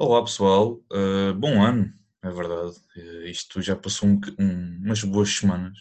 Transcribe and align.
Olá 0.00 0.22
pessoal, 0.22 0.80
Uh, 0.92 1.34
bom 1.34 1.60
ano, 1.60 1.92
é 2.22 2.30
verdade. 2.30 2.76
Uh, 2.96 3.26
isto 3.26 3.60
já 3.60 3.74
passou 3.74 4.08
um, 4.08 4.20
um, 4.38 4.78
umas 4.84 5.02
boas 5.02 5.28
semanas. 5.28 5.76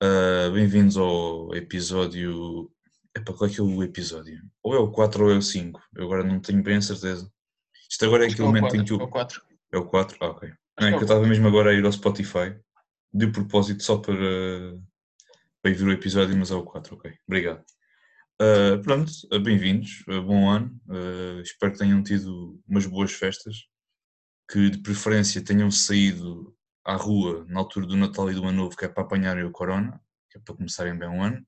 Uh, 0.00 0.52
Bem-vindos 0.52 0.96
ao 0.96 1.52
episódio. 1.52 2.70
Epá, 3.12 3.32
qual 3.32 3.50
é 3.50 3.52
que 3.52 3.60
é 3.60 3.64
o 3.64 3.82
episódio? 3.82 4.40
Ou 4.62 4.72
é 4.72 4.78
o 4.78 4.92
4 4.92 5.24
ou 5.24 5.32
é 5.32 5.36
o 5.36 5.42
5? 5.42 5.82
Eu 5.96 6.04
agora 6.04 6.22
não 6.22 6.38
tenho 6.38 6.62
bem 6.62 6.76
a 6.76 6.80
certeza. 6.80 7.28
Isto 7.90 8.04
agora 8.04 8.22
é 8.24 8.28
aquele 8.28 8.42
é 8.42 8.46
momento 8.46 8.76
em 8.76 8.84
que 8.84 8.94
o. 8.94 9.00
É 9.00 9.02
o 9.02 9.08
4. 9.08 9.42
É 9.72 9.78
o 9.78 9.84
4? 9.86 10.16
Ah, 10.20 10.28
ok. 10.28 10.52
Não, 10.80 10.86
é 10.86 10.90
que 10.92 10.98
eu 10.98 11.02
estava 11.02 11.26
mesmo 11.26 11.48
agora 11.48 11.70
a 11.70 11.74
ir 11.74 11.84
ao 11.84 11.90
Spotify, 11.90 12.56
de 13.12 13.26
propósito 13.26 13.82
só 13.82 13.96
para, 13.96 14.14
para 15.60 15.72
ir 15.72 15.74
ver 15.74 15.88
o 15.88 15.92
episódio, 15.92 16.36
mas 16.36 16.52
é 16.52 16.54
o 16.54 16.62
4, 16.62 16.94
ok. 16.94 17.12
Obrigado. 17.26 17.64
Uh, 18.40 18.80
pronto, 18.84 19.10
uh, 19.32 19.40
bem-vindos, 19.40 20.04
uh, 20.06 20.22
bom 20.22 20.48
ano. 20.48 20.80
espero 21.42 21.72
que 21.72 21.78
tenham 21.78 22.00
tido 22.04 22.62
umas 22.68 22.86
boas 22.86 23.12
festas, 23.12 23.66
que 24.48 24.70
de 24.70 24.78
preferência 24.78 25.42
tenham 25.42 25.68
saído 25.72 26.56
à 26.84 26.94
rua 26.94 27.44
na 27.48 27.58
altura 27.58 27.84
do 27.86 27.96
Natal 27.96 28.30
e 28.30 28.34
do 28.34 28.44
Ano 28.44 28.62
Novo, 28.62 28.76
que 28.76 28.84
é 28.84 28.88
para 28.88 29.02
apanharem 29.02 29.42
o 29.42 29.50
Corona, 29.50 30.00
que 30.30 30.38
é 30.38 30.40
para 30.40 30.54
começarem 30.54 30.96
bem 30.96 31.08
um 31.08 31.20
ano, 31.20 31.44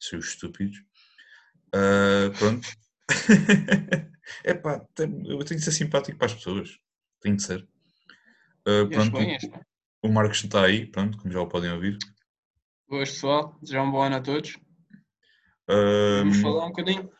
seus 0.00 0.28
estúpidos. 0.28 0.82
pronto. 2.38 2.66
é 4.42 4.54
pá, 4.54 4.86
eu 4.98 5.44
tenho 5.44 5.60
que 5.60 5.60
ser 5.60 5.72
simpático 5.72 6.16
para 6.16 6.28
as 6.28 6.34
pessoas, 6.34 6.78
tenho 7.20 7.36
que 7.36 7.42
ser. 7.42 7.68
pronto, 8.90 9.12
bem, 9.18 9.36
o 10.02 10.08
Marcos 10.08 10.42
está 10.42 10.64
aí, 10.64 10.86
pronto, 10.86 11.18
como 11.18 11.30
já 11.30 11.42
o 11.42 11.46
podem 11.46 11.70
ouvir. 11.70 11.98
Boas 12.88 13.10
pessoal, 13.10 13.58
desejar 13.60 13.82
um 13.82 13.90
bom 13.90 14.00
ano 14.00 14.16
a 14.16 14.20
todos. 14.22 14.61
Vamos 15.68 16.38
um, 16.38 16.42
falar 16.42 16.66
um 16.66 16.68
bocadinho. 16.68 17.10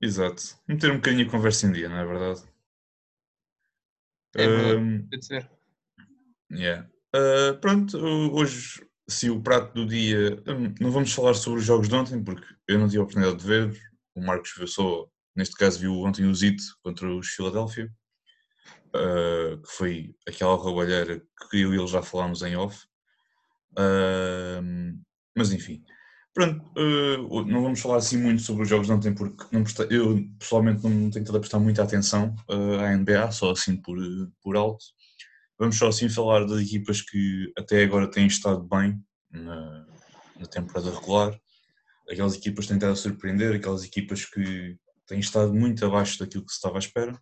Exato. 0.00 0.42
Meter 0.66 0.92
um 0.92 0.96
bocadinho 0.96 1.26
a 1.28 1.30
conversa 1.30 1.66
em 1.66 1.72
dia, 1.72 1.88
não 1.88 1.98
é 1.98 2.06
verdade? 2.06 2.42
É 4.34 4.46
verdade, 4.46 4.76
um, 4.76 5.08
pode 5.08 5.26
ser. 5.26 5.50
Yeah. 6.50 6.88
Uh, 7.14 7.58
pronto, 7.60 7.98
hoje, 7.98 8.86
se 9.08 9.28
o 9.28 9.42
prato 9.42 9.74
do 9.74 9.86
dia. 9.86 10.42
Hum, 10.46 10.74
não 10.80 10.90
vamos 10.90 11.12
falar 11.12 11.34
sobre 11.34 11.60
os 11.60 11.66
jogos 11.66 11.88
de 11.88 11.94
ontem, 11.94 12.22
porque 12.22 12.46
eu 12.68 12.78
não 12.78 12.86
tive 12.86 12.98
a 12.98 13.02
oportunidade 13.02 13.38
de 13.38 13.46
ver. 13.46 13.80
O 14.14 14.20
Marcos 14.20 14.54
viu 14.56 14.66
só, 14.66 15.08
neste 15.34 15.56
caso, 15.56 15.80
viu 15.80 16.00
ontem 16.00 16.26
o 16.26 16.34
Zito 16.34 16.62
contra 16.82 17.12
os 17.12 17.28
Philadelphia, 17.28 17.92
uh, 18.94 19.60
que 19.60 19.72
foi 19.72 20.14
aquela 20.26 20.54
roubalheira 20.54 21.20
que 21.50 21.60
eu 21.60 21.74
e 21.74 21.78
ele 21.78 21.86
já 21.86 22.02
falámos 22.02 22.42
em 22.42 22.56
off. 22.56 22.86
Uh, 23.72 24.98
mas 25.36 25.52
enfim, 25.52 25.82
Pronto, 26.32 26.64
uh, 26.78 27.44
não 27.44 27.62
vamos 27.62 27.80
falar 27.80 27.96
assim 27.96 28.16
muito 28.16 28.42
sobre 28.42 28.62
os 28.62 28.68
jogos 28.68 28.86
de 28.86 28.92
ontem, 28.92 29.12
porque 29.12 29.44
não 29.50 29.64
presta, 29.64 29.82
eu 29.90 30.24
pessoalmente 30.38 30.82
não 30.82 31.10
tenho 31.10 31.22
estado 31.22 31.36
a 31.36 31.40
prestar 31.40 31.58
muita 31.58 31.82
atenção 31.82 32.34
uh, 32.48 32.78
à 32.78 32.96
NBA, 32.96 33.32
só 33.32 33.50
assim 33.50 33.76
por, 33.76 33.98
por 34.40 34.56
alto. 34.56 34.84
Vamos 35.58 35.76
só 35.76 35.88
assim 35.88 36.08
falar 36.08 36.46
das 36.46 36.60
equipas 36.60 37.02
que 37.02 37.52
até 37.58 37.82
agora 37.82 38.10
têm 38.10 38.26
estado 38.26 38.62
bem 38.62 39.02
na, 39.30 39.86
na 40.38 40.46
temporada 40.46 40.90
regular, 40.90 41.38
aquelas 42.08 42.34
equipas 42.36 42.64
que 42.64 42.68
têm 42.68 42.76
estado 42.78 42.92
a 42.92 42.96
surpreender, 42.96 43.56
aquelas 43.56 43.84
equipas 43.84 44.24
que 44.24 44.76
têm 45.06 45.18
estado 45.18 45.52
muito 45.52 45.84
abaixo 45.84 46.18
daquilo 46.18 46.44
que 46.44 46.52
se 46.52 46.58
estava 46.58 46.76
à 46.76 46.78
espera. 46.78 47.20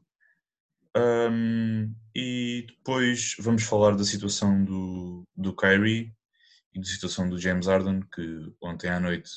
Um, 0.97 1.95
e 2.15 2.67
depois 2.69 3.37
vamos 3.39 3.63
falar 3.63 3.97
da 3.97 4.05
situação 4.05 4.65
do, 4.65 5.25
do 5.37 5.55
Kyrie, 5.55 6.13
e 6.79 6.81
da 6.81 6.87
situação 6.87 7.29
do 7.29 7.39
James 7.39 7.67
Harden, 7.67 8.03
que 8.15 8.53
ontem 8.63 8.89
à 8.89 9.01
noite 9.01 9.31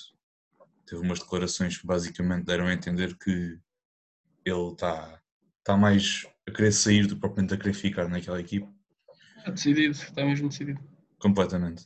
teve 0.85 1.01
umas 1.01 1.19
declarações 1.19 1.77
que 1.77 1.85
basicamente 1.85 2.45
deram 2.45 2.67
a 2.67 2.73
entender 2.73 3.17
que 3.17 3.59
ele 4.45 4.71
está 4.71 5.19
tá 5.63 5.75
mais 5.75 6.25
a 6.47 6.51
querer 6.51 6.71
sair 6.71 7.07
do 7.07 7.15
que 7.15 7.21
propriamente 7.21 7.53
a 7.53 7.57
querer 7.57 7.73
ficar 7.73 8.07
naquela 8.07 8.39
equipe. 8.39 8.67
Está 9.37 9.51
decidido, 9.51 9.91
está 9.91 10.23
mesmo 10.23 10.49
decidido. 10.49 10.79
Completamente. 11.19 11.83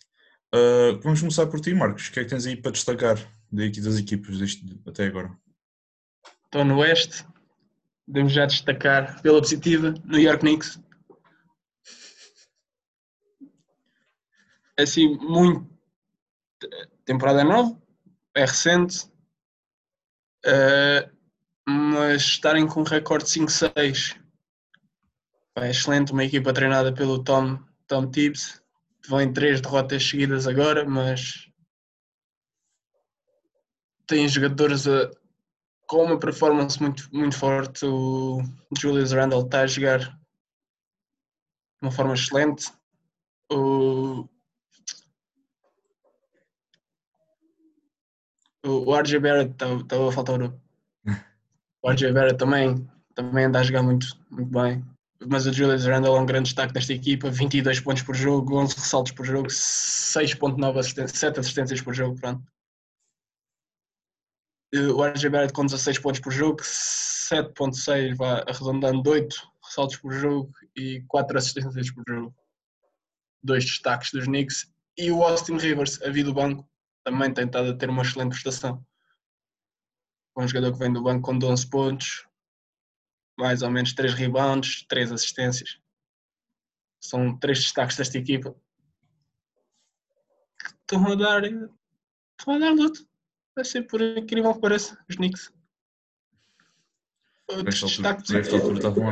Uh, 0.53 0.99
vamos 1.01 1.19
começar 1.19 1.47
por 1.47 1.59
ti, 1.59 1.73
Marcos. 1.73 2.07
O 2.07 2.11
que 2.11 2.19
é 2.19 2.23
que 2.23 2.29
tens 2.29 2.45
aí 2.45 2.55
para 2.55 2.71
destacar 2.71 3.17
daqui 3.51 3.81
das 3.81 3.97
equipas 3.97 4.37
deste, 4.37 4.81
até 4.85 5.05
agora? 5.07 5.35
Estou 6.45 6.63
no 6.63 6.77
Oeste. 6.79 7.25
Podemos 8.05 8.33
já 8.33 8.45
destacar 8.45 9.21
pela 9.21 9.39
positiva 9.39 9.93
New 10.05 10.19
York 10.19 10.39
Knicks. 10.39 10.79
Assim, 14.77 15.15
muito. 15.17 15.73
Temporada 17.03 17.43
nova, 17.43 17.79
é 18.35 18.41
recente, 18.41 19.05
uh, 20.45 21.11
mas 21.67 22.23
estarem 22.23 22.67
com 22.67 22.81
um 22.81 22.83
recorde 22.83 23.25
5-6 23.25 24.19
é 25.63 25.69
excelente. 25.69 26.11
Uma 26.11 26.25
equipa 26.25 26.53
treinada 26.53 26.93
pelo 26.93 27.23
Tom, 27.23 27.59
Tom 27.87 28.09
Tibbs. 28.09 28.61
Vão 29.07 29.21
em 29.21 29.31
três 29.31 29.61
derrotas 29.61 30.03
seguidas 30.03 30.47
agora, 30.47 30.83
mas 30.83 31.47
tem 34.07 34.27
jogadores 34.27 34.87
a, 34.87 35.11
com 35.87 36.05
uma 36.05 36.19
performance 36.19 36.81
muito, 36.81 37.07
muito 37.13 37.37
forte. 37.37 37.85
O 37.85 38.41
Julius 38.77 39.11
Randle 39.11 39.45
está 39.45 39.61
a 39.61 39.67
jogar 39.67 39.99
de 39.99 40.11
uma 41.81 41.91
forma 41.91 42.15
excelente. 42.15 42.71
O 43.51 44.27
O 48.65 48.95
RJ 48.95 49.19
Barrett 49.19 49.51
estava 49.51 49.83
tá, 49.85 50.07
a 50.07 50.11
faltar 50.11 50.41
o. 50.41 50.59
RJ 51.87 52.11
Barrett 52.11 52.37
também, 52.37 52.89
também 53.13 53.45
anda 53.45 53.59
a 53.59 53.63
jogar 53.63 53.83
muito, 53.83 54.07
muito 54.31 54.51
bem. 54.51 54.83
Mas 55.27 55.45
o 55.45 55.53
Julius 55.53 55.85
Randle 55.85 56.17
é 56.17 56.19
um 56.19 56.25
grande 56.25 56.45
destaque 56.45 56.73
desta 56.73 56.93
equipa: 56.93 57.29
22 57.29 57.79
pontos 57.79 58.01
por 58.01 58.15
jogo, 58.15 58.57
11 58.57 58.75
ressaltos 58.75 59.11
por 59.11 59.23
jogo, 59.23 59.47
6,9 59.47 60.79
assistências, 60.79 61.19
7 61.19 61.39
assistências 61.39 61.81
por 61.81 61.93
jogo. 61.93 62.19
Pronto. 62.19 62.43
O 64.73 65.05
RJ 65.05 65.29
Barrett 65.29 65.53
com 65.53 65.63
16 65.63 65.99
pontos 65.99 66.19
por 66.19 66.33
jogo, 66.33 66.57
7,6 66.61 68.15
vai 68.15 68.43
arredondando 68.47 69.07
8 69.07 69.35
ressaltos 69.63 69.97
por 69.97 70.11
jogo 70.11 70.51
e 70.75 71.03
4 71.07 71.37
assistências 71.37 71.91
por 71.91 72.03
jogo. 72.07 72.35
Dois 73.43 73.63
destaques 73.63 74.09
dos 74.11 74.25
Knicks. 74.25 74.73
E 74.97 75.11
o 75.11 75.23
Austin 75.23 75.57
Rivers, 75.57 76.01
a 76.01 76.09
vida 76.09 76.29
do 76.29 76.33
banco, 76.33 76.67
também 77.05 77.31
tem 77.31 77.45
estado 77.45 77.69
a 77.69 77.77
ter 77.77 77.89
uma 77.89 78.01
excelente 78.01 78.31
prestação. 78.31 78.85
Um 80.35 80.47
jogador 80.47 80.73
que 80.73 80.79
vem 80.79 80.91
do 80.91 81.03
banco 81.03 81.21
com 81.21 81.45
11 81.45 81.69
pontos, 81.69 82.27
mais 83.37 83.61
ou 83.61 83.69
menos 83.69 83.93
3 83.93 84.13
rebounds, 84.15 84.83
3 84.87 85.11
assistências. 85.11 85.79
São 86.99 87.37
três 87.37 87.59
destaques 87.59 87.95
desta 87.95 88.17
equipa. 88.17 88.55
Estão 90.81 91.11
a 91.11 91.15
dar. 91.15 91.43
Estão 91.43 92.55
a 92.55 92.57
dar 92.57 92.73
luto. 92.73 93.07
Vai 93.55 93.63
ser 93.63 93.83
por 93.83 94.01
incrível 94.01 94.53
que 94.55 94.61
pareça, 94.61 94.97
os 95.07 95.15
Knicks. 95.15 95.53
Outro 97.47 97.63
destaque 97.71 98.23
positivo. 98.23 98.73
estavam. 98.73 99.05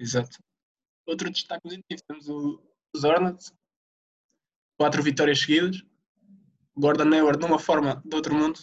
Exato. 0.00 0.42
Outro 1.06 1.30
destaque 1.30 1.62
positivo, 1.62 2.02
temos 2.08 2.28
os 2.28 3.04
Hornets. 3.04 3.52
Quatro 4.78 5.02
vitórias 5.02 5.40
seguidas. 5.40 5.84
Gordon 6.76 7.12
Hayward 7.12 7.40
numa 7.40 7.58
forma 7.58 8.02
de 8.04 8.16
outro 8.16 8.34
mundo. 8.34 8.58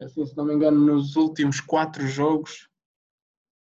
Assim, 0.00 0.24
se 0.24 0.36
não 0.36 0.44
me 0.44 0.54
engano, 0.54 0.78
nos 0.78 1.14
últimos 1.16 1.60
quatro 1.60 2.06
jogos, 2.06 2.68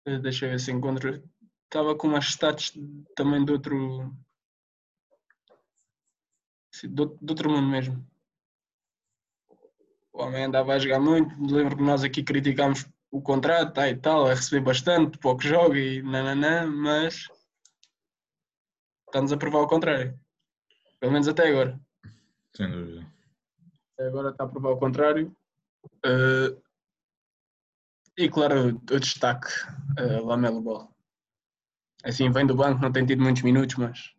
eh, 0.06 0.18
deixa 0.18 0.46
eu 0.46 0.52
ver 0.52 0.60
se 0.60 0.72
encontro, 0.72 1.22
estava 1.66 1.96
com 1.96 2.08
umas 2.08 2.26
stats 2.26 2.74
também 3.16 3.44
de 3.44 3.52
outro. 3.52 4.16
De 6.84 7.02
outro 7.02 7.50
mundo 7.50 7.68
mesmo. 7.68 8.06
O 10.14 10.24
homem 10.24 10.46
andava 10.46 10.74
a 10.74 10.80
jogar 10.80 11.00
muito. 11.00 11.36
Lembro 11.54 11.76
que 11.76 11.84
nós 11.84 12.04
aqui 12.04 12.24
criticámos 12.24 12.86
o 13.12 13.22
contrato 13.22 13.74
tá, 13.74 13.90
e 13.90 13.96
tal, 13.96 14.26
a 14.26 14.34
receber 14.34 14.62
bastante, 14.62 15.18
pouco 15.18 15.44
jogo 15.44 15.76
e 15.76 16.02
nananã, 16.02 16.66
mas 16.66 17.28
estamos 19.06 19.34
a 19.34 19.38
provar 19.38 19.60
o 19.60 19.68
contrário. 19.68 20.18
Pelo 21.00 21.12
menos 21.12 21.28
até 21.28 21.50
agora. 21.50 21.80
Sem 22.56 22.70
dúvida. 22.70 23.06
Agora 24.00 24.30
está 24.30 24.44
a 24.44 24.48
provar 24.48 24.72
o 24.72 24.80
contrário. 24.80 25.36
Uh, 26.06 26.62
e 28.18 28.30
claro, 28.30 28.70
o 28.70 29.00
destaque, 29.00 29.48
uh, 30.00 30.26
Lamelo 30.26 30.62
Ball. 30.62 30.96
Assim, 32.04 32.32
vem 32.32 32.46
do 32.46 32.56
banco, 32.56 32.82
não 32.82 32.92
tem 32.92 33.06
tido 33.06 33.22
muitos 33.22 33.44
minutos, 33.44 33.76
mas 33.76 34.14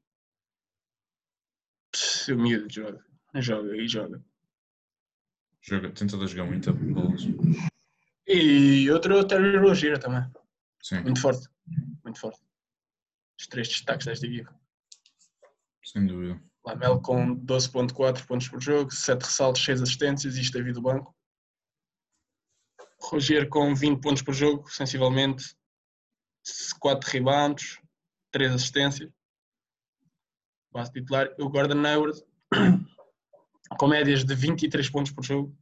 o 2.30 2.36
miúdo 2.36 2.72
joga, 2.72 3.04
joga 3.34 3.76
e 3.76 3.88
joga. 3.88 4.24
Joga, 5.60 5.90
tenta 5.92 6.26
jogar 6.26 6.46
muito 6.46 6.72
bolas. 6.72 7.22
E 8.26 8.90
outro, 8.90 9.18
o 9.18 9.26
Terry 9.26 9.58
Rogier 9.58 9.98
também. 9.98 10.24
Sim. 10.82 11.00
Muito 11.02 11.20
forte, 11.20 11.48
muito 12.02 12.18
forte. 12.18 12.40
Os 13.38 13.46
três 13.46 13.68
destaques 13.68 14.06
desta 14.06 14.26
equipa. 14.26 14.58
Sem 15.84 16.06
dúvida. 16.06 16.40
Lamelo 16.64 17.00
com 17.00 17.36
12.4 17.44 18.24
pontos 18.26 18.48
por 18.48 18.60
jogo, 18.60 18.90
7 18.90 19.22
ressaltos, 19.22 19.64
6 19.64 19.82
assistências, 19.82 20.36
isto 20.36 20.56
é 20.56 20.62
vida 20.62 20.74
do 20.74 20.82
banco. 20.82 21.14
Roger 23.00 23.48
com 23.48 23.74
20 23.74 24.00
pontos 24.00 24.22
por 24.22 24.32
jogo, 24.32 24.70
sensivelmente. 24.70 25.56
4 26.78 27.10
rebounds, 27.10 27.80
3 28.30 28.52
assistências. 28.52 29.10
Base 30.70 30.92
titular. 30.92 31.34
O 31.38 31.48
Gordon 31.48 31.84
Hayward, 31.84 32.24
com 33.78 33.88
médias 33.88 34.24
de 34.24 34.34
23 34.34 34.88
pontos 34.88 35.12
por 35.12 35.24
jogo, 35.24 35.56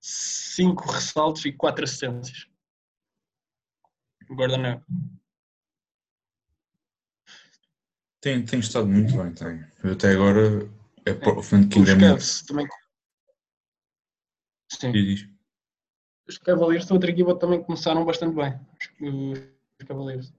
5 0.00 0.90
ressaltos 0.90 1.44
e 1.46 1.52
4 1.52 1.84
assistências. 1.84 2.46
O 4.28 4.34
Gordon 4.34 4.64
Hayward. 4.64 4.84
Tem, 8.24 8.42
tem 8.42 8.58
estado 8.58 8.86
muito 8.86 9.14
bem, 9.14 9.34
tem. 9.34 9.62
Eu 9.82 9.92
até 9.92 10.12
agora 10.12 10.66
é 11.04 11.12
que 11.12 11.28
Os 11.28 11.52
ainda 11.52 11.92
é 11.92 11.94
muito. 11.94 12.46
Também. 12.46 12.66
Sim. 14.72 14.92
Diz. 14.92 15.28
Os 16.26 16.38
Cavaliers, 16.38 16.90
outra 16.90 17.10
equipa, 17.10 17.38
também 17.38 17.62
começaram 17.62 18.02
bastante 18.02 18.34
bem. 18.34 18.58
Os, 19.02 19.38
os 19.78 19.86
Cavaliers. 19.86 20.32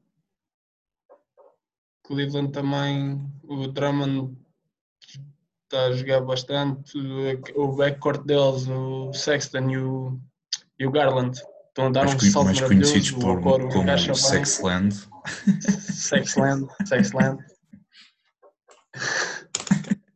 Cleveland 2.08 2.52
também, 2.52 3.24
o 3.44 3.68
Drummond 3.68 4.36
está 5.66 5.86
a 5.86 5.92
jogar 5.92 6.22
bastante. 6.22 6.98
O 6.98 7.66
o 7.66 7.76
backcourt 7.76 8.26
deles, 8.26 8.68
o 8.68 9.14
Sexton 9.14 9.70
e 9.70 9.78
o, 9.78 10.20
e 10.80 10.88
o 10.88 10.92
Garland, 10.92 11.38
estão 11.68 11.86
a 11.86 11.90
dar 11.92 12.06
Mais, 12.06 12.16
um 12.16 12.32
salto 12.32 12.46
mais 12.46 12.62
conhecidos 12.62 13.12
por, 13.12 13.38
o 13.38 13.70
como. 13.70 13.88
Sexland. 14.16 14.96
Sexland, 15.62 16.68
Sexland. 16.88 17.55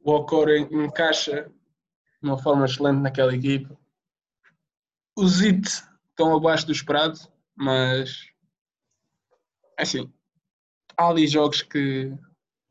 O 0.10 0.16
Okoro 0.16 0.50
encaixa 0.58 1.44
de 2.20 2.28
uma 2.28 2.36
forma 2.42 2.66
excelente 2.66 3.00
naquela 3.00 3.36
equipa. 3.36 3.78
Os 5.16 5.40
IT 5.44 5.68
estão 6.10 6.36
abaixo 6.36 6.66
do 6.66 6.72
esperado, 6.72 7.20
mas 7.56 8.26
assim, 9.78 10.12
há 10.98 11.10
ali 11.10 11.28
jogos 11.28 11.62
que, 11.62 12.12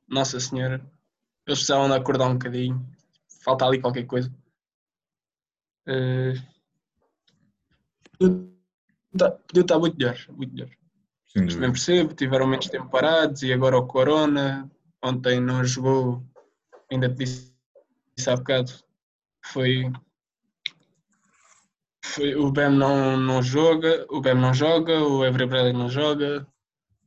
Nossa 0.09 0.41
Senhora, 0.41 0.75
eles 1.47 1.61
precisavam 1.61 1.87
de 1.89 1.95
acordar 1.95 2.27
um 2.27 2.33
bocadinho. 2.33 2.85
Falta 3.45 3.65
ali 3.67 3.81
qualquer 3.81 4.05
coisa. 4.05 4.35
Eh, 5.87 6.35
podia 8.19 8.51
estar- 9.63 9.79
muito 9.79 9.97
melhor, 9.97 10.17
muito 10.31 10.53
melhor. 10.55 10.71
Também 11.33 11.49
dúvida. 11.51 11.71
percebo, 11.71 12.15
tiveram 12.15 12.49
menos 12.49 12.67
tempo 12.67 12.91
parados 12.91 13.43
e 13.45 13.53
agora 13.53 13.79
o 13.79 13.87
Corona, 13.87 14.69
ontem 15.01 15.41
não 15.41 15.65
jogou, 15.65 16.27
ainda 16.91 17.09
te 17.09 17.17
disse 17.17 18.31
há 18.31 18.37
bocado, 18.37 18.73
foi, 19.45 19.91
foi 22.05 22.35
o 22.35 22.51
Bam 22.51 22.71
não, 22.71 23.17
não 23.17 23.43
joga, 23.43 24.07
o 24.11 24.21
Bam 24.21 24.35
não 24.35 24.55
joga, 24.55 25.01
o 25.01 25.23
Avery 25.23 25.47
Bradley 25.47 25.73
não 25.73 25.89
joga, 25.89 26.47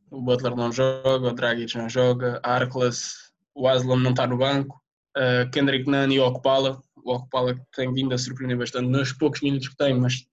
o 0.10 0.22
Butler 0.22 0.56
não 0.56 0.72
joga, 0.72 1.28
o 1.28 1.34
Dragic 1.34 1.78
não 1.78 1.90
joga, 1.90 2.40
a 2.44 2.56
Arclas, 2.56 3.34
o 3.56 3.68
Aslam 3.68 4.00
não 4.00 4.12
está 4.12 4.28
no 4.28 4.38
banco, 4.38 4.82
a 5.16 5.46
Kendrick 5.52 5.90
Nunn 5.90 6.12
e 6.12 6.20
o 6.20 6.26
Okpala, 6.26 6.82
o 7.04 7.14
Okpala 7.14 7.56
tem 7.76 7.94
vindo 7.94 8.14
a 8.14 8.18
surpreender 8.18 8.58
bastante 8.58 8.88
nos 8.88 9.14
poucos 9.14 9.42
minutos 9.42 9.70
que 9.70 9.78
tem, 9.78 9.94
mas 9.94 10.26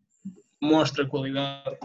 mostra 0.61 1.06
qualidade 1.06 1.79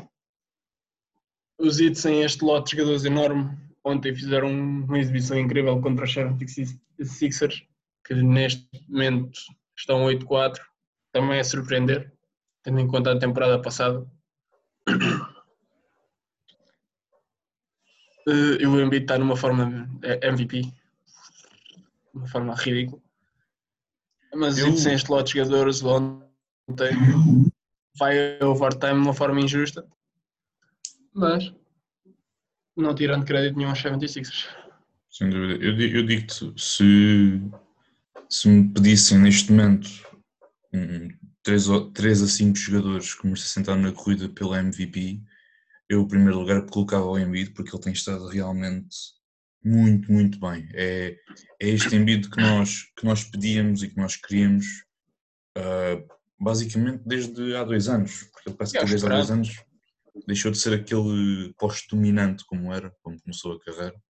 os 1.64 1.80
Heat 1.80 2.02
têm 2.02 2.24
este 2.24 2.44
lote 2.44 2.72
de 2.72 2.78
jogadores 2.78 3.06
enorme. 3.06 3.58
Ontem 3.86 4.16
fizeram 4.16 4.50
uma 4.50 4.98
exibição 4.98 5.38
incrível 5.38 5.80
contra 5.82 6.06
os 6.06 6.14
76ers, 6.14 7.68
que 8.06 8.14
neste 8.14 8.68
momento 8.88 9.32
estão 9.78 10.06
8-4. 10.06 10.62
Também 11.12 11.38
é 11.40 11.44
surpreender, 11.44 12.14
tendo 12.64 12.80
em 12.80 12.88
conta 12.88 13.12
a 13.12 13.20
temporada 13.20 13.62
passada. 13.62 14.06
Eh, 18.28 18.62
E 18.62 18.66
o 18.66 18.80
Embiid 18.80 19.04
está 19.04 19.18
numa 19.18 19.36
forma 19.36 19.90
é 20.02 20.28
MVP, 20.30 20.62
uma 22.14 22.26
forma 22.28 22.56
ridícula. 22.56 23.02
Mas 24.34 24.58
Eu- 24.58 24.78
sem 24.78 24.94
este 24.94 25.10
lote 25.12 25.34
de 25.34 25.40
jogadores 25.40 25.84
ontem 25.84 26.92
vai 28.00 28.40
a 28.40 28.48
overtime 28.48 28.94
de 28.94 29.00
uma 29.00 29.14
forma 29.14 29.42
injusta. 29.42 29.86
Mas 31.14 31.54
não 32.76 32.96
tirando 32.96 33.26
crédito 33.26 33.58
nenhum 33.58 33.70
aos 33.70 33.82
76ers. 33.82 34.48
Sem 35.10 35.30
dúvida. 35.30 35.64
Eu, 35.64 35.80
eu 35.80 36.06
digo-te, 36.06 36.54
se, 36.58 37.42
se 38.30 38.48
me 38.48 38.74
pedissem 38.74 39.20
neste 39.20 39.52
momento 39.52 39.90
um, 40.74 41.10
3, 41.44 41.70
a 42.24 42.28
5 42.28 42.58
jogadores 42.58 43.14
que 43.14 43.28
me 43.28 43.38
sentaram 43.38 43.82
na 43.82 43.92
corrida 43.92 44.28
pela 44.30 44.60
MVP, 44.60 45.22
eu, 45.90 46.02
em 46.02 46.08
primeiro 46.08 46.40
lugar, 46.40 46.66
colocava 46.66 47.06
o 47.06 47.20
Embiid 47.20 47.52
porque 47.52 47.76
ele 47.76 47.84
tem 47.84 47.94
estado 47.94 48.28
realmente 48.28 48.96
muito, 49.64 50.12
muito 50.12 50.40
bem. 50.40 50.68
É, 50.74 51.16
é 51.62 51.70
este 51.70 51.96
Embiid 51.96 52.30
que 52.30 52.42
nós, 52.42 52.92
que 52.98 53.06
nós 53.06 53.24
pedíamos 53.24 53.84
e 53.84 53.90
que 53.90 53.98
nós 53.98 54.16
queríamos 54.16 54.66
ah, 55.56 56.02
basicamente 56.40 57.02
desde 57.06 57.56
há 57.56 57.64
dois 57.64 57.88
anos, 57.88 58.24
porque 58.24 58.50
ele 58.50 58.58
parece 58.58 58.74
que 58.78 58.86
desde 58.86 59.06
há 59.06 59.10
dois 59.10 59.32
anos 59.32 59.64
deixou 60.28 60.52
de 60.52 60.58
ser 60.58 60.74
aquele 60.74 61.54
posto 61.58 61.96
dominante 61.96 62.46
como 62.46 62.74
era, 62.74 62.92
como 63.02 63.22
começou 63.22 63.54
a 63.54 63.60
carreira 63.60 64.02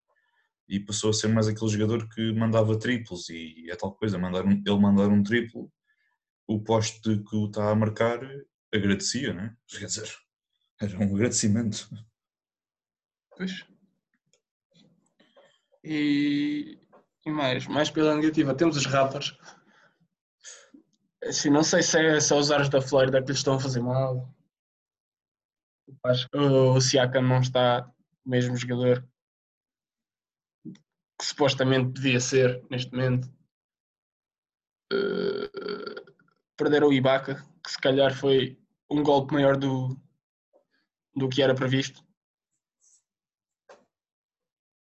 e 0.68 0.80
passou 0.80 1.10
a 1.10 1.14
ser 1.14 1.28
mais 1.28 1.48
aquele 1.48 1.70
jogador 1.70 2.08
que 2.10 2.32
mandava 2.34 2.78
triplos 2.78 3.30
e 3.30 3.70
é 3.70 3.76
tal 3.76 3.94
coisa, 3.94 4.18
mandar 4.18 4.46
um, 4.46 4.52
ele 4.52 4.80
mandar 4.80 5.10
um 5.10 5.24
triplo, 5.24 5.72
o 6.48 6.62
poste 6.64 7.00
que 7.02 7.36
o 7.36 7.46
está 7.48 7.70
a 7.70 7.76
marcar 7.76 8.20
agradecia, 8.74 9.34
né? 9.34 9.56
Quer 9.68 9.86
dizer, 9.86 10.12
era 10.80 10.98
um 10.98 11.16
agradecimento. 11.16 11.90
Pois. 13.36 13.66
E, 15.84 16.80
e 17.26 17.32
mais, 17.32 17.68
mais 17.68 17.90
pela 17.90 18.16
negativa, 18.16 18.56
temos 18.56 18.78
os 18.78 18.86
Raptors. 18.86 19.38
Assim, 21.24 21.50
não 21.50 21.64
sei 21.64 21.82
se 21.82 21.98
é 21.98 22.20
só 22.20 22.38
os 22.38 22.52
ares 22.52 22.70
da 22.70 22.82
Flórida 22.82 23.22
que 23.22 23.30
lhes 23.30 23.38
estão 23.38 23.56
a 23.56 23.60
fazer 23.60 23.82
mal. 23.82 24.34
O 26.34 26.82
Siakam 26.82 27.22
não 27.22 27.42
está 27.42 27.92
o 28.26 28.30
mesmo 28.30 28.56
jogador 28.56 29.08
que 30.64 31.26
supostamente 31.26 31.92
devia 31.92 32.20
ser 32.20 32.66
neste 32.70 32.92
momento. 32.92 33.32
Eh, 34.92 36.12
perderam 36.58 36.88
o 36.88 36.94
Ibaka, 36.94 37.36
que 37.64 37.72
se 37.72 37.80
calhar 37.80 38.14
foi 38.16 38.60
um 38.90 39.02
golpe 39.04 39.34
maior 39.34 39.58
do, 39.58 39.98
do 41.16 41.30
que 41.30 41.42
era 41.42 41.56
previsto. 41.56 42.06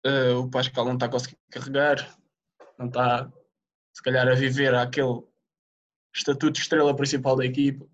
Eh, 0.03 0.31
o 0.31 0.49
Pascal 0.49 0.85
não 0.85 0.95
está 0.95 1.05
a 1.05 1.09
conseguir 1.09 1.37
carregar, 1.51 2.17
não 2.77 2.87
está, 2.87 3.31
se 3.93 4.01
calhar, 4.01 4.27
a 4.27 4.33
viver 4.33 4.73
aquele 4.73 5.23
estatuto 6.13 6.53
de 6.53 6.59
estrela 6.59 6.95
principal 6.95 7.35
da 7.35 7.45
equipa. 7.45 7.87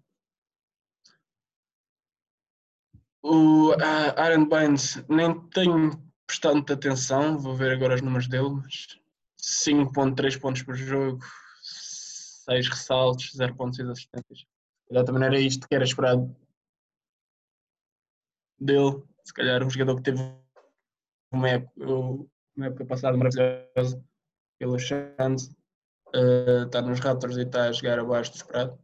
O 3.29 3.73
ah, 3.73 4.23
Aaron 4.23 4.47
Baines 4.47 5.03
nem 5.09 5.37
tenho 5.49 5.91
prestado 6.25 6.55
muita 6.55 6.75
atenção, 6.75 7.37
vou 7.37 7.53
ver 7.53 7.73
agora 7.73 7.95
os 7.95 8.01
números 8.01 8.29
dele, 8.29 8.51
mas 8.51 8.97
5.3 9.37 10.39
pontos 10.39 10.63
por 10.63 10.75
jogo, 10.75 11.19
6 11.61 12.69
ressaltos, 12.69 13.33
0.6 13.35 13.91
assistências. 13.91 14.45
Calhar 14.87 15.03
também 15.03 15.25
era 15.25 15.37
isto 15.41 15.67
que 15.67 15.75
era 15.75 15.83
esperado 15.83 16.33
dele. 18.57 19.03
Se 19.25 19.33
calhar 19.33 19.61
um 19.61 19.69
jogador 19.69 19.97
que 19.97 20.03
teve 20.03 20.21
uma 21.29 21.49
época, 21.49 21.85
uma 22.55 22.65
época 22.67 22.85
passada 22.85 23.17
maravilhosa 23.17 24.01
pelo 24.57 24.79
Chance, 24.79 25.53
está 26.65 26.81
nos 26.81 27.01
Raptors 27.01 27.35
e 27.35 27.41
está 27.41 27.65
a 27.65 27.73
jogar 27.73 27.99
abaixo 27.99 28.31
do 28.31 28.37
esperado. 28.37 28.79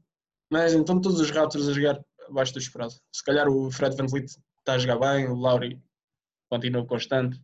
Mas 0.51 0.73
então 0.73 0.99
todos 0.99 1.21
os 1.21 1.31
Raptors 1.31 1.69
a 1.69 1.71
jogar 1.71 2.03
abaixo 2.27 2.53
do 2.53 2.59
esperado. 2.59 2.93
Se 3.11 3.23
calhar 3.23 3.47
o 3.47 3.71
Fred 3.71 3.95
Van 3.95 4.07
Vliet 4.07 4.25
está 4.59 4.73
a 4.73 4.77
jogar 4.77 4.99
bem, 4.99 5.27
o 5.27 5.35
Lauri 5.35 5.81
continua 6.49 6.85
constante. 6.85 7.41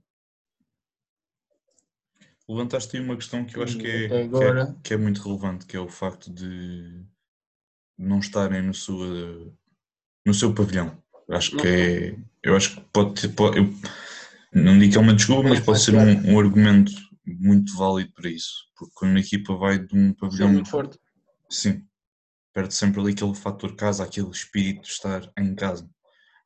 Levantaste 2.48 2.98
aí 2.98 3.04
uma 3.04 3.16
questão 3.16 3.46
que 3.46 3.58
eu 3.58 3.64
acho 3.64 3.78
que 3.78 3.88
é, 3.88 4.08
que 4.08 4.14
agora. 4.14 4.62
é, 4.64 4.82
que 4.84 4.94
é 4.94 4.98
muito 4.98 5.22
relevante, 5.22 5.68
que 5.68 5.78
é 5.78 5.80
o 5.80 5.88
facto 5.88 6.34
de 6.34 7.06
não 7.96 8.20
estarem 8.20 8.64
no, 8.64 8.74
sua, 8.74 9.54
no 10.26 10.34
seu 10.34 10.54
pavilhão. 10.54 10.98
Acho 11.30 11.56
que 11.58 11.68
é. 11.68 12.18
Eu 12.42 12.56
acho 12.56 12.76
que 12.76 12.82
pode 12.92 13.22
ter. 13.22 13.30
Pode, 13.30 13.60
eu 13.60 13.72
não 14.52 14.80
digo 14.80 14.94
que 14.94 14.98
é 14.98 15.02
uma 15.02 15.14
desculpa, 15.14 15.50
mas 15.50 15.60
pode 15.60 15.80
ser 15.80 15.94
um, 15.94 16.34
um 16.34 16.40
argumento 16.40 16.92
muito 17.24 17.76
válido 17.78 18.12
para 18.14 18.30
isso. 18.30 18.66
Porque 18.76 18.94
quando 18.96 19.12
uma 19.12 19.20
equipa 19.20 19.56
vai 19.56 19.78
de 19.78 19.96
um 19.96 20.08
Sim, 20.08 20.14
pavilhão. 20.14 20.54
muito 20.54 20.70
forte. 20.70 20.98
Sim. 21.50 21.86
Perde 22.54 22.74
sempre 22.74 23.00
ali 23.00 23.12
aquele 23.14 23.36
fator 23.36 23.76
casa, 23.76 24.04
aquele 24.04 24.30
espírito 24.30 24.82
de 24.82 24.88
estar 24.90 25.32
em 25.38 25.56
casa. 25.56 25.90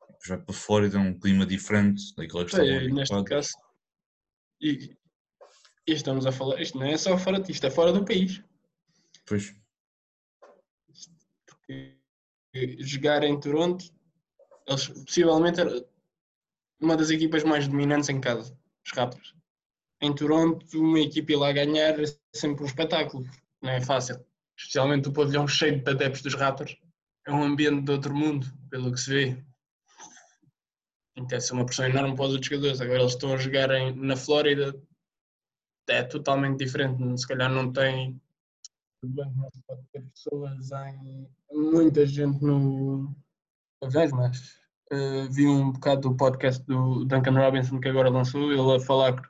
Depois 0.00 0.28
vai 0.28 0.38
para 0.38 0.54
fora 0.54 0.86
e 0.86 0.90
dá 0.90 0.98
um 0.98 1.18
clima 1.18 1.46
diferente 1.46 2.14
daquele 2.16 2.44
que 2.44 2.50
estavam 2.50 2.80
Sim, 2.80 2.92
neste 2.92 3.24
caso. 3.24 3.50
E, 4.60 4.96
e 5.86 5.92
estamos 5.92 6.26
a 6.26 6.32
falar, 6.32 6.60
isto 6.60 6.78
não 6.78 6.86
é 6.86 6.96
só 6.96 7.16
fora, 7.18 7.42
isto 7.48 7.66
é 7.66 7.70
fora 7.70 7.92
do 7.92 8.04
país. 8.04 8.42
Pois. 9.26 9.54
E 11.68 11.96
jogar 12.84 13.24
em 13.24 13.38
Toronto, 13.40 13.84
eles 14.66 14.88
possivelmente 14.88 15.60
era- 15.60 15.84
uma 16.80 16.96
das 16.96 17.10
equipas 17.10 17.42
mais 17.42 17.66
dominantes 17.66 18.08
em 18.08 18.20
casa, 18.20 18.56
os 18.84 18.92
Raptors. 18.92 19.34
Em 20.00 20.14
Toronto, 20.14 20.66
uma 20.78 21.00
equipa 21.00 21.32
ir 21.32 21.36
lá 21.36 21.52
ganhar 21.52 21.98
é 21.98 22.04
sempre 22.34 22.62
um 22.62 22.66
espetáculo, 22.66 23.24
não 23.62 23.70
é 23.70 23.80
fácil. 23.80 24.24
Especialmente 24.58 25.08
o 25.08 25.12
pavilhão 25.12 25.46
cheio 25.48 25.82
de 25.82 25.90
adeptos 25.90 26.22
dos 26.22 26.34
Raptors. 26.34 26.76
É 27.26 27.32
um 27.32 27.42
ambiente 27.42 27.84
de 27.84 27.92
outro 27.92 28.14
mundo, 28.14 28.46
pelo 28.70 28.92
que 28.92 29.00
se 29.00 29.10
vê. 29.10 29.44
Tem 31.28 31.40
ser 31.40 31.52
uma 31.52 31.64
pressão 31.64 31.86
enorme 31.86 32.14
para 32.14 32.24
os 32.24 32.32
outros 32.32 32.48
jogadores. 32.48 32.80
Agora 32.80 33.00
eles 33.00 33.12
estão 33.12 33.32
a 33.32 33.36
jogar 33.36 33.70
em, 33.70 33.94
na 33.94 34.16
Flórida, 34.16 34.74
é 35.88 36.02
totalmente 36.02 36.58
diferente. 36.58 37.20
Se 37.20 37.26
calhar 37.26 37.50
não 37.50 37.72
tem. 37.72 38.20
Tudo 39.00 39.14
bem, 39.14 39.34
pode 39.66 39.82
ter 39.92 40.02
pessoas 40.02 40.70
em. 40.72 41.28
muita 41.52 42.06
gente 42.06 42.42
no. 42.42 43.14
Talvez, 43.80 44.12
mas 44.12 44.56
uh, 44.92 45.30
vi 45.30 45.46
um 45.46 45.72
bocado 45.72 46.08
do 46.08 46.16
podcast 46.16 46.64
do 46.64 47.04
Duncan 47.04 47.38
Robinson 47.38 47.80
que 47.80 47.88
agora 47.88 48.08
lançou, 48.08 48.50
ele 48.50 48.76
a 48.76 48.80
falar 48.80 49.20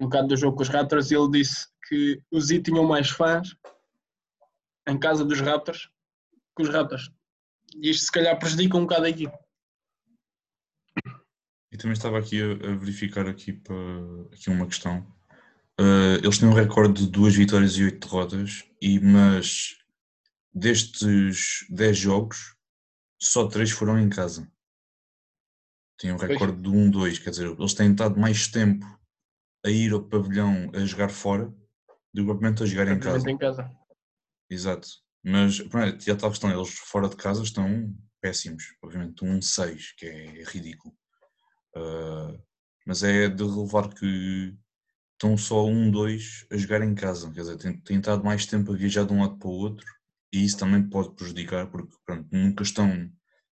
um 0.00 0.04
bocado 0.04 0.28
do 0.28 0.36
jogo 0.36 0.56
com 0.56 0.62
os 0.62 0.68
Raptors 0.68 1.10
e 1.10 1.14
ele 1.14 1.30
disse 1.30 1.68
que 1.86 2.22
os 2.30 2.46
Z 2.46 2.62
tinham 2.62 2.84
mais 2.84 3.10
fãs 3.10 3.54
em 4.86 4.98
casa 4.98 5.24
dos 5.24 5.40
Raptors 5.40 5.90
que 6.56 6.62
os 6.62 6.68
Raptors. 6.68 7.10
E 7.76 7.90
isto 7.90 8.04
se 8.06 8.12
calhar 8.12 8.38
prejudica 8.38 8.76
um 8.76 8.82
bocado 8.82 9.04
a 9.04 9.10
equipe. 9.10 9.36
E 11.72 11.76
também 11.76 11.92
estava 11.92 12.18
aqui 12.18 12.42
a, 12.42 12.52
a 12.52 12.76
verificar 12.76 13.28
aqui, 13.28 13.52
para, 13.52 13.76
aqui 14.32 14.50
uma 14.50 14.66
questão. 14.66 15.00
Uh, 15.80 16.18
eles 16.22 16.38
têm 16.38 16.48
um 16.48 16.52
recorde 16.54 17.04
de 17.04 17.10
duas 17.10 17.34
vitórias 17.34 17.76
e 17.76 17.84
oito 17.84 18.06
derrotas, 18.06 18.64
e, 18.82 18.98
mas 18.98 19.76
destes 20.52 21.64
10 21.70 21.96
jogos, 21.96 22.56
só 23.20 23.46
três 23.46 23.70
foram 23.70 23.98
em 23.98 24.08
casa. 24.08 24.50
Tem 25.98 26.12
um 26.12 26.16
recorde 26.16 26.60
de 26.60 26.68
1-2, 26.68 27.22
quer 27.22 27.30
dizer, 27.30 27.48
eles 27.48 27.74
têm 27.74 27.92
estado 27.92 28.18
mais 28.18 28.48
tempo 28.48 28.84
a 29.64 29.70
ir 29.70 29.92
ao 29.92 30.02
pavilhão 30.02 30.70
a 30.74 30.80
jogar 30.80 31.10
fora 31.10 31.46
do 32.12 32.22
que 32.22 32.24
propriamente 32.24 32.62
a 32.62 32.66
jogar 32.66 32.88
em 32.88 32.98
casa. 32.98 33.30
em 33.30 33.38
casa. 33.38 33.70
Exato. 34.50 34.88
Mas 35.22 35.56
já 36.00 36.16
tal 36.16 36.30
questão, 36.30 36.50
eles 36.50 36.70
fora 36.70 37.08
de 37.08 37.16
casa 37.16 37.42
estão 37.42 37.94
péssimos. 38.20 38.64
Obviamente, 38.82 39.24
um 39.24 39.40
6, 39.40 39.92
que 39.92 40.06
é 40.06 40.44
ridículo. 40.44 40.94
Uh, 41.76 42.42
mas 42.86 43.02
é 43.02 43.28
de 43.28 43.44
relevar 43.44 43.88
que 43.88 44.56
estão 45.12 45.36
só 45.36 45.66
um, 45.66 45.90
dois 45.90 46.46
a 46.50 46.56
jogar 46.56 46.82
em 46.82 46.94
casa. 46.94 47.30
Quer 47.32 47.40
dizer, 47.40 47.56
têm, 47.84 47.98
estado 47.98 48.24
mais 48.24 48.46
tempo 48.46 48.72
a 48.72 48.76
viajar 48.76 49.04
de 49.04 49.12
um 49.12 49.20
lado 49.20 49.38
para 49.38 49.48
o 49.48 49.52
outro 49.52 49.86
e 50.32 50.44
isso 50.44 50.58
também 50.58 50.82
pode 50.88 51.14
prejudicar 51.14 51.70
porque 51.70 51.94
pronto, 52.06 52.28
nunca 52.32 52.62
estão 52.62 53.10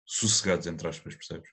sossegados, 0.04 0.66
entre 0.66 0.86
aspas, 0.86 1.14
percebes? 1.14 1.48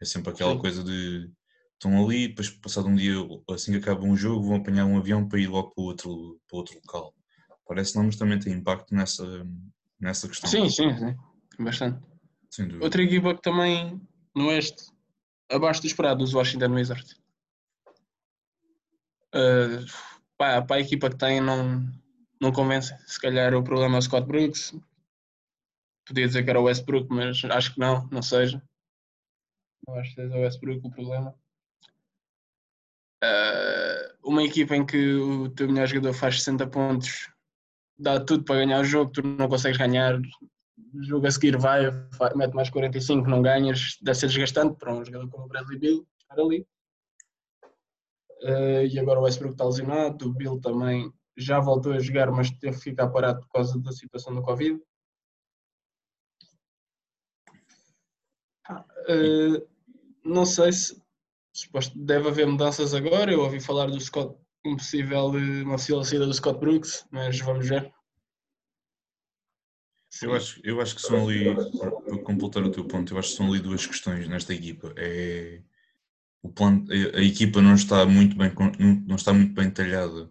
É 0.00 0.04
sempre 0.04 0.30
aquela 0.32 0.52
Sim. 0.52 0.58
coisa 0.60 0.84
de 0.84 1.30
estão 1.72 2.02
ali, 2.02 2.28
depois 2.28 2.50
passado 2.50 2.88
um 2.88 2.94
dia, 2.96 3.14
assim 3.50 3.72
que 3.72 3.78
acaba 3.78 4.04
um 4.04 4.16
jogo, 4.16 4.46
vão 4.46 4.56
apanhar 4.56 4.86
um 4.86 4.96
avião 4.96 5.28
para 5.28 5.40
ir 5.40 5.46
logo 5.46 5.74
para 5.74 5.84
outro, 5.84 6.40
para 6.48 6.58
outro 6.58 6.74
local. 6.76 7.14
Parece 7.66 7.96
não, 7.96 8.04
mas 8.04 8.16
também 8.16 8.38
tem 8.38 8.52
impacto 8.52 8.94
nessa, 8.94 9.46
nessa 10.00 10.28
questão. 10.28 10.48
Sim, 10.48 10.68
sim, 10.70 10.96
sim. 10.96 11.16
Bastante. 11.58 12.00
Outra 12.80 13.02
equipa 13.02 13.34
que 13.34 13.42
também 13.42 14.00
no 14.34 14.48
Oeste, 14.48 14.84
abaixo 15.50 15.80
do 15.80 15.86
esperado, 15.86 16.22
os 16.22 16.32
Washington 16.32 16.72
Wizards. 16.72 17.16
Uh, 19.34 19.84
pá, 20.38 20.62
para 20.62 20.76
a 20.76 20.80
equipa 20.80 21.10
que 21.10 21.16
tem, 21.16 21.40
não, 21.40 21.90
não 22.40 22.52
convence. 22.52 22.94
Se 23.06 23.20
calhar 23.20 23.54
o 23.54 23.64
problema 23.64 23.96
é 23.96 23.98
o 23.98 24.02
Scott 24.02 24.26
Brooks. 24.26 24.74
Podia 26.06 26.26
dizer 26.26 26.44
que 26.44 26.50
era 26.50 26.60
o 26.60 26.64
Westbrook, 26.64 27.08
mas 27.10 27.44
acho 27.44 27.74
que 27.74 27.80
não, 27.80 28.06
não 28.10 28.22
seja. 28.22 28.62
Não 29.86 29.94
acho 29.96 30.14
que 30.14 30.22
seja 30.22 30.36
o 30.36 30.40
Westbrook 30.40 30.86
o 30.86 30.90
problema. 30.90 31.34
Uh, 33.24 34.16
uma 34.22 34.42
equipa 34.42 34.76
em 34.76 34.84
que 34.84 35.14
o 35.14 35.48
teu 35.50 35.68
melhor 35.68 35.86
jogador 35.88 36.12
faz 36.12 36.38
60 36.38 36.66
pontos, 36.68 37.28
dá 37.98 38.20
tudo 38.20 38.44
para 38.44 38.56
ganhar 38.56 38.80
o 38.80 38.84
jogo, 38.84 39.10
tu 39.10 39.22
não 39.22 39.48
consegues 39.48 39.78
ganhar, 39.78 40.20
jogo 41.02 41.26
a 41.26 41.30
seguir 41.30 41.56
vai, 41.56 41.90
vai 42.18 42.34
mete 42.34 42.54
mais 42.54 42.70
45, 42.70 43.28
não 43.28 43.42
ganhas, 43.42 43.96
deve 44.02 44.18
ser 44.18 44.26
desgastante 44.28 44.76
para 44.78 44.94
um 44.94 45.04
jogador 45.04 45.28
como 45.30 45.44
o 45.44 45.48
Bradley 45.48 45.78
Bill 45.78 46.06
estar 46.20 46.40
ali. 46.40 46.66
Uh, 48.42 48.84
e 48.86 48.98
agora 48.98 49.18
o 49.18 49.22
Westbrook 49.22 49.54
está 49.54 49.64
lesionado, 49.64 50.28
o 50.28 50.32
Bill 50.32 50.60
também 50.60 51.10
já 51.36 51.58
voltou 51.58 51.92
a 51.92 51.98
jogar, 51.98 52.30
mas 52.30 52.50
teve 52.50 52.76
que 52.76 52.82
ficar 52.82 53.08
parado 53.08 53.40
por 53.40 53.48
causa 53.48 53.78
da 53.80 53.92
situação 53.92 54.34
do 54.34 54.42
Covid. 54.42 54.80
Uh, 59.08 59.66
não 60.24 60.44
sei 60.44 60.72
se 60.72 61.00
suposto, 61.52 61.98
deve 61.98 62.28
haver 62.28 62.46
mudanças 62.46 62.94
agora. 62.94 63.32
Eu 63.32 63.40
ouvi 63.40 63.60
falar 63.60 63.86
do 63.86 64.00
Scott, 64.00 64.36
um 64.66 64.76
possível, 64.76 65.26
uma 65.26 65.76
possível 65.76 66.04
saída 66.04 66.26
do 66.26 66.34
Scott 66.34 66.58
Brooks, 66.58 67.06
mas 67.10 67.38
vamos 67.40 67.68
ver. 67.68 67.92
Eu 70.22 70.34
acho, 70.34 70.60
eu 70.64 70.80
acho 70.80 70.94
que 70.94 71.02
são 71.02 71.28
ali, 71.28 71.54
para 71.54 72.22
completar 72.22 72.62
o 72.62 72.70
teu 72.70 72.86
ponto, 72.86 73.12
eu 73.12 73.18
acho 73.18 73.30
que 73.30 73.36
são 73.36 73.52
ali 73.52 73.60
duas 73.60 73.86
questões 73.86 74.26
nesta 74.28 74.54
equipa. 74.54 74.92
É, 74.96 75.60
o 76.42 76.50
plano, 76.50 76.86
a, 76.90 77.18
a 77.18 77.22
equipa 77.22 77.60
não 77.60 77.74
está 77.74 78.06
muito 78.06 78.36
bem, 78.36 78.52
não 79.06 79.16
está 79.16 79.32
muito 79.32 79.52
bem 79.52 79.70
talhada 79.70 80.30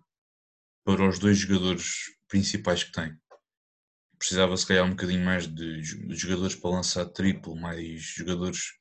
para 0.83 1.07
os 1.07 1.19
dois 1.19 1.37
jogadores 1.37 2.15
principais 2.27 2.83
que 2.83 2.91
tem. 2.91 3.15
Precisava 4.17 4.55
se 4.55 4.65
calhar 4.65 4.85
um 4.85 4.91
bocadinho 4.91 5.23
mais 5.23 5.45
de, 5.47 5.81
de 5.81 6.15
jogadores 6.15 6.55
para 6.55 6.71
lançar 6.71 7.05
triplo, 7.05 7.55
mais 7.55 8.01
jogadores 8.01 8.71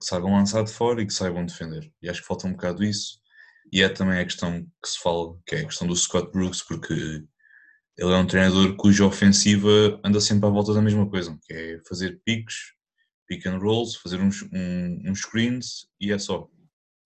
que 0.00 0.06
saibam 0.06 0.32
lançar 0.32 0.62
de 0.62 0.72
fora 0.72 1.02
e 1.02 1.06
que 1.06 1.12
saibam 1.12 1.44
defender. 1.44 1.92
E 2.00 2.08
acho 2.08 2.20
que 2.20 2.26
falta 2.26 2.46
um 2.46 2.52
bocado 2.52 2.84
isso. 2.84 3.17
E 3.72 3.82
é 3.82 3.88
também 3.88 4.18
a 4.18 4.24
questão 4.24 4.62
que 4.82 4.88
se 4.88 4.98
fala, 4.98 5.36
que 5.46 5.56
é 5.56 5.60
a 5.60 5.64
questão 5.64 5.86
do 5.86 5.96
Scott 5.96 6.30
Brooks, 6.32 6.62
porque 6.62 6.94
ele 6.94 8.12
é 8.12 8.16
um 8.16 8.26
treinador 8.26 8.76
cuja 8.76 9.04
ofensiva 9.04 10.00
anda 10.04 10.20
sempre 10.20 10.46
à 10.46 10.50
volta 10.50 10.72
da 10.72 10.82
mesma 10.82 11.08
coisa, 11.08 11.38
que 11.44 11.52
é 11.52 11.80
fazer 11.88 12.20
picos, 12.24 12.74
pick 13.26 13.46
and 13.46 13.58
rolls, 13.58 13.98
fazer 13.98 14.20
uns, 14.20 14.42
um, 14.52 15.02
uns 15.06 15.20
screens 15.20 15.88
e 16.00 16.12
é 16.12 16.18
só. 16.18 16.48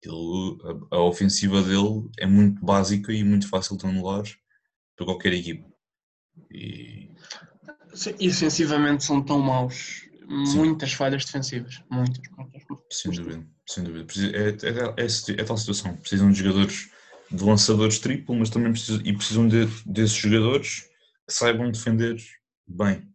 Ele, 0.04 0.58
a, 0.90 0.96
a, 0.96 1.00
ofensiva 1.02 1.62
dele 1.62 2.10
é 2.18 2.26
muito 2.26 2.64
básica 2.64 3.12
e 3.12 3.22
muito 3.22 3.48
fácil 3.48 3.76
de 3.76 3.86
anular 3.86 4.24
para 4.96 5.06
qualquer 5.06 5.32
equipe. 5.32 5.64
E... 6.50 7.08
Sim, 7.94 8.12
defensivamente 8.14 9.04
são 9.04 9.22
tão 9.24 9.38
maus 9.38 10.02
muitas 10.26 10.92
falhas 10.92 11.24
defensivas. 11.24 11.82
Muitas, 11.90 12.20
muitas, 12.36 12.62
muitas. 12.68 12.98
Sem 12.98 13.12
dúvida, 13.12 13.46
sem 13.66 13.84
dúvida. 13.84 14.06
É, 14.36 14.48
é, 14.48 15.04
é, 15.04 15.40
é, 15.40 15.44
tal 15.44 15.56
situação. 15.56 15.96
Precisam 15.96 16.30
de 16.30 16.38
jogadores 16.38 16.90
de 17.30 17.42
lançadores 17.42 17.98
triplo, 17.98 18.34
mas 18.34 18.50
também 18.50 18.72
precisam, 18.72 19.00
e 19.04 19.12
precisam 19.14 19.48
de, 19.48 19.66
desses 19.86 20.16
jogadores 20.16 20.82
que 21.26 21.32
saibam 21.32 21.70
defender 21.70 22.22
bem. 22.66 23.08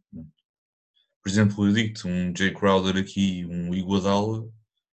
Por 1.21 1.29
exemplo, 1.29 1.67
eu 1.67 1.73
digo-te, 1.73 2.07
um 2.07 2.33
Jay 2.35 2.53
Crowder 2.53 2.97
aqui, 2.97 3.45
um 3.45 3.75
Iguodala, 3.75 4.49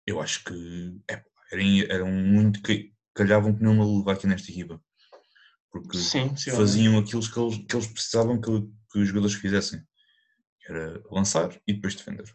eu 0.06 0.22
acho 0.22 0.44
que 0.44 0.96
é, 1.10 1.24
eram, 1.52 1.66
eram 1.90 2.12
muito 2.12 2.62
que 2.62 2.94
calhavam 3.14 3.56
que 3.56 3.64
não 3.64 3.82
luva 3.82 4.14
aqui 4.14 4.28
nesta 4.28 4.50
equipa. 4.50 4.82
Porque 5.72 5.98
sim, 5.98 6.36
sim, 6.36 6.52
faziam 6.52 6.98
aquilo 6.98 7.22
que 7.22 7.40
eles, 7.40 7.58
que 7.68 7.76
eles 7.76 7.88
precisavam 7.88 8.40
que, 8.40 8.52
que 8.92 9.00
os 9.00 9.08
jogadores 9.08 9.36
fizessem 9.36 9.82
era 10.68 11.02
lançar 11.12 11.60
e 11.68 11.74
depois 11.74 11.96
defender. 11.96 12.32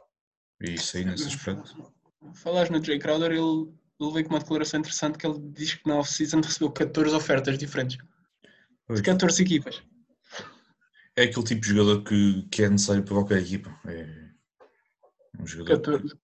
E 0.60 0.74
isso 0.74 0.96
aí 0.96 1.04
nesse 1.04 1.26
aspecto. 1.26 1.93
Falaste 2.32 2.70
no 2.70 2.82
Jay 2.82 2.98
Crowder, 2.98 3.30
ele, 3.32 3.68
ele 4.00 4.12
veio 4.12 4.24
com 4.24 4.34
uma 4.34 4.40
declaração 4.40 4.80
interessante 4.80 5.18
que 5.18 5.26
ele 5.26 5.38
diz 5.52 5.74
que 5.74 5.88
na 5.88 5.96
off-season 5.96 6.40
recebeu 6.40 6.70
14 6.70 7.14
ofertas 7.14 7.58
diferentes. 7.58 7.98
Pois. 8.86 9.00
De 9.00 9.04
14 9.04 9.42
equipas. 9.42 9.82
É 11.16 11.24
aquele 11.24 11.46
tipo 11.46 11.60
de 11.60 11.68
jogador 11.68 12.02
que, 12.02 12.42
que 12.50 12.62
é 12.62 12.68
necessário 12.68 13.04
para 13.04 13.14
qualquer 13.14 13.42
equipa. 13.42 13.70
É 13.86 14.30
um 15.38 15.46
jogador. 15.46 15.80
14. 15.80 16.14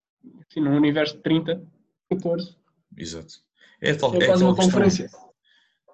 Sim, 0.53 0.61
num 0.61 0.77
universo 0.77 1.17
de 1.17 1.23
30, 1.23 1.63
14. 2.11 2.57
Exato. 2.97 3.35
É, 3.81 3.95
tal, 3.95 4.15
é, 4.15 4.19
é 4.19 4.27
quase 4.27 4.45
uma 4.45 4.57
conferência. 4.57 5.11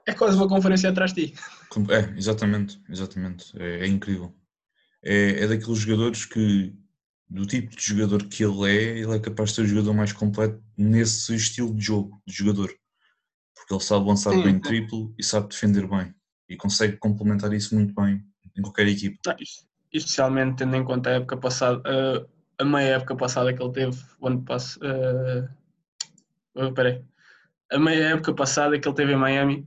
É 0.07 0.13
quase 0.15 0.37
uma 0.37 0.49
conferência 0.49 0.91
atrás 0.91 1.13
de 1.13 1.29
ti. 1.29 1.35
É, 1.91 2.17
exatamente, 2.17 2.81
exatamente. 2.89 3.53
É, 3.61 3.81
é 3.81 3.87
incrível 3.87 4.35
é, 5.07 5.45
é 5.45 5.47
daqueles 5.47 5.79
jogadores 5.79 6.25
que, 6.25 6.75
do 7.29 7.45
tipo 7.45 7.75
de 7.75 7.83
jogador 7.83 8.25
que 8.25 8.45
ele 8.45 8.71
é, 8.71 8.99
ele 8.99 9.17
é 9.17 9.19
capaz 9.19 9.51
de 9.51 9.57
ser 9.57 9.63
o 9.63 9.67
jogador 9.67 9.93
mais 9.93 10.13
completo 10.13 10.63
nesse 10.77 11.35
estilo 11.35 11.75
de 11.75 11.85
jogo, 11.85 12.21
de 12.27 12.35
jogador. 12.35 12.73
Porque 13.55 13.75
ele 13.75 13.83
sabe 13.83 14.07
lançar 14.07 14.33
sim, 14.33 14.43
bem 14.43 14.61
triplo 14.61 15.13
e 15.19 15.25
sabe 15.25 15.49
defender 15.49 15.87
bem. 15.89 16.15
E 16.49 16.57
consegue 16.57 16.97
complementar 16.97 17.53
isso 17.53 17.75
muito 17.75 17.93
bem 17.95 18.25
em 18.57 18.63
qualquer 18.63 18.87
equipe. 18.87 19.19
Tá, 19.23 19.37
especialmente 19.93 20.59
tendo 20.59 20.77
em 20.77 20.85
conta 20.85 21.11
a 21.11 21.13
época 21.15 21.37
passada, 21.37 21.79
uh, 21.81 22.29
a 22.59 22.65
meia 22.65 22.97
época 22.97 23.17
passada 23.17 23.53
que 23.53 23.63
ele 23.63 23.73
teve, 23.73 24.03
o 24.21 24.29
ano 24.29 24.43
passado. 24.43 24.83
Uh, 26.55 26.65
uh, 26.67 26.73
peraí. 26.73 27.03
A 27.73 27.79
meia 27.79 28.11
época 28.11 28.33
passada 28.35 28.79
que 28.79 28.87
ele 28.87 28.95
teve 28.95 29.13
em 29.13 29.17
Miami 29.17 29.67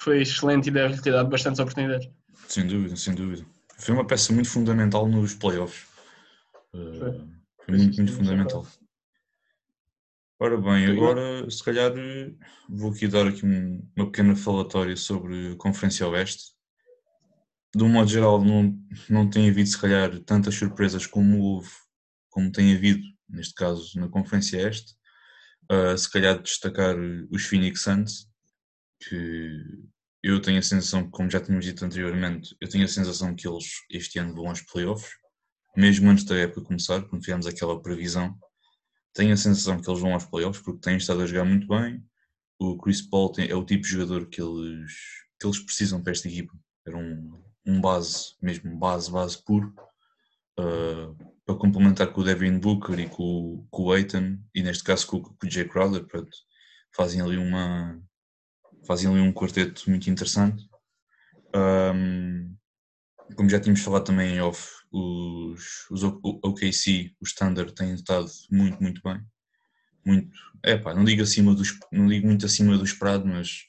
foi 0.00 0.22
excelente 0.22 0.68
e 0.68 0.70
deve-lhe 0.70 1.02
ter 1.02 1.12
dado 1.12 1.28
bastantes 1.28 1.60
oportunidades. 1.60 2.08
Sem 2.48 2.66
dúvida, 2.66 2.96
sem 2.96 3.14
dúvida. 3.14 3.44
Foi 3.78 3.94
uma 3.94 4.06
peça 4.06 4.32
muito 4.32 4.48
fundamental 4.48 5.06
nos 5.06 5.34
playoffs. 5.34 5.93
Uh, 6.74 7.30
foi 7.64 7.78
muito, 7.78 7.96
muito 7.96 8.12
fundamental. 8.12 8.66
Ora 10.40 10.60
bem, 10.60 10.86
agora 10.86 11.48
se 11.48 11.62
calhar 11.62 11.92
vou 12.68 12.90
aqui 12.90 13.06
dar 13.06 13.28
aqui 13.28 13.46
um, 13.46 13.88
uma 13.96 14.06
pequena 14.06 14.34
falatória 14.34 14.96
sobre 14.96 15.52
a 15.52 15.56
Conferência 15.56 16.06
Oeste. 16.08 16.52
De 17.74 17.84
um 17.84 17.88
modo 17.88 18.10
geral 18.10 18.44
não, 18.44 18.76
não 19.08 19.30
tem 19.30 19.48
havido 19.48 19.68
se 19.68 19.80
calhar 19.80 20.18
tantas 20.20 20.56
surpresas 20.56 21.06
como 21.06 21.40
houve, 21.40 21.70
como 22.28 22.50
tem 22.50 22.74
havido, 22.74 23.02
neste 23.28 23.54
caso 23.54 23.98
na 23.98 24.08
Conferência 24.08 24.68
Este. 24.68 24.94
Uh, 25.70 25.96
se 25.96 26.10
calhar 26.10 26.42
destacar 26.42 26.96
os 27.30 27.44
Phoenix 27.46 27.82
Suns, 27.82 28.28
que 29.00 29.62
eu 30.22 30.40
tenho 30.40 30.58
a 30.58 30.62
sensação, 30.62 31.08
como 31.10 31.30
já 31.30 31.40
tínhamos 31.40 31.64
dito 31.64 31.84
anteriormente, 31.84 32.56
eu 32.60 32.68
tenho 32.68 32.84
a 32.84 32.88
sensação 32.88 33.34
que 33.34 33.46
eles 33.46 33.66
este 33.90 34.18
ano 34.18 34.34
vão 34.34 34.48
aos 34.48 34.60
playoffs, 34.60 35.10
mesmo 35.76 36.10
antes 36.10 36.24
da 36.24 36.36
época 36.36 36.62
começar, 36.62 37.02
quando 37.02 37.22
tivemos 37.22 37.46
aquela 37.46 37.80
previsão 37.80 38.36
tenho 39.14 39.32
a 39.32 39.36
sensação 39.36 39.80
que 39.80 39.88
eles 39.88 40.00
vão 40.00 40.12
aos 40.12 40.26
playoffs 40.26 40.62
porque 40.62 40.80
têm 40.80 40.96
estado 40.96 41.22
a 41.22 41.26
jogar 41.26 41.44
muito 41.44 41.68
bem. 41.68 42.04
O 42.58 42.76
Chris 42.76 43.00
Paul 43.00 43.30
tem, 43.30 43.48
é 43.48 43.54
o 43.54 43.64
tipo 43.64 43.84
de 43.84 43.88
jogador 43.88 44.26
que 44.26 44.42
eles, 44.42 44.92
que 45.38 45.46
eles 45.46 45.60
precisam 45.60 46.02
para 46.02 46.12
esta 46.12 46.28
equipa. 46.28 46.52
Era 46.84 46.96
um, 46.96 47.42
um 47.64 47.80
base, 47.80 48.34
mesmo 48.42 48.76
base, 48.76 49.10
base 49.10 49.42
puro, 49.42 49.72
uh, 50.58 51.16
para 51.46 51.54
complementar 51.54 52.12
com 52.12 52.20
o 52.20 52.24
Devin 52.24 52.58
Booker 52.58 52.98
e 52.98 53.08
com, 53.08 53.66
com 53.70 53.84
o 53.84 53.92
Aiton, 53.92 54.38
e 54.52 54.62
neste 54.62 54.82
caso 54.82 55.06
com, 55.06 55.22
com 55.22 55.46
o 55.46 55.50
Jay 55.50 55.66
Crowder. 55.66 56.04
Pronto, 56.06 56.30
fazem 56.94 57.20
ali 57.20 57.36
uma 57.36 58.00
fazem 58.86 59.10
ali 59.10 59.20
um 59.20 59.32
quarteto 59.32 59.88
muito 59.88 60.10
interessante. 60.10 60.68
Um, 61.54 62.43
como 63.36 63.48
já 63.48 63.58
tínhamos 63.58 63.82
falado 63.82 64.04
também 64.04 64.36
em 64.36 64.40
off, 64.40 64.68
os, 64.92 65.90
os 65.90 66.02
OKC, 66.02 67.14
o 67.20 67.24
Standard, 67.24 67.74
têm 67.74 67.94
estado 67.94 68.30
muito, 68.50 68.80
muito 68.82 69.00
bem. 69.02 69.20
Muito, 70.04 70.30
é 70.62 70.76
pá, 70.76 70.94
não 70.94 71.04
digo, 71.04 71.22
acima 71.22 71.54
dos, 71.54 71.78
não 71.90 72.06
digo 72.06 72.26
muito 72.26 72.44
acima 72.44 72.76
do 72.76 72.84
esperado, 72.84 73.26
mas, 73.26 73.64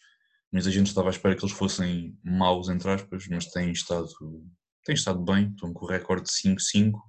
mas 0.52 0.68
a 0.68 0.72
gente 0.72 0.88
estava 0.88 1.10
à 1.10 1.12
espera 1.12 1.36
que 1.36 1.44
eles 1.44 1.56
fossem 1.56 2.18
maus, 2.24 2.70
entre 2.70 2.90
aspas, 2.90 3.28
mas 3.28 3.46
têm 3.48 3.72
estado, 3.72 4.10
têm 4.84 4.96
estado 4.96 5.24
bem, 5.24 5.50
estão 5.50 5.74
com 5.74 5.86
o 5.86 5.88
recorde 5.88 6.26
de 6.26 6.32
5-5, 6.32 7.00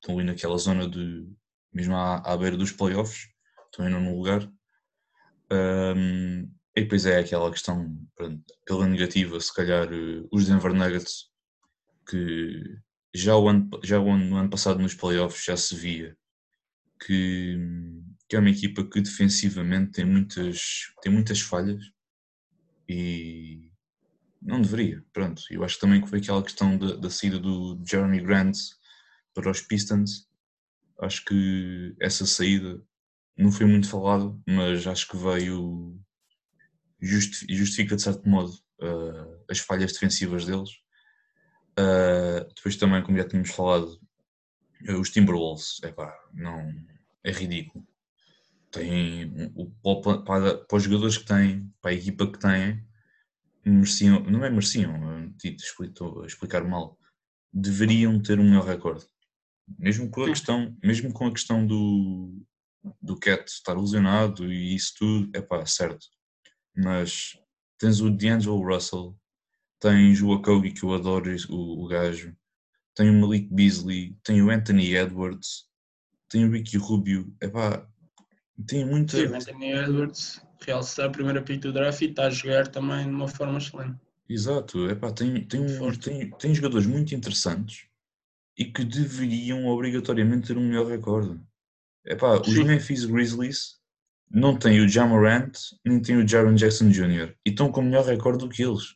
estão 0.00 0.18
ali 0.18 0.24
naquela 0.24 0.56
zona 0.56 0.88
de, 0.88 1.28
mesmo 1.72 1.94
à, 1.94 2.16
à 2.18 2.36
beira 2.36 2.56
dos 2.56 2.72
playoffs, 2.72 3.28
estão 3.66 3.84
ainda 3.84 4.00
no 4.00 4.16
lugar. 4.16 4.50
Um, 5.52 6.50
e 6.74 6.80
depois 6.80 7.04
é 7.04 7.18
aquela 7.18 7.50
questão, 7.50 7.94
pela 8.64 8.86
negativa, 8.86 9.38
se 9.38 9.52
calhar 9.54 9.86
os 10.32 10.46
Denver 10.46 10.72
Nuggets 10.72 11.31
que 12.08 12.78
já, 13.14 13.36
o 13.36 13.48
ano, 13.48 13.68
já 13.82 14.00
o 14.00 14.10
ano, 14.10 14.24
no 14.24 14.36
ano 14.36 14.50
passado 14.50 14.80
nos 14.80 14.94
playoffs 14.94 15.44
já 15.44 15.56
se 15.56 15.74
via 15.74 16.16
que, 17.04 17.58
que 18.28 18.36
é 18.36 18.38
uma 18.38 18.50
equipa 18.50 18.84
que 18.84 19.00
defensivamente 19.00 19.92
tem 19.92 20.04
muitas, 20.04 20.92
tem 21.02 21.12
muitas 21.12 21.40
falhas 21.40 21.84
e 22.88 23.70
não 24.40 24.60
deveria. 24.60 25.04
Pronto, 25.12 25.42
eu 25.50 25.64
acho 25.64 25.78
também 25.78 26.00
que 26.00 26.08
foi 26.08 26.18
aquela 26.18 26.42
questão 26.42 26.76
da, 26.78 26.96
da 26.96 27.10
saída 27.10 27.38
do 27.38 27.80
Jeremy 27.86 28.20
Grant 28.20 28.56
para 29.34 29.50
os 29.50 29.60
Pistons. 29.60 30.28
Acho 31.00 31.24
que 31.24 31.94
essa 32.00 32.26
saída 32.26 32.80
não 33.36 33.50
foi 33.50 33.66
muito 33.66 33.88
falada, 33.88 34.34
mas 34.46 34.86
acho 34.86 35.08
que 35.08 35.16
veio 35.16 35.98
justifica 37.00 37.96
de 37.96 38.02
certo 38.02 38.28
modo 38.28 38.52
uh, 38.80 39.44
as 39.50 39.58
falhas 39.58 39.92
defensivas 39.92 40.46
deles 40.46 40.70
Uh, 41.78 42.46
depois 42.54 42.76
também, 42.76 43.02
como 43.02 43.16
já 43.16 43.26
tínhamos 43.26 43.50
falado, 43.50 43.98
os 44.98 45.10
Timberwolves, 45.10 45.80
epá, 45.82 46.14
não, 46.32 46.72
é 47.24 47.30
ridículo. 47.30 47.86
Tem, 48.70 49.50
o, 49.54 50.00
para, 50.02 50.64
para, 50.64 50.76
os 50.76 50.82
jogadores 50.82 51.18
que 51.18 51.26
têm, 51.26 51.72
para 51.80 51.90
a 51.90 51.94
equipa 51.94 52.26
que 52.26 52.38
têm, 52.38 52.84
mereciam, 53.64 54.20
não 54.20 54.44
é 54.44 54.50
mereciam, 54.50 55.32
estou 55.44 56.22
a 56.22 56.26
explicar 56.26 56.64
mal, 56.64 56.98
deveriam 57.52 58.20
ter 58.20 58.40
um 58.40 58.44
melhor 58.44 58.64
recorde. 58.64 59.06
Mesmo 59.78 60.10
com 60.10 60.24
a 60.24 60.28
questão, 60.28 60.76
mesmo 60.82 61.12
com 61.12 61.26
a 61.26 61.32
questão 61.32 61.66
do, 61.66 62.42
do 63.00 63.18
Cat 63.18 63.46
estar 63.46 63.78
lesionado 63.78 64.50
e 64.50 64.74
isso 64.74 64.94
tudo, 64.98 65.30
é 65.34 65.40
pá, 65.40 65.64
certo. 65.66 66.06
Mas 66.74 67.38
tens 67.78 68.00
o 68.00 68.10
D'Angelo 68.10 68.64
Russell, 68.64 69.16
tens 69.82 70.22
o 70.22 70.32
Akogi, 70.32 70.70
que 70.70 70.84
eu 70.84 70.94
adoro 70.94 71.34
o, 71.50 71.84
o 71.84 71.88
gajo, 71.88 72.32
tem 72.94 73.10
o 73.10 73.20
Malik 73.20 73.52
Beasley, 73.52 74.16
tem 74.22 74.40
o 74.40 74.48
Anthony 74.48 74.94
Edwards, 74.94 75.64
tem 76.28 76.44
o 76.44 76.52
Ricky 76.52 76.76
Rubio, 76.76 77.34
epá, 77.42 77.84
tem 78.64 78.86
muita... 78.86 79.16
Sim, 79.16 79.34
Anthony 79.34 79.72
Edwards 79.72 80.40
realçar 80.64 81.06
a 81.06 81.10
primeira 81.10 81.42
pick 81.42 81.60
do 81.60 81.72
draft 81.72 82.00
e 82.00 82.04
está 82.04 82.26
a 82.26 82.30
jogar 82.30 82.68
também 82.68 83.04
de 83.04 83.10
uma 83.10 83.26
forma 83.26 83.58
excelente. 83.58 83.98
Exato, 84.28 84.88
epá, 84.88 85.10
tem, 85.10 85.44
tem, 85.46 85.66
tem, 85.98 86.30
tem 86.30 86.54
jogadores 86.54 86.86
muito 86.86 87.12
interessantes 87.12 87.86
e 88.56 88.66
que 88.66 88.84
deveriam 88.84 89.66
obrigatoriamente 89.66 90.46
ter 90.46 90.56
um 90.56 90.68
melhor 90.68 90.86
recorde. 90.86 91.40
Epá, 92.06 92.40
os 92.40 92.54
Memphis 92.54 93.04
Grizzlies 93.04 93.80
não 94.30 94.56
têm 94.56 94.80
o 94.80 94.88
Jamorant 94.88 95.52
nem 95.84 96.00
têm 96.00 96.18
o 96.18 96.28
Jaron 96.28 96.54
Jackson 96.54 96.88
Jr. 96.88 97.34
e 97.44 97.50
estão 97.50 97.72
com 97.72 97.82
melhor 97.82 98.04
recorde 98.04 98.38
do 98.38 98.48
que 98.48 98.62
eles. 98.62 98.94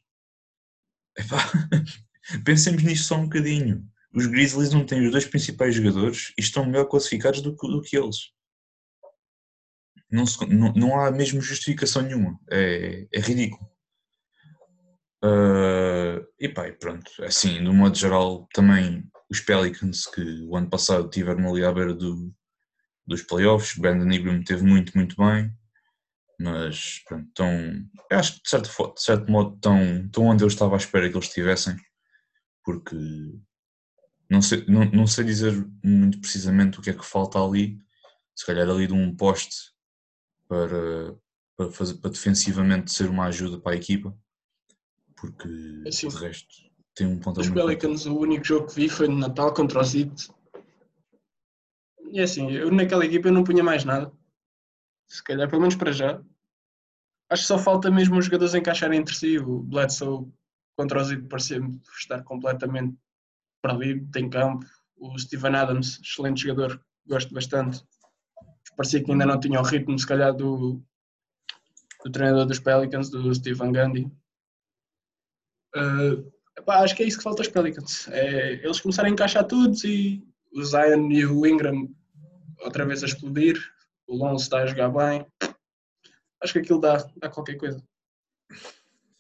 Epá, 1.17 1.39
pensemos 2.45 2.83
nisto 2.83 3.07
só 3.07 3.17
um 3.17 3.25
bocadinho. 3.25 3.87
Os 4.15 4.27
Grizzlies 4.27 4.73
não 4.73 4.87
têm 4.87 5.05
os 5.05 5.13
dois 5.13 5.27
principais 5.27 5.75
jogadores 5.75 6.33
e 6.39 6.41
estão 6.41 6.65
melhor 6.65 6.87
classificados 6.87 7.41
do 7.41 7.57
que, 7.57 7.67
do 7.67 7.83
que 7.83 7.97
eles. 7.97 8.33
Não, 10.11 10.25
se, 10.25 10.45
não, 10.47 10.73
não, 10.73 11.01
há 11.01 11.11
mesmo 11.11 11.41
justificação 11.41 12.03
nenhuma. 12.03 12.39
É, 12.51 13.07
é 13.13 13.21
ridículo. 13.21 13.69
Uh, 15.25 16.25
e 16.39 16.49
pá, 16.49 16.71
pronto. 16.73 17.11
Assim, 17.25 17.61
no 17.61 17.75
modo 17.75 17.97
geral, 17.97 18.49
também 18.55 19.05
os 19.31 19.41
Pelicans 19.41 20.07
que 20.07 20.23
o 20.43 20.57
ano 20.57 20.71
passado 20.71 21.11
tiveram 21.11 21.51
ali 21.51 21.65
à 21.65 21.73
beira 21.73 21.93
do, 21.93 22.33
dos 23.07 23.23
playoffs. 23.23 23.77
Brandon 23.77 24.11
Ingram 24.11 24.43
teve 24.45 24.63
muito, 24.63 24.97
muito 24.97 25.17
bem 25.17 25.53
mas 26.39 27.01
pronto, 27.07 27.27
estão, 27.29 27.51
eu 28.11 28.19
acho 28.19 28.35
que 28.35 28.43
de 28.43 28.49
certo, 28.51 28.95
de 28.95 29.03
certo 29.03 29.31
modo 29.31 29.55
estão, 29.55 30.05
estão 30.05 30.25
onde 30.25 30.45
eu 30.45 30.49
estava 30.49 30.75
à 30.75 30.77
espera 30.77 31.09
que 31.09 31.17
eles 31.17 31.29
estivessem, 31.29 31.77
porque 32.65 32.97
não 34.31 34.43
sei, 34.43 34.65
não, 34.67 34.85
não 34.87 35.07
sei 35.07 35.25
dizer 35.25 35.53
muito 35.83 36.21
precisamente 36.21 36.79
o 36.79 36.83
que 36.83 36.91
é 36.91 36.93
que 36.93 37.05
falta 37.05 37.43
ali, 37.43 37.79
se 38.35 38.45
calhar 38.45 38.69
ali 38.69 38.87
de 38.87 38.93
um 38.93 39.17
poste 39.17 39.73
para, 40.47 41.17
para, 41.57 41.71
fazer, 41.73 41.95
para 41.95 42.11
defensivamente 42.11 42.93
ser 42.93 43.09
uma 43.09 43.27
ajuda 43.27 43.59
para 43.59 43.73
a 43.73 43.77
equipa, 43.77 44.15
porque 45.17 45.49
assim, 45.87 46.09
de 46.09 46.17
resto 46.17 46.55
tem 46.95 47.07
um 47.07 47.19
ponto 47.19 47.41
Os 47.41 47.49
Pelicans, 47.49 48.05
o 48.05 48.19
único 48.19 48.45
jogo 48.45 48.67
que 48.67 48.75
vi 48.75 48.89
foi 48.89 49.09
no 49.09 49.19
Natal 49.19 49.53
contra 49.55 49.81
o 49.81 49.85
Zit. 49.85 50.31
E 52.11 52.21
assim, 52.21 52.51
eu 52.53 52.71
naquela 52.71 53.05
equipa 53.05 53.29
eu 53.29 53.33
não 53.33 53.45
punha 53.45 53.63
mais 53.63 53.85
nada 53.85 54.13
se 55.09 55.23
calhar, 55.23 55.49
pelo 55.49 55.63
menos 55.63 55.77
para 55.77 55.93
já. 55.93 56.21
Acho 57.29 57.43
que 57.43 57.49
só 57.49 57.59
falta 57.59 57.91
mesmo 57.91 58.19
os 58.19 58.27
jogadores 58.27 58.55
encaixarem 58.55 59.01
entre 59.01 59.15
si. 59.15 59.39
O 59.39 59.61
Bledsoe 59.61 60.31
contra 60.77 61.01
o 61.01 61.05
Zid 61.05 61.27
parecia 61.29 61.61
estar 61.99 62.23
completamente 62.23 62.97
perdido, 63.63 64.11
tem 64.11 64.29
campo. 64.29 64.65
O 64.97 65.19
Steven 65.19 65.55
Adams, 65.57 66.01
excelente 66.01 66.43
jogador, 66.43 66.81
gosto 67.07 67.35
bastante. 67.35 67.83
Parecia 68.77 69.03
que 69.03 69.11
ainda 69.11 69.27
não 69.27 69.41
tinha 69.41 69.61
o 69.61 69.65
ritmo, 69.65 69.99
se 69.99 70.07
calhar, 70.07 70.35
do, 70.35 70.83
do 72.05 72.11
treinador 72.11 72.47
dos 72.47 72.61
Pelicans, 72.61 73.11
do 73.11 73.35
Steven 73.35 73.73
Gandhi. 73.73 74.05
Uh, 75.75 76.33
epá, 76.57 76.83
acho 76.83 76.95
que 76.95 77.03
é 77.03 77.07
isso 77.07 77.19
que 77.19 77.25
falta 77.25 77.43
aos 77.43 77.49
Pelicans. 77.49 78.09
É 78.09 78.55
eles 78.65 78.81
começarem 78.81 79.11
a 79.11 79.13
encaixar 79.13 79.47
todos 79.47 79.83
e 79.85 80.23
o 80.53 80.63
Zion 80.65 81.11
e 81.11 81.27
o 81.27 81.47
Ingram 81.47 81.89
outra 82.61 82.87
vez 82.87 83.03
a 83.03 83.07
explodir 83.07 83.59
o 84.07 84.17
Lonzo 84.17 84.45
está 84.45 84.59
a 84.59 84.67
jogar 84.67 84.89
bem. 84.91 85.27
Acho 86.43 86.53
que 86.53 86.59
aquilo 86.61 86.81
dá, 86.81 86.97
dá 87.17 87.29
qualquer 87.29 87.57
coisa. 87.57 87.83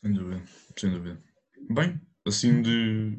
Sem 0.02 0.12
dúvida, 0.12 0.44
sem 0.76 0.90
dúvida. 0.90 1.22
Bem, 1.70 2.00
assim 2.26 2.62
de, 2.62 3.18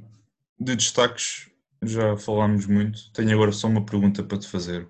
de 0.59 0.75
destaques 0.75 1.51
já 1.83 2.15
falámos 2.17 2.65
muito. 2.65 3.11
Tenho 3.11 3.33
agora 3.33 3.51
só 3.51 3.67
uma 3.67 3.85
pergunta 3.85 4.23
para 4.23 4.37
te 4.37 4.47
fazer. 4.47 4.87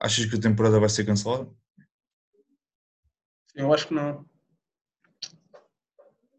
Achas 0.00 0.24
que 0.24 0.36
a 0.36 0.40
temporada 0.40 0.80
vai 0.80 0.88
ser 0.88 1.04
cancelada? 1.04 1.50
Eu 3.54 3.72
acho 3.72 3.88
que 3.88 3.94
não. 3.94 4.24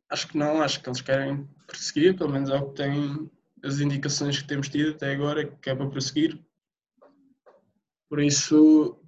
Acho 0.09 0.27
que 0.27 0.37
não, 0.37 0.61
acho 0.61 0.81
que 0.81 0.89
eles 0.89 1.01
querem 1.01 1.47
prosseguir, 1.67 2.17
pelo 2.17 2.31
menos 2.31 2.49
é 2.49 2.55
o 2.55 2.69
que 2.69 2.75
tem 2.75 3.31
as 3.63 3.79
indicações 3.79 4.41
que 4.41 4.47
temos 4.47 4.67
tido 4.67 4.91
até 4.91 5.13
agora, 5.13 5.45
que 5.45 5.69
é 5.69 5.75
para 5.75 5.89
prosseguir. 5.89 6.43
Por 8.09 8.21
isso, 8.21 9.00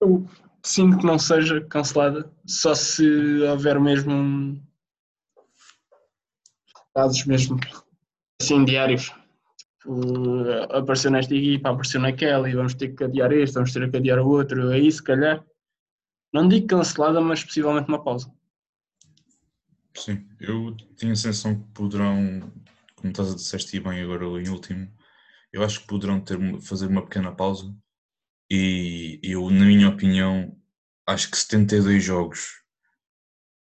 eu 0.00 0.26
sinto 0.62 0.98
que 0.98 1.06
não 1.06 1.18
seja 1.18 1.60
cancelada, 1.62 2.30
só 2.46 2.74
se 2.74 3.06
houver 3.42 3.80
mesmo 3.80 4.60
casos 6.94 7.24
mesmo 7.26 7.58
assim 8.40 8.64
diários. 8.64 9.12
apareceu 10.70 11.10
nesta 11.10 11.34
equipa, 11.34 11.70
apareceu 11.70 12.00
naquela 12.00 12.48
e 12.48 12.54
vamos 12.54 12.74
ter 12.74 12.94
que 12.94 13.04
adiar 13.04 13.32
este, 13.32 13.54
vamos 13.54 13.72
ter 13.72 13.90
que 13.90 13.96
adiar 13.96 14.18
o 14.18 14.28
outro, 14.28 14.70
aí 14.70 14.90
se 14.90 15.02
calhar, 15.02 15.44
não 16.32 16.48
digo 16.48 16.66
cancelada, 16.66 17.20
mas 17.20 17.44
possivelmente 17.44 17.88
uma 17.88 18.02
pausa. 18.02 18.32
Sim, 19.94 20.26
eu 20.40 20.76
tenho 20.96 21.12
a 21.12 21.16
sensação 21.16 21.54
que 21.54 21.68
poderão, 21.72 22.52
como 22.96 23.10
estás 23.10 23.32
a 23.32 23.36
disseste 23.36 23.80
bem 23.80 24.02
agora 24.02 24.24
em 24.24 24.48
último, 24.48 24.90
eu 25.52 25.62
acho 25.62 25.80
que 25.80 25.86
poderão 25.86 26.20
ter, 26.20 26.38
fazer 26.60 26.86
uma 26.86 27.02
pequena 27.02 27.32
pausa 27.32 27.74
e 28.50 29.20
eu, 29.22 29.50
na 29.50 29.64
minha 29.66 29.88
opinião, 29.88 30.56
acho 31.06 31.30
que 31.30 31.36
72 31.36 32.02
jogos 32.02 32.62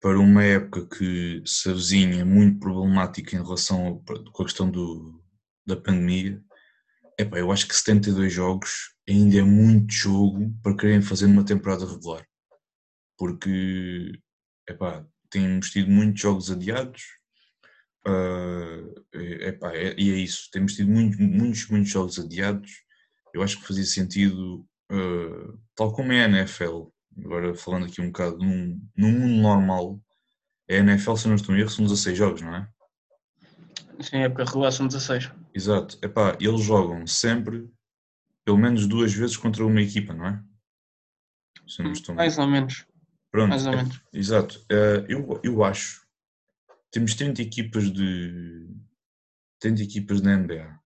para 0.00 0.18
uma 0.18 0.44
época 0.44 0.86
que 0.86 1.42
se 1.44 1.70
avizinha 1.70 2.24
muito 2.24 2.60
problemática 2.60 3.36
em 3.36 3.42
relação 3.42 4.02
com 4.32 4.42
a 4.42 4.46
questão 4.46 4.70
do, 4.70 5.22
da 5.66 5.76
pandemia, 5.76 6.42
epá, 7.18 7.38
eu 7.38 7.50
acho 7.50 7.66
que 7.66 7.74
72 7.74 8.32
jogos 8.32 8.94
ainda 9.08 9.38
é 9.38 9.42
muito 9.42 9.92
jogo 9.92 10.54
para 10.62 10.76
querem 10.76 11.02
fazer 11.02 11.26
uma 11.26 11.44
temporada 11.44 11.86
regular. 11.86 12.26
Porque 13.16 14.12
epá, 14.68 15.04
temos 15.30 15.70
tido 15.70 15.90
muitos 15.90 16.20
jogos 16.20 16.50
adiados 16.50 17.02
uh, 18.06 19.04
epá, 19.14 19.74
é, 19.74 19.94
e 19.98 20.10
é 20.12 20.16
isso, 20.16 20.48
temos 20.52 20.74
tido 20.74 20.90
muito, 20.90 21.20
muitos, 21.20 21.68
muitos 21.68 21.90
jogos 21.90 22.18
adiados. 22.18 22.70
Eu 23.34 23.42
acho 23.42 23.58
que 23.58 23.66
fazia 23.66 23.84
sentido, 23.84 24.66
uh, 24.90 25.58
tal 25.74 25.92
como 25.92 26.12
é 26.12 26.24
a 26.24 26.28
NFL, 26.28 26.86
agora 27.24 27.54
falando 27.54 27.86
aqui 27.86 28.00
um 28.00 28.06
bocado, 28.06 28.38
num, 28.38 28.80
num 28.96 29.12
mundo 29.12 29.42
normal, 29.42 30.00
a 30.68 30.74
NFL, 30.74 31.16
se 31.16 31.28
não 31.28 31.34
estou 31.34 31.54
em 31.54 31.60
erro, 31.60 31.70
são 31.70 31.84
16 31.84 32.16
jogos, 32.16 32.42
não 32.42 32.54
é? 32.54 32.68
Sim, 34.00 34.18
época 34.18 34.44
regular 34.44 34.70
são 34.70 34.86
16. 34.86 35.30
Exato. 35.54 35.98
Epá, 36.02 36.36
eles 36.40 36.62
jogam 36.62 37.06
sempre 37.06 37.68
pelo 38.44 38.58
menos 38.58 38.86
duas 38.86 39.12
vezes 39.12 39.36
contra 39.36 39.66
uma 39.66 39.82
equipa, 39.82 40.14
não 40.14 40.26
é? 40.26 40.42
Se 41.66 41.82
não 41.82 41.92
estou 41.92 42.14
Mais 42.14 42.38
ou 42.38 42.46
menos. 42.46 42.86
Pronto. 43.30 43.50
Mais 43.50 43.66
ou 43.66 43.72
é, 43.72 43.76
menos. 43.76 44.00
Exato. 44.12 44.58
Uh, 44.72 45.04
eu, 45.08 45.40
eu 45.42 45.64
acho. 45.64 46.06
Temos 46.90 47.14
30 47.14 47.42
equipas 47.42 47.90
de. 47.92 48.66
30 49.60 49.82
equipas 49.82 50.20
da 50.20 50.36
NBA. 50.36 50.80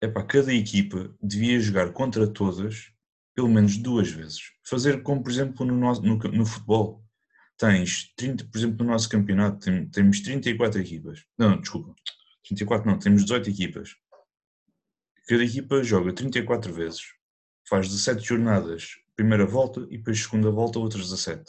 Epá, 0.00 0.22
cada 0.22 0.52
equipa 0.52 1.14
devia 1.22 1.58
jogar 1.58 1.92
contra 1.92 2.26
todas 2.26 2.92
pelo 3.34 3.48
menos 3.48 3.76
duas 3.76 4.10
vezes. 4.10 4.40
Fazer 4.64 5.02
como, 5.02 5.22
por 5.22 5.30
exemplo, 5.30 5.66
no, 5.66 5.74
no, 5.74 6.16
no 6.16 6.46
futebol. 6.46 7.04
Tens 7.58 8.12
30, 8.16 8.44
por 8.46 8.58
exemplo, 8.58 8.84
no 8.84 8.92
nosso 8.92 9.08
campeonato, 9.08 9.58
tem, 9.64 9.88
temos 9.88 10.20
34 10.20 10.80
equipas. 10.80 11.24
Não, 11.38 11.60
desculpa. 11.60 11.94
34 12.46 12.90
não, 12.90 12.98
temos 12.98 13.22
18 13.22 13.50
equipas. 13.50 13.94
Cada 15.28 15.44
equipa 15.44 15.82
joga 15.82 16.12
34 16.12 16.72
vezes. 16.72 17.00
Faz 17.68 17.88
17 17.88 18.22
jornadas, 18.22 18.90
primeira 19.14 19.44
volta, 19.46 19.86
e 19.90 19.98
depois 19.98 20.22
segunda 20.22 20.50
volta, 20.50 20.78
outras 20.78 21.04
17. 21.10 21.44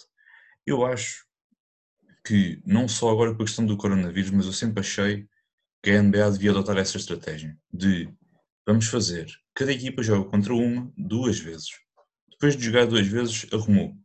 Eu 0.66 0.86
acho 0.86 1.26
que, 2.26 2.62
não 2.66 2.88
só 2.88 3.10
agora 3.10 3.34
com 3.34 3.44
a 3.44 3.46
questão 3.46 3.66
do 3.66 3.78
coronavírus, 3.78 4.32
mas 4.32 4.46
eu 4.46 4.54
sempre 4.54 4.82
achei 4.82 5.28
que 5.82 5.92
a 5.92 6.02
NBA 6.02 6.32
devia 6.32 6.52
adotar 6.52 6.78
essa 6.78 6.98
estratégia 6.98 7.58
de 7.72 8.10
vamos 8.68 8.88
fazer, 8.88 9.32
cada 9.56 9.72
equipa 9.72 10.04
joga 10.04 10.30
contra 10.30 10.54
uma 10.54 10.92
duas 10.98 11.40
vezes. 11.40 11.70
Depois 12.30 12.56
de 12.58 12.66
jogar 12.66 12.86
duas 12.86 13.08
vezes, 13.08 13.48
arrumou. 13.54 13.96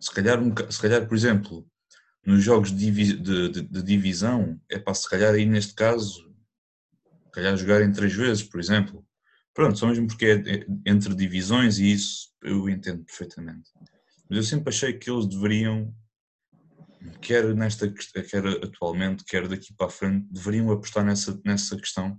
Se 0.00 0.10
calhar, 0.10 0.40
se 0.70 0.80
calhar 0.80 1.06
por 1.06 1.14
exemplo, 1.14 1.68
nos 2.24 2.42
jogos 2.42 2.72
de, 2.74 2.90
de, 2.90 3.48
de, 3.50 3.62
de 3.62 3.82
divisão, 3.82 4.58
é 4.70 4.78
para 4.78 4.94
se 4.94 5.08
calhar 5.08 5.34
aí 5.34 5.44
neste 5.44 5.74
caso, 5.74 6.34
se 7.26 7.30
calhar 7.32 7.56
jogarem 7.56 7.92
três 7.92 8.14
vezes, 8.14 8.42
por 8.42 8.58
exemplo. 8.58 9.06
Pronto, 9.52 9.78
só 9.78 9.86
mesmo 9.86 10.06
porque 10.06 10.24
é, 10.24 10.36
é 10.36 10.66
entre 10.86 11.14
divisões 11.14 11.78
e 11.78 11.92
isso 11.92 12.30
eu 12.42 12.66
entendo 12.66 13.04
perfeitamente. 13.04 13.70
Mas 14.28 14.38
eu 14.38 14.42
sempre 14.42 14.70
achei 14.70 14.94
que 14.94 15.10
eles 15.10 15.26
deveriam, 15.26 15.94
quer 17.20 17.54
nesta 17.54 17.92
quer 17.92 18.46
atualmente, 18.64 19.24
quer 19.24 19.46
daqui 19.46 19.74
para 19.74 19.88
a 19.88 19.90
frente, 19.90 20.26
deveriam 20.30 20.70
apostar 20.70 21.04
nessa, 21.04 21.38
nessa 21.44 21.76
questão. 21.76 22.18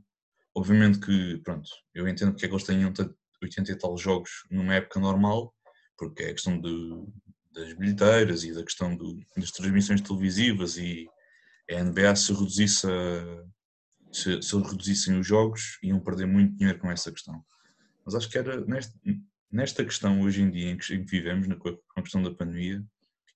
Obviamente 0.55 0.99
que, 0.99 1.37
pronto, 1.43 1.69
eu 1.93 2.07
entendo 2.07 2.31
porque 2.31 2.45
é 2.45 2.49
que 2.49 2.53
eles 2.53 2.65
tenham 2.65 2.93
80 3.41 3.71
e 3.71 3.77
tal 3.77 3.97
jogos 3.97 4.29
numa 4.49 4.75
época 4.75 4.99
normal, 4.99 5.53
porque 5.97 6.23
é 6.23 6.29
a 6.29 6.33
questão 6.33 6.59
de, 6.59 7.05
das 7.53 7.73
bilheteiras 7.73 8.43
e 8.43 8.53
da 8.53 8.63
questão 8.63 8.95
do, 8.95 9.19
das 9.37 9.51
transmissões 9.51 10.01
televisivas 10.01 10.77
e 10.77 11.07
a 11.69 11.83
NBA 11.83 12.15
se 12.15 12.33
reduzisse 12.33 12.87
a, 12.87 13.43
se, 14.11 14.41
se 14.41 14.55
reduzissem 14.57 15.19
os 15.19 15.25
jogos 15.25 15.79
iam 15.81 15.99
perder 15.99 16.27
muito 16.27 16.57
dinheiro 16.57 16.79
com 16.79 16.91
essa 16.91 17.11
questão. 17.11 17.43
Mas 18.05 18.15
acho 18.15 18.29
que 18.29 18.37
era 18.37 18.59
nesta, 18.65 18.93
nesta 19.51 19.85
questão 19.85 20.21
hoje 20.21 20.41
em 20.41 20.51
dia 20.51 20.71
em 20.71 20.77
que, 20.77 20.93
em 20.93 21.05
que 21.05 21.11
vivemos, 21.11 21.47
na, 21.47 21.55
com 21.55 21.69
a 21.95 22.01
questão 22.01 22.21
da 22.21 22.33
pandemia, 22.33 22.83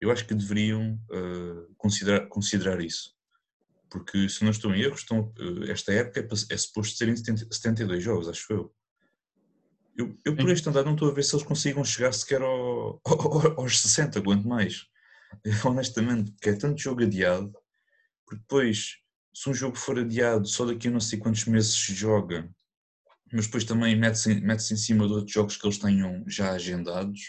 eu 0.02 0.12
acho 0.12 0.26
que 0.26 0.34
deveriam 0.34 1.00
uh, 1.12 1.74
considerar, 1.78 2.28
considerar 2.28 2.82
isso. 2.82 3.15
Porque 3.90 4.28
se 4.30 4.44
não 4.44 4.52
estou 4.52 4.74
em 4.74 4.82
erro, 4.82 4.96
estão, 4.96 5.34
uh, 5.40 5.64
esta 5.70 5.94
época 5.94 6.20
é, 6.20 6.54
é 6.54 6.58
suposto 6.58 6.98
serem 6.98 7.16
70, 7.16 7.48
72 7.52 8.04
jogos, 8.04 8.28
acho 8.28 8.52
eu. 8.52 8.76
Eu, 9.98 10.18
eu 10.26 10.36
por 10.36 10.50
este 10.50 10.68
andar 10.68 10.84
não 10.84 10.94
estou 10.94 11.10
a 11.10 11.14
ver 11.14 11.24
se 11.24 11.34
eles 11.34 11.46
consigam 11.46 11.84
chegar 11.84 12.12
sequer 12.12 12.42
ao, 12.42 13.00
ao, 13.06 13.62
aos 13.62 13.80
60, 13.80 14.22
quanto 14.22 14.48
mais. 14.48 14.86
Honestamente, 15.64 16.32
porque 16.32 16.50
é 16.50 16.54
tanto 16.54 16.82
jogo 16.82 17.04
adiado, 17.04 17.54
porque 18.26 18.42
depois, 18.42 18.98
se 19.34 19.50
um 19.50 19.54
jogo 19.54 19.78
for 19.78 20.00
adiado, 20.00 20.48
só 20.48 20.66
daqui 20.66 20.88
a 20.88 20.92
não 20.92 21.00
sei 21.00 21.20
quantos 21.20 21.46
meses 21.46 21.74
se 21.74 21.94
joga, 21.94 22.50
mas 23.32 23.46
depois 23.46 23.64
também 23.64 23.96
mete-se 23.96 24.36
mete 24.42 24.74
em 24.74 24.78
cima 24.78 25.08
de 25.08 25.14
outros 25.14 25.32
jogos 25.32 25.58
que 25.58 25.66
eles 25.66 25.78
tenham 25.78 26.24
já 26.28 26.52
agendados, 26.52 27.20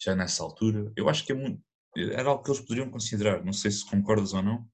já 0.00 0.14
nessa 0.14 0.42
altura. 0.42 0.92
Eu 0.96 1.08
acho 1.08 1.24
que 1.24 1.32
é 1.32 1.34
muito, 1.34 1.62
era 1.96 2.28
algo 2.28 2.42
que 2.42 2.50
eles 2.50 2.60
poderiam 2.60 2.90
considerar, 2.90 3.44
não 3.44 3.52
sei 3.52 3.70
se 3.70 3.88
concordas 3.88 4.32
ou 4.32 4.42
não. 4.42 4.68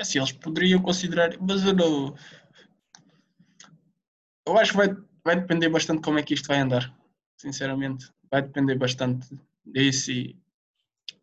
É 0.00 0.02
assim, 0.02 0.18
eles 0.18 0.32
poderiam 0.32 0.80
considerar, 0.80 1.36
mas 1.38 1.62
eu 1.62 1.74
não 1.74 2.16
eu 4.46 4.56
acho 4.56 4.70
que 4.70 4.78
vai, 4.78 4.88
vai 5.22 5.36
depender 5.36 5.68
bastante 5.68 6.00
como 6.00 6.18
é 6.18 6.22
que 6.22 6.32
isto 6.32 6.48
vai 6.48 6.60
andar, 6.60 6.90
sinceramente. 7.36 8.10
Vai 8.30 8.40
depender 8.40 8.76
bastante 8.76 9.28
disso 9.62 10.10
e, 10.10 10.40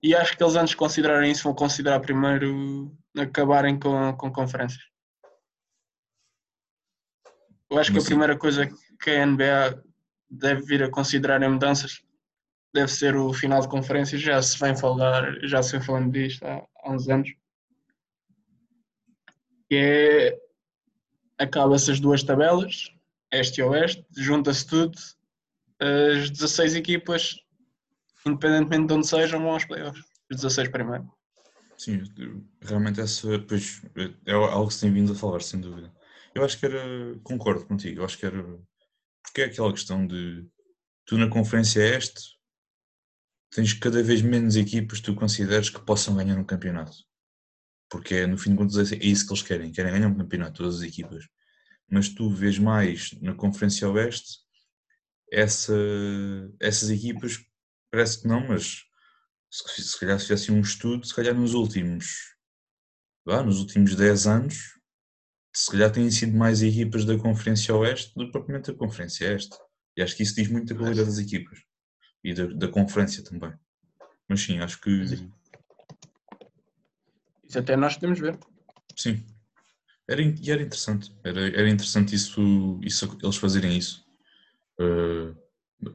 e 0.04 0.14
acho 0.14 0.38
que 0.38 0.44
eles 0.44 0.56
antes 0.56 0.70
de 0.70 0.78
considerarem 0.78 1.32
isso 1.32 1.46
vão 1.46 1.56
considerar 1.56 2.00
primeiro 2.02 2.96
acabarem 3.18 3.80
com, 3.80 4.14
com 4.16 4.32
conferências. 4.32 4.84
Eu 7.72 7.80
acho 7.80 7.92
que 7.92 7.98
a 7.98 8.04
primeira 8.04 8.38
coisa 8.38 8.70
que 9.02 9.10
a 9.10 9.26
NBA 9.26 9.84
deve 10.30 10.62
vir 10.62 10.84
a 10.84 10.92
considerar 10.92 11.42
em 11.42 11.50
mudanças 11.50 12.04
deve 12.76 12.92
ser 12.92 13.16
o 13.16 13.34
final 13.34 13.60
de 13.60 13.70
conferências. 13.70 14.22
Já 14.22 14.40
se 14.40 14.60
vem 14.60 14.78
falar, 14.78 15.34
já 15.48 15.64
se 15.64 15.72
vem 15.72 15.82
falando 15.82 16.12
disto 16.12 16.46
há, 16.46 16.64
há 16.84 16.92
uns 16.92 17.10
anos. 17.10 17.34
Que 19.70 19.76
é 19.76 20.40
acaba-se 21.38 21.92
as 21.92 22.00
duas 22.00 22.24
tabelas, 22.24 22.92
este 23.32 23.62
e 23.62 23.64
oeste, 23.64 24.06
junta-se 24.16 24.66
tudo, 24.66 24.98
as 25.80 26.30
16 26.30 26.76
equipas, 26.76 27.36
independentemente 28.26 28.88
de 28.88 28.94
onde 28.94 29.08
sejam, 29.08 29.42
vão 29.42 29.52
aos 29.52 29.66
playoffs. 29.66 30.04
Os 30.32 30.38
16 30.38 30.70
primeiro. 30.70 31.10
Sim, 31.78 32.02
realmente 32.62 33.00
essa 33.00 33.40
pois, 33.48 33.82
é 34.26 34.34
algo 34.34 34.68
que 34.68 34.74
se 34.74 34.82
tem 34.82 34.92
vindo 34.92 35.12
a 35.12 35.16
falar, 35.16 35.42
sem 35.42 35.62
dúvida. 35.62 35.94
Eu 36.34 36.44
acho 36.44 36.60
que 36.60 36.66
era, 36.66 36.82
concordo 37.24 37.66
contigo, 37.66 38.02
eu 38.02 38.06
acho 38.06 38.18
que 38.18 38.26
era, 38.26 38.44
porque 39.24 39.42
é 39.42 39.46
aquela 39.46 39.72
questão 39.72 40.06
de 40.06 40.46
tu 41.06 41.18
na 41.18 41.30
conferência 41.30 41.82
este 41.82 42.38
tens 43.50 43.74
cada 43.74 44.04
vez 44.04 44.22
menos 44.22 44.56
equipas 44.56 45.00
que 45.00 45.06
tu 45.06 45.16
consideres 45.16 45.70
que 45.70 45.80
possam 45.80 46.16
ganhar 46.16 46.38
um 46.38 46.44
campeonato. 46.44 47.07
Porque 47.90 48.16
é, 48.16 48.28
no 48.28 48.38
fim 48.38 48.52
de 48.52 48.58
contas 48.58 48.92
é 48.92 48.98
isso 48.98 49.26
que 49.26 49.34
eles 49.34 49.44
querem, 49.44 49.72
querem 49.72 49.94
ganhar 49.94 50.08
um 50.08 50.18
campeonato, 50.18 50.58
todas 50.58 50.78
as 50.78 50.82
equipas 50.84 51.26
mas 51.90 52.10
tu 52.10 52.30
vês 52.30 52.60
mais 52.60 53.12
na 53.22 53.34
Conferência 53.34 53.90
Oeste 53.90 54.40
essa, 55.32 55.74
essas 56.60 56.90
equipas, 56.90 57.40
parece 57.92 58.22
que 58.22 58.28
não, 58.28 58.48
mas 58.48 58.84
se, 59.50 59.84
se 59.84 60.00
calhar 60.00 60.20
se 60.20 60.28
fizesse 60.28 60.52
um 60.52 60.62
estudo, 60.62 61.06
se 61.06 61.16
calhar 61.16 61.34
nos 61.34 61.54
últimos, 61.54 62.36
nos 63.26 63.60
últimos 63.60 63.96
10 63.96 64.28
anos, 64.28 64.78
se 65.54 65.72
calhar 65.72 65.92
têm 65.92 66.10
sido 66.12 66.38
mais 66.38 66.62
equipas 66.62 67.04
da 67.04 67.18
Conferência 67.18 67.76
Oeste 67.76 68.14
do 68.16 68.26
que 68.26 68.32
propriamente 68.32 68.72
da 68.72 68.78
Conferência 68.78 69.34
Este. 69.34 69.58
E 69.98 70.02
acho 70.02 70.16
que 70.16 70.24
isso 70.24 70.36
diz 70.36 70.48
muito 70.48 70.72
da 70.74 70.80
qualidade 70.80 71.10
das 71.10 71.18
equipas 71.18 71.60
e 72.24 72.34
da, 72.34 72.46
da 72.46 72.68
conferência 72.68 73.24
também. 73.24 73.52
Mas 74.30 74.42
sim, 74.42 74.60
acho 74.60 74.80
que. 74.80 74.92
Isso 77.48 77.60
até 77.60 77.76
nós 77.76 77.96
podemos 77.96 78.20
ver. 78.20 78.38
Sim, 78.96 79.24
era, 80.10 80.22
e 80.22 80.52
era 80.52 80.62
interessante, 80.62 81.14
era, 81.24 81.48
era 81.48 81.70
interessante 81.70 82.16
isso, 82.16 82.80
isso, 82.82 83.18
eles 83.22 83.38
fazerem 83.38 83.78
isso. 83.78 84.06
Uh, 84.80 85.36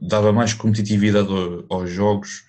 dava 0.01 0.33
mais 0.33 0.53
competitividade 0.55 1.29
aos 1.69 1.91
jogos, 1.91 2.45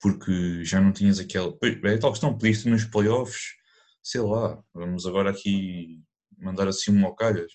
porque 0.00 0.64
já 0.64 0.80
não 0.80 0.92
tinhas 0.92 1.18
aquela. 1.18 1.56
É 1.62 1.96
tal 1.98 2.12
questão, 2.12 2.38
pediste 2.38 2.68
nos 2.68 2.84
playoffs, 2.84 3.54
sei 4.02 4.20
lá, 4.20 4.62
vamos 4.72 5.06
agora 5.06 5.30
aqui 5.30 6.00
mandar 6.38 6.68
assim 6.68 6.92
um 6.92 7.04
ao 7.04 7.16
calhas, 7.16 7.52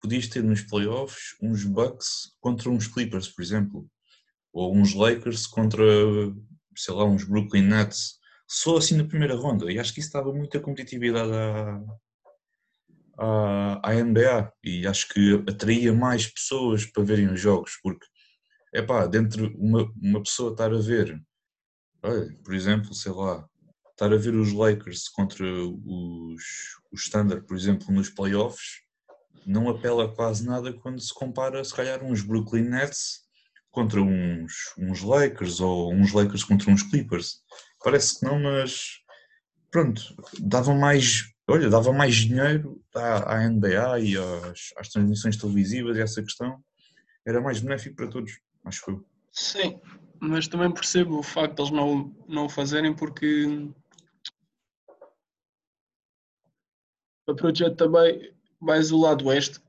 podias 0.00 0.28
ter 0.28 0.42
nos 0.42 0.62
playoffs 0.62 1.36
uns 1.42 1.64
Bucks 1.64 2.32
contra 2.40 2.70
uns 2.70 2.86
Clippers, 2.86 3.28
por 3.28 3.42
exemplo, 3.42 3.90
ou 4.52 4.74
uns 4.74 4.94
Lakers 4.94 5.46
contra, 5.46 5.82
sei 6.76 6.94
lá, 6.94 7.04
uns 7.04 7.24
Brooklyn 7.24 7.62
Nets, 7.62 8.19
só 8.50 8.78
assim 8.78 8.96
na 8.96 9.04
primeira 9.04 9.36
ronda. 9.36 9.70
E 9.70 9.78
acho 9.78 9.94
que 9.94 10.00
isso 10.00 10.12
dava 10.12 10.32
muita 10.32 10.58
competitividade 10.58 11.30
à, 11.32 11.80
à, 13.16 13.90
à 13.90 13.94
NBA 13.94 14.52
e 14.64 14.86
acho 14.88 15.08
que 15.08 15.34
atraía 15.48 15.92
mais 15.92 16.26
pessoas 16.26 16.84
para 16.84 17.04
verem 17.04 17.32
os 17.32 17.40
jogos, 17.40 17.78
porque 17.80 18.04
é 18.74 18.82
pá, 18.82 19.06
dentro 19.06 19.56
uma, 19.56 19.88
uma 20.02 20.20
pessoa 20.20 20.50
estar 20.50 20.74
a 20.74 20.78
ver, 20.78 21.22
olha, 22.02 22.36
por 22.44 22.52
exemplo, 22.52 22.92
sei 22.92 23.12
lá, 23.12 23.46
estar 23.90 24.12
a 24.12 24.16
ver 24.16 24.34
os 24.34 24.52
Lakers 24.52 25.08
contra 25.08 25.44
os, 25.46 26.42
os 26.90 27.02
Standard, 27.02 27.46
por 27.46 27.56
exemplo, 27.56 27.92
nos 27.92 28.10
playoffs, 28.10 28.80
não 29.46 29.68
apela 29.68 30.12
quase 30.12 30.44
nada 30.44 30.72
quando 30.72 31.00
se 31.00 31.14
compara, 31.14 31.62
se 31.62 31.74
calhar, 31.74 32.02
uns 32.02 32.22
Brooklyn 32.22 32.64
Nets 32.64 33.20
contra 33.70 34.02
uns, 34.02 34.74
uns 34.76 35.02
Lakers 35.02 35.60
ou 35.60 35.92
uns 35.92 36.12
Lakers 36.12 36.42
contra 36.42 36.70
uns 36.70 36.82
Clippers. 36.82 37.42
Parece 37.82 38.18
que 38.18 38.26
não, 38.26 38.38
mas 38.38 39.00
pronto, 39.70 40.14
dava 40.38 40.74
mais, 40.74 41.32
olha, 41.48 41.70
dava 41.70 41.92
mais 41.92 42.14
dinheiro 42.16 42.82
à, 42.94 43.36
à 43.36 43.48
NBA 43.48 44.00
e 44.00 44.16
às, 44.16 44.72
às 44.76 44.88
transmissões 44.88 45.36
televisivas 45.36 45.96
e 45.96 46.00
essa 46.00 46.22
questão 46.22 46.62
era 47.26 47.40
mais 47.40 47.60
benéfico 47.60 47.96
para 47.96 48.08
todos, 48.08 48.40
acho 48.64 48.90
eu. 48.90 49.06
Sim, 49.32 49.80
mas 50.20 50.48
também 50.48 50.72
percebo 50.72 51.18
o 51.18 51.22
facto 51.22 51.56
de 51.56 51.62
eles 51.62 51.70
não, 51.70 52.14
não 52.28 52.46
o 52.46 52.48
fazerem 52.48 52.94
porque 52.94 53.70
para 57.24 57.36
projeto 57.36 57.76
também 57.76 58.34
mais 58.60 58.92
o 58.92 59.00
lado 59.00 59.26
oeste, 59.26 59.60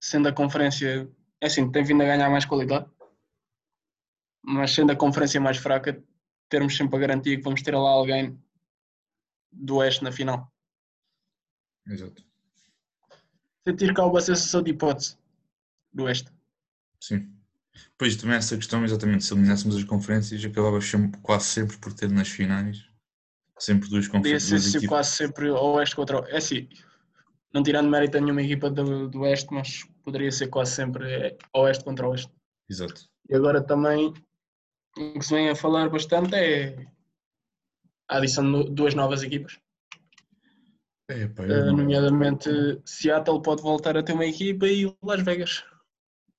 sendo 0.00 0.28
a 0.28 0.32
conferência, 0.32 1.10
é 1.40 1.46
assim, 1.46 1.70
tem 1.70 1.84
vindo 1.84 2.02
a 2.02 2.06
ganhar 2.06 2.30
mais 2.30 2.44
qualidade, 2.44 2.88
mas 4.42 4.72
sendo 4.72 4.92
a 4.92 4.96
conferência 4.96 5.40
mais 5.40 5.58
fraca, 5.58 6.02
termos 6.52 6.76
sempre 6.76 6.96
a 6.96 7.00
garantia 7.00 7.34
que 7.34 7.42
vamos 7.42 7.62
ter 7.62 7.74
lá 7.74 7.90
alguém 7.90 8.38
do 9.50 9.76
oeste 9.76 10.04
na 10.04 10.12
final. 10.12 10.52
Exato. 11.86 12.22
Sentir 13.66 13.94
que 13.94 14.00
há 14.00 14.04
uma 14.04 14.20
sensação 14.20 14.62
de 14.62 14.70
hipótese 14.70 15.16
do 15.92 16.04
oeste. 16.04 16.30
Sim. 17.00 17.32
Pois 17.96 18.16
também 18.16 18.36
essa 18.36 18.56
questão, 18.56 18.84
exatamente, 18.84 19.24
se 19.24 19.32
eliminássemos 19.32 19.76
as 19.76 19.84
conferências, 19.84 20.44
acabava 20.44 20.80
sempre, 20.80 21.18
quase 21.22 21.46
sempre 21.46 21.78
por 21.78 21.94
ter 21.94 22.10
nas 22.10 22.28
finais 22.28 22.86
sempre 23.58 23.88
duas 23.88 24.08
conferências. 24.08 24.64
Podia 24.64 24.80
ser 24.80 24.86
quase 24.86 25.10
sempre 25.10 25.50
o 25.50 25.74
oeste 25.74 25.96
contra 25.96 26.20
o. 26.20 26.26
É 26.26 26.36
assim, 26.36 26.68
não 27.54 27.62
tirando 27.62 27.88
mérito 27.88 28.18
a 28.18 28.20
nenhuma 28.20 28.42
equipa 28.42 28.68
do, 28.68 29.08
do 29.08 29.20
Oeste, 29.20 29.48
mas 29.52 29.84
poderia 30.02 30.32
ser 30.32 30.48
quase 30.48 30.72
sempre 30.72 31.36
Oeste 31.54 31.84
contra 31.84 32.08
Oeste. 32.08 32.32
Exato. 32.68 33.08
E 33.28 33.34
agora 33.34 33.62
também 33.62 34.12
que 34.94 35.22
se 35.22 35.34
vem 35.34 35.50
a 35.50 35.56
falar 35.56 35.88
bastante 35.88 36.34
é 36.34 36.86
a 38.08 38.18
adição 38.18 38.64
de 38.64 38.70
duas 38.70 38.94
novas 38.94 39.22
equipas. 39.22 39.58
Pá, 41.08 41.42
uh, 41.42 41.76
nomeadamente 41.76 42.48
Seattle 42.84 43.42
pode 43.42 43.62
voltar 43.62 43.96
a 43.96 44.02
ter 44.02 44.12
uma 44.12 44.24
equipa 44.24 44.66
e 44.66 44.94
Las 45.02 45.22
Vegas 45.22 45.64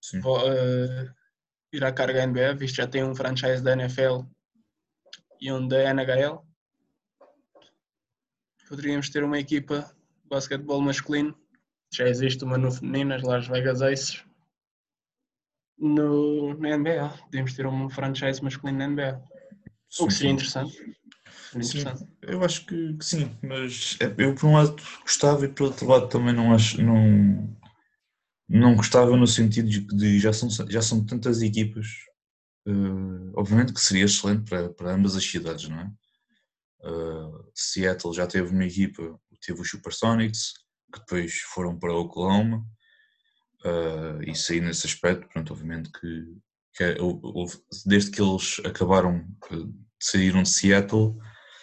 Sim. 0.03 0.19
Uh, 0.19 1.13
irá 1.71 1.91
carregar 1.91 2.23
a 2.23 2.27
NBA, 2.27 2.55
visto 2.55 2.75
já 2.75 2.87
tem 2.87 3.03
um 3.03 3.15
franchise 3.15 3.63
da 3.63 3.71
NFL 3.71 4.23
e 5.39 5.51
um 5.51 5.65
da 5.65 5.93
NHL. 5.93 6.45
Poderíamos 8.67 9.09
ter 9.09 9.23
uma 9.23 9.39
equipa 9.39 9.89
basquetebol 10.25 10.81
masculino. 10.81 11.37
Já 11.93 12.07
existe 12.07 12.43
uma 12.43 12.57
no 12.57 12.71
feminino, 12.71 13.13
as 13.13 13.23
Las 13.23 13.47
Vegas 13.47 13.81
Aces. 13.81 14.25
No, 15.77 16.53
na 16.55 16.77
NBA, 16.77 17.09
podemos 17.25 17.53
ter 17.53 17.65
um 17.65 17.89
franchise 17.89 18.41
masculino 18.43 18.77
na 18.77 18.87
NBA. 18.87 19.21
Sim, 19.89 20.03
o 20.03 20.07
que 20.07 20.13
seria 20.13 20.31
interessante. 20.31 20.95
Seria 21.51 21.95
sim, 21.95 22.07
eu 22.21 22.43
acho 22.43 22.65
que, 22.65 22.93
que, 22.93 23.05
sim, 23.05 23.31
mas 23.41 23.97
é, 23.99 24.13
eu 24.17 24.33
por 24.33 24.47
um 24.47 24.53
lado 24.53 24.75
gostava 25.01 25.45
e 25.45 25.47
por 25.47 25.65
outro 25.65 25.87
lado 25.87 26.07
também 26.07 26.33
não 26.33 26.51
acho, 26.53 26.81
não, 26.81 27.55
não 28.49 28.75
gostava 28.75 29.15
no 29.15 29.27
sentido 29.27 29.69
de 29.69 29.81
que 29.81 30.19
já 30.19 30.33
são, 30.33 30.49
já 30.49 30.81
são 30.81 31.05
tantas 31.05 31.43
equipas, 31.43 31.85
uh, 32.67 33.31
obviamente 33.35 33.71
que 33.71 33.81
seria 33.81 34.05
excelente 34.05 34.49
para, 34.49 34.69
para 34.69 34.93
ambas 34.93 35.15
as 35.15 35.23
cidades, 35.23 35.69
não 35.69 35.79
é? 35.79 35.91
Uh, 36.85 37.51
Seattle 37.53 38.13
já 38.13 38.25
teve 38.25 38.51
uma 38.51 38.65
equipa 38.65 39.19
teve 39.45 39.61
os 39.61 39.69
Supersonics, 39.69 40.53
que 40.91 40.99
depois 40.99 41.39
foram 41.53 41.77
para 41.77 41.93
Oklahoma, 41.93 42.65
uh, 43.65 44.21
isso 44.29 44.51
aí 44.51 44.61
nesse 44.61 44.87
aspecto, 44.87 45.27
pronto, 45.29 45.53
obviamente 45.53 45.91
que, 45.91 46.25
que 46.75 46.83
é, 46.83 46.97
houve, 47.01 47.57
desde 47.85 48.11
que 48.11 48.21
eles 48.21 48.59
acabaram 48.65 49.25
de 49.49 49.73
saíram 49.99 50.43
de 50.43 50.49
Seattle, 50.49 51.15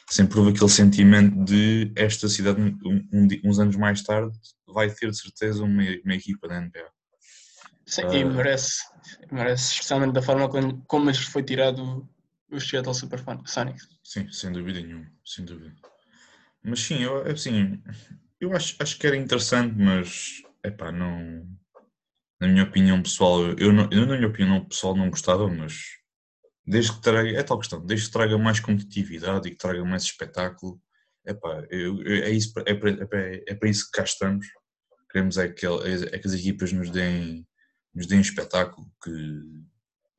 sempre 0.09 0.39
houve 0.39 0.51
aquele 0.51 0.71
sentimento 0.71 1.45
de 1.45 1.93
esta 1.95 2.29
cidade, 2.29 2.61
um, 2.61 3.09
um, 3.13 3.29
uns 3.45 3.59
anos 3.59 3.77
mais 3.77 4.03
tarde, 4.03 4.37
vai 4.67 4.91
ter 4.91 5.11
de 5.11 5.19
certeza 5.19 5.63
uma, 5.63 5.83
uma 6.05 6.15
equipa 6.15 6.49
da 6.49 6.61
NBA. 6.61 6.91
Sim, 7.87 8.05
uh, 8.05 8.15
e 8.15 8.25
merece, 8.25 8.83
merece, 9.31 9.73
especialmente 9.73 10.13
da 10.13 10.23
forma 10.23 10.49
como, 10.49 10.83
como 10.87 11.15
foi 11.15 11.43
tirado 11.43 12.09
o 12.51 12.61
Seattle 12.61 12.95
Supersonics. 12.95 13.89
Sim, 14.03 14.31
sem 14.33 14.53
dúvida 14.53 14.81
nenhuma, 14.81 15.07
sem 15.25 15.45
dúvida. 15.45 15.75
Mas 16.63 16.81
sim, 16.81 17.03
eu, 17.03 17.23
assim, 17.31 17.83
eu 18.41 18.55
acho, 18.55 18.77
acho 18.81 18.99
que 18.99 19.07
era 19.07 19.17
interessante, 19.17 19.75
mas, 19.77 20.43
epá, 20.65 20.91
não... 20.91 21.47
Na 22.41 22.49
minha 22.49 22.65
opinião 22.65 23.03
pessoal, 23.03 23.43
eu, 23.59 23.73
não, 23.73 23.89
eu 23.91 24.07
na 24.07 24.17
minha 24.17 24.29
opinião 24.29 24.65
pessoal 24.65 24.97
não 24.97 25.11
gostava, 25.11 25.47
mas 25.47 25.75
desde 26.67 26.93
que 26.93 27.03
traga, 27.03 27.29
é 27.29 27.43
tal 27.43 27.59
questão, 27.59 27.85
desde 27.85 28.07
que 28.07 28.13
traga 28.13 28.39
mais 28.39 28.61
competitividade 28.61 29.49
e 29.49 29.51
que 29.51 29.59
traga 29.59 29.85
mais 29.85 30.05
espetáculo, 30.05 30.81
epá, 31.27 31.67
eu, 31.71 32.03
eu, 32.03 32.25
é, 32.25 32.31
isso, 32.31 32.53
é, 32.67 32.73
é, 32.73 33.45
é 33.49 33.55
para 33.55 33.69
isso 33.69 33.85
que 33.87 33.99
cá 33.99 34.05
estamos. 34.05 34.47
Queremos 35.11 35.37
é 35.37 35.49
que, 35.49 35.67
é 35.67 36.19
que 36.19 36.27
as 36.27 36.33
equipas 36.33 36.73
nos 36.73 36.89
deem, 36.91 37.47
nos 37.95 38.07
deem 38.07 38.21
espetáculo, 38.21 38.91
que 39.03 39.43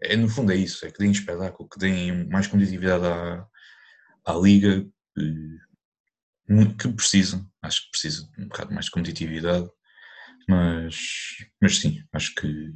é, 0.01 0.15
no 0.17 0.27
fundo 0.27 0.51
é 0.51 0.55
isso, 0.55 0.85
é 0.85 0.91
que 0.91 0.99
deem 0.99 1.11
espetáculo, 1.11 1.69
que 1.69 1.79
deem 1.79 2.27
mais 2.27 2.47
competitividade 2.47 3.05
à, 3.05 3.47
à 4.25 4.33
liga, 4.33 4.85
que, 5.15 5.57
que 6.77 6.93
precisam, 6.93 7.49
acho 7.61 7.85
que 7.85 7.91
precisam 7.91 8.29
de 8.31 8.43
um 8.43 8.47
bocado 8.47 8.73
mais 8.73 8.85
de 8.85 8.91
competitividade, 8.91 9.69
mas, 10.47 10.95
mas 11.61 11.79
sim, 11.79 12.03
acho 12.13 12.33
que 12.35 12.73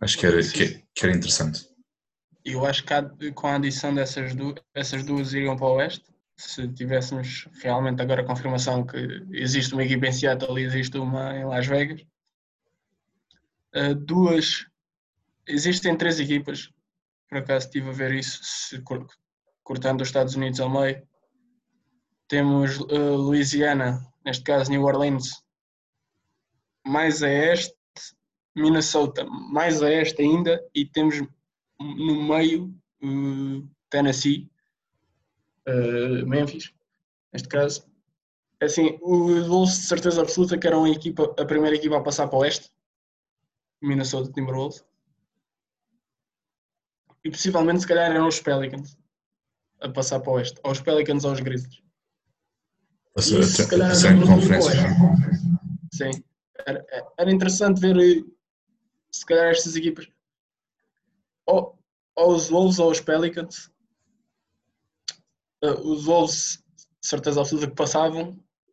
acho 0.00 0.18
que 0.18 0.26
era, 0.26 0.42
que, 0.42 0.84
que 0.94 1.06
era 1.06 1.16
interessante. 1.16 1.66
Eu 2.44 2.64
acho 2.64 2.84
que 2.84 3.32
com 3.32 3.48
a 3.48 3.56
adição 3.56 3.94
dessas 3.94 4.34
duas, 4.34 4.54
essas 4.74 5.04
duas 5.04 5.32
iriam 5.32 5.56
para 5.56 5.66
o 5.66 5.74
Oeste, 5.76 6.14
se 6.36 6.68
tivéssemos 6.68 7.48
realmente 7.62 8.02
agora 8.02 8.22
a 8.22 8.26
confirmação 8.26 8.86
que 8.86 9.24
existe 9.30 9.72
uma 9.72 9.84
equipa 9.84 10.06
em 10.06 10.12
Seattle 10.12 10.60
e 10.60 10.64
existe 10.64 10.98
uma 10.98 11.34
em 11.34 11.44
Las 11.44 11.66
Vegas. 11.66 12.02
Uh, 13.74 13.94
duas, 13.94 14.66
existem 15.46 15.96
três 15.96 16.20
equipas, 16.20 16.70
por 17.28 17.38
acaso 17.38 17.66
estive 17.66 17.88
a 17.88 17.92
ver 17.92 18.14
isso, 18.14 18.38
se, 18.42 18.82
cortando 19.62 20.02
os 20.02 20.08
Estados 20.08 20.34
Unidos 20.34 20.60
ao 20.60 20.70
meio, 20.70 21.02
temos 22.28 22.78
uh, 22.78 23.16
Louisiana, 23.16 24.00
neste 24.24 24.44
caso 24.44 24.70
New 24.70 24.84
Orleans, 24.84 25.42
mais 26.86 27.22
a 27.22 27.28
este, 27.28 27.74
Minnesota, 28.54 29.24
mais 29.24 29.82
a 29.82 29.90
este 29.90 30.22
ainda, 30.22 30.64
e 30.74 30.86
temos 30.86 31.20
no 31.78 32.22
meio 32.22 32.74
uh, 33.02 33.68
Tennessee, 33.90 34.50
uh, 35.68 36.26
Memphis, 36.26 36.72
neste 37.32 37.48
caso. 37.48 37.86
Assim, 38.62 38.98
os 39.02 39.46
Wolves 39.46 39.80
de 39.80 39.84
certeza 39.86 40.22
absoluta 40.22 40.56
que 40.56 40.66
eram 40.66 40.84
a, 40.84 40.90
equipa, 40.90 41.34
a 41.38 41.44
primeira 41.44 41.76
equipa 41.76 41.98
a 41.98 42.02
passar 42.02 42.28
para 42.28 42.38
o 42.38 42.40
oeste, 42.40 42.70
Minnesota 43.82 44.32
Timberwolves. 44.32 44.82
E 47.22 47.30
possivelmente, 47.30 47.80
se 47.80 47.88
calhar, 47.88 48.10
eram 48.10 48.28
os 48.28 48.40
Pelicans 48.40 48.96
a 49.80 49.88
passar 49.90 50.20
para 50.20 50.30
o 50.30 50.34
oeste, 50.36 50.58
ou 50.62 50.70
os 50.70 50.80
Pelicans 50.80 51.24
ou 51.24 51.32
os 51.32 51.40
Grizzlies. 51.40 51.82
Isso, 53.18 53.42
se 53.42 53.68
calhar 53.68 53.94
sem 53.94 54.18
conferência. 54.20 54.72
Sim. 55.92 56.25
Era, 56.64 56.86
era, 57.18 57.30
interessante 57.30 57.80
ver 57.80 57.96
eh, 57.96 58.24
se 59.10 59.26
calhar 59.26 59.50
estas 59.50 59.76
equipas 59.76 60.08
ou, 61.46 61.78
ou 62.16 62.34
os 62.34 62.48
Wolves 62.48 62.78
ou 62.78 62.90
os 62.90 63.00
Pelicans. 63.00 63.70
Uh, 65.62 65.92
os 65.92 66.04
Wolves, 66.04 66.62
de 67.00 67.08
certeza 67.08 67.40
absoluta 67.40 67.68
que 67.68 67.76
passavam. 67.76 68.30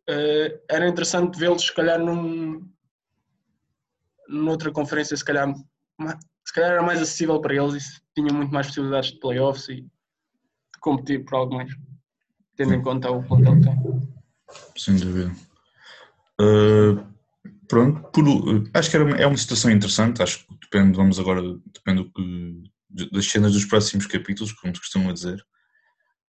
Uh, 0.08 0.60
era 0.68 0.88
interessante 0.88 1.38
vê-los 1.38 1.62
se 1.62 1.74
calhar 1.74 1.98
num 1.98 2.68
noutra 4.28 4.70
conferência 4.70 5.16
se 5.16 5.24
calhar 5.24 5.54
se 6.44 6.52
calhar 6.52 6.72
era 6.72 6.82
mais 6.82 7.00
acessível 7.00 7.40
para 7.40 7.54
eles 7.54 7.74
e 7.74 8.02
tinham 8.14 8.36
muito 8.36 8.52
mais 8.52 8.66
possibilidades 8.66 9.12
de 9.12 9.18
playoffs 9.18 9.68
e 9.68 9.76
de 9.82 9.90
competir 10.80 11.24
por 11.24 11.36
algo 11.36 11.54
mais 11.54 11.70
tendo 12.54 12.74
em 12.74 12.82
conta 12.82 13.10
o 13.10 13.26
plantel 13.26 13.56
que 13.56 13.62
tem 13.62 14.04
sem 14.76 14.96
dúvida. 14.96 15.34
Uh, 16.40 17.13
pronto, 17.68 18.10
por, 18.10 18.24
acho 18.74 18.90
que 18.90 18.96
era 18.96 19.10
é 19.20 19.26
uma 19.26 19.36
situação 19.36 19.70
interessante, 19.70 20.22
acho 20.22 20.46
que 20.46 20.54
depende, 20.62 20.96
vamos 20.96 21.18
agora, 21.18 21.42
depende 21.72 22.04
do 22.04 22.12
que, 22.12 22.62
das 23.12 23.26
cenas 23.26 23.52
dos 23.52 23.64
próximos 23.64 24.06
capítulos, 24.06 24.52
como 24.52 24.74
se 24.74 24.80
costuma 24.80 25.12
dizer. 25.12 25.44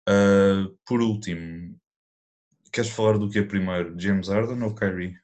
Uh, 0.08 0.76
por 0.86 1.00
último, 1.00 1.78
queres 2.72 2.90
falar 2.90 3.18
do 3.18 3.28
que 3.28 3.38
é 3.38 3.42
primeiro, 3.42 3.94
James 3.98 4.28
Harden 4.28 4.62
ou 4.62 4.74
Kyrie? 4.74 5.16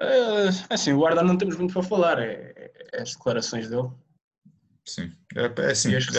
Uh, 0.00 0.50
assim, 0.70 0.92
o 0.92 1.04
Harden 1.04 1.24
não 1.24 1.38
temos 1.38 1.56
muito 1.56 1.72
para 1.72 1.82
falar, 1.82 2.18
é, 2.18 2.72
é 2.92 3.02
as 3.02 3.14
declarações 3.14 3.68
dele. 3.68 3.88
Sim, 4.84 5.12
é, 5.36 5.62
é 5.62 5.70
assim, 5.70 5.94
acho, 5.94 6.10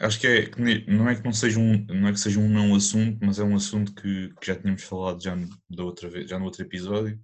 acho 0.00 0.20
que 0.20 0.26
é, 0.26 0.50
não 0.86 1.08
é 1.08 1.14
que 1.14 1.24
não 1.24 1.32
seja 1.32 1.58
um, 1.58 1.84
não 1.86 2.08
é 2.08 2.12
que 2.12 2.20
seja 2.20 2.38
um 2.38 2.48
não 2.48 2.74
assunto, 2.74 3.18
mas 3.24 3.38
é 3.38 3.44
um 3.44 3.56
assunto 3.56 3.94
que, 3.94 4.32
que 4.40 4.46
já 4.46 4.56
tínhamos 4.56 4.82
falado 4.82 5.22
já, 5.22 5.34
da 5.70 5.84
outra 5.84 6.08
vez, 6.08 6.28
já 6.28 6.38
no 6.38 6.44
outro 6.44 6.62
episódio. 6.62 7.20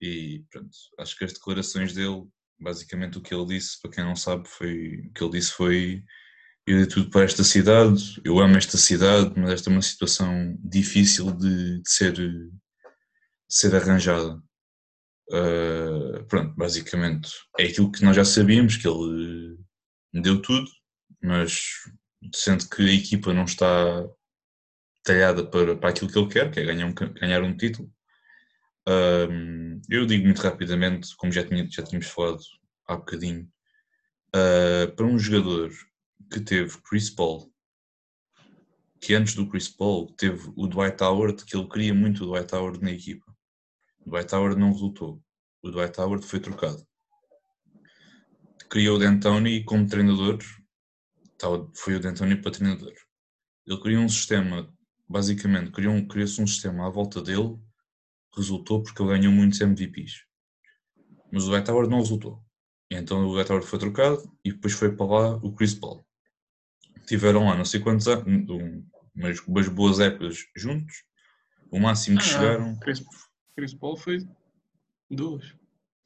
E 0.00 0.44
pronto, 0.50 0.70
acho 0.98 1.16
que 1.16 1.24
as 1.24 1.32
declarações 1.32 1.94
dele, 1.94 2.24
basicamente 2.60 3.18
o 3.18 3.22
que 3.22 3.34
ele 3.34 3.46
disse, 3.46 3.80
para 3.80 3.90
quem 3.90 4.04
não 4.04 4.16
sabe, 4.16 4.48
foi 4.48 5.00
o 5.08 5.12
que 5.12 5.24
ele 5.24 5.32
disse 5.32 5.52
foi 5.52 6.04
eu 6.66 6.78
dei 6.78 6.86
tudo 6.86 7.10
para 7.10 7.24
esta 7.24 7.44
cidade, 7.44 8.20
eu 8.24 8.38
amo 8.38 8.56
esta 8.56 8.78
cidade, 8.78 9.34
mas 9.36 9.50
esta 9.50 9.68
é 9.68 9.72
uma 9.72 9.82
situação 9.82 10.56
difícil 10.62 11.30
de, 11.32 11.82
de 11.82 11.90
ser, 11.90 12.12
de 12.12 12.50
ser 13.48 13.74
arranjada. 13.74 14.42
Uh, 15.30 16.24
pronto, 16.26 16.54
basicamente 16.56 17.30
é 17.58 17.64
aquilo 17.64 17.92
que 17.92 18.02
nós 18.02 18.16
já 18.16 18.24
sabíamos, 18.24 18.76
que 18.76 18.88
ele 18.88 19.58
deu 20.12 20.40
tudo, 20.40 20.70
mas 21.24 21.60
sendo 22.34 22.68
que 22.68 22.82
a 22.82 22.92
equipa 22.92 23.32
não 23.32 23.44
está 23.44 24.06
talhada 25.02 25.44
para, 25.44 25.74
para 25.76 25.88
aquilo 25.88 26.10
que 26.10 26.18
ele 26.18 26.28
quer, 26.28 26.50
que 26.50 26.60
é 26.60 26.64
ganhar 26.64 26.86
um, 26.86 26.94
ganhar 26.94 27.42
um 27.42 27.56
título. 27.56 27.90
Uh, 28.86 29.80
eu 29.88 30.04
digo 30.04 30.24
muito 30.24 30.42
rapidamente, 30.42 31.16
como 31.16 31.32
já, 31.32 31.42
tinha, 31.42 31.66
já 31.70 31.82
tínhamos 31.82 32.08
falado 32.08 32.40
há 32.86 32.96
bocadinho, 32.96 33.50
uh, 34.36 34.94
para 34.94 35.06
um 35.06 35.18
jogador 35.18 35.70
que 36.30 36.40
teve 36.40 36.76
Chris 36.82 37.08
Paul, 37.08 37.50
que 39.00 39.14
antes 39.14 39.34
do 39.34 39.48
Chris 39.48 39.68
Paul 39.68 40.12
teve 40.16 40.52
o 40.56 40.66
Dwight 40.66 41.02
Howard, 41.02 41.42
que 41.44 41.56
ele 41.56 41.68
queria 41.68 41.94
muito 41.94 42.24
o 42.24 42.26
Dwight 42.26 42.54
Howard 42.54 42.82
na 42.82 42.90
equipa. 42.90 43.34
O 44.04 44.10
Dwight 44.10 44.34
Howard 44.34 44.60
não 44.60 44.72
resultou. 44.72 45.22
O 45.62 45.70
Dwight 45.70 45.98
Howard 45.98 46.26
foi 46.26 46.40
trocado. 46.40 46.86
Criou 48.68 48.96
o 48.96 48.98
D'Antoni 48.98 49.64
como 49.64 49.86
treinador. 49.86 50.38
Foi 51.74 51.96
o 51.96 52.00
D'Antoni 52.00 52.36
para 52.36 52.50
treinador. 52.50 52.94
Ele 53.66 53.80
criou 53.80 54.02
um 54.02 54.08
sistema, 54.08 54.72
basicamente, 55.08 55.70
criou-se 55.70 56.02
um, 56.02 56.08
criou 56.08 56.26
um 56.26 56.46
sistema 56.46 56.86
à 56.86 56.90
volta 56.90 57.22
dele, 57.22 57.58
resultou 58.36 58.82
porque 58.82 59.02
ele 59.02 59.18
ganhou 59.18 59.32
muitos 59.32 59.60
MVPs. 59.60 60.24
Mas 61.32 61.44
o 61.44 61.50
Dwight 61.50 61.70
Howard 61.70 61.90
não 61.90 62.00
resultou. 62.00 62.42
Então 62.90 63.26
o 63.26 63.32
Dwight 63.32 63.50
Howard 63.50 63.66
foi 63.66 63.78
trocado 63.78 64.22
e 64.44 64.52
depois 64.52 64.74
foi 64.74 64.94
para 64.94 65.06
lá 65.06 65.36
o 65.36 65.52
Chris 65.52 65.74
Paul. 65.74 66.04
Tiveram 67.06 67.48
lá 67.48 67.56
não 67.56 67.64
sei 67.64 67.80
quantos 67.80 68.06
anos, 68.08 68.48
umas, 69.14 69.40
umas 69.40 69.68
boas 69.68 70.00
épocas 70.00 70.38
juntos. 70.56 71.04
O 71.70 71.80
máximo 71.80 72.18
que 72.18 72.24
ah, 72.24 72.28
chegaram. 72.28 72.78
Chris, 72.78 73.04
Chris 73.56 73.74
Paul 73.74 73.96
foi 73.96 74.26
Duas. 75.10 75.54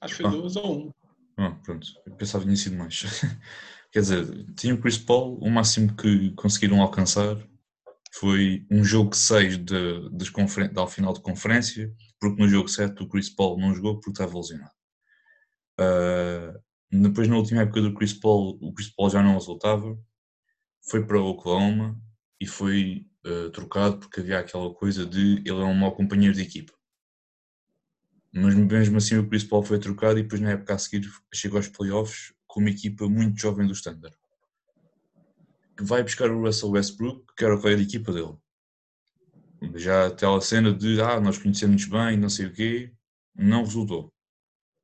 Acho 0.00 0.16
que 0.16 0.22
foi 0.22 0.30
ah. 0.30 0.34
duas 0.34 0.56
ou 0.56 0.82
uma. 0.82 0.94
Ah, 1.36 1.50
pronto. 1.62 1.86
Eu 2.06 2.14
pensava 2.14 2.42
que 2.44 2.48
tinha 2.48 2.56
sido 2.56 2.76
mais. 2.76 3.02
Quer 3.90 4.00
dizer, 4.00 4.54
tinha 4.54 4.74
o 4.74 4.80
Chris 4.80 4.98
Paul, 4.98 5.38
o 5.38 5.50
máximo 5.50 5.94
que 5.96 6.30
conseguiram 6.32 6.82
alcançar 6.82 7.36
foi 8.12 8.66
um 8.70 8.84
jogo 8.84 9.14
6 9.14 9.58
de, 9.58 10.10
de, 10.10 10.68
da 10.72 10.86
final 10.86 11.12
de 11.12 11.20
conferência, 11.20 11.92
porque 12.20 12.42
no 12.42 12.48
jogo 12.48 12.68
7 12.68 13.02
o 13.02 13.08
Chris 13.08 13.30
Paul 13.30 13.58
não 13.58 13.74
jogou 13.74 13.94
porque 13.94 14.10
estava 14.10 14.36
lesionado. 14.36 14.72
Uh, 15.80 16.58
depois, 16.90 17.28
na 17.28 17.36
última 17.36 17.62
época 17.62 17.80
do 17.80 17.94
Chris 17.94 18.12
Paul, 18.12 18.58
o 18.60 18.72
Chris 18.72 18.88
Paul 18.88 19.10
já 19.10 19.22
não 19.22 19.34
resultava, 19.34 19.96
foi 20.88 21.06
para 21.06 21.20
o 21.20 21.26
Oklahoma 21.26 22.00
e 22.40 22.46
foi 22.46 23.06
uh, 23.26 23.50
trocado 23.50 23.98
porque 23.98 24.20
havia 24.20 24.38
aquela 24.38 24.72
coisa 24.74 25.04
de 25.06 25.38
ele 25.44 25.60
é 25.60 25.64
um 25.64 25.74
mau 25.74 25.92
companheiro 25.92 26.34
de 26.34 26.42
equipa 26.42 26.72
mas 28.32 28.54
mesmo 28.54 28.96
assim 28.96 29.16
o 29.16 29.28
Chris 29.28 29.44
Paul 29.44 29.62
foi 29.62 29.78
trocado 29.78 30.18
e 30.18 30.22
depois 30.22 30.40
na 30.40 30.52
época 30.52 30.74
a 30.74 30.78
seguir 30.78 31.08
chegou 31.34 31.58
aos 31.58 31.68
playoffs 31.68 32.32
com 32.48 32.58
uma 32.60 32.70
equipa 32.70 33.08
muito 33.08 33.40
jovem 33.40 33.66
do 33.66 33.72
Standard 33.72 34.16
que 35.76 35.84
vai 35.84 36.02
buscar 36.02 36.28
o 36.28 36.42
Russell 36.42 36.70
Westbrook 36.70 37.24
que 37.36 37.44
era 37.44 37.54
o 37.54 37.60
colega 37.60 37.80
de 37.80 37.88
equipa 37.88 38.12
dele. 38.12 38.36
Já 39.76 40.06
até 40.06 40.26
a 40.26 40.40
cena 40.40 40.72
de 40.72 41.00
ah, 41.00 41.20
nós 41.20 41.38
conhecemos 41.38 41.84
bem, 41.84 42.16
não 42.16 42.28
sei 42.28 42.46
o 42.46 42.52
quê 42.52 42.92
não 43.38 43.64
resultou. 43.64 44.12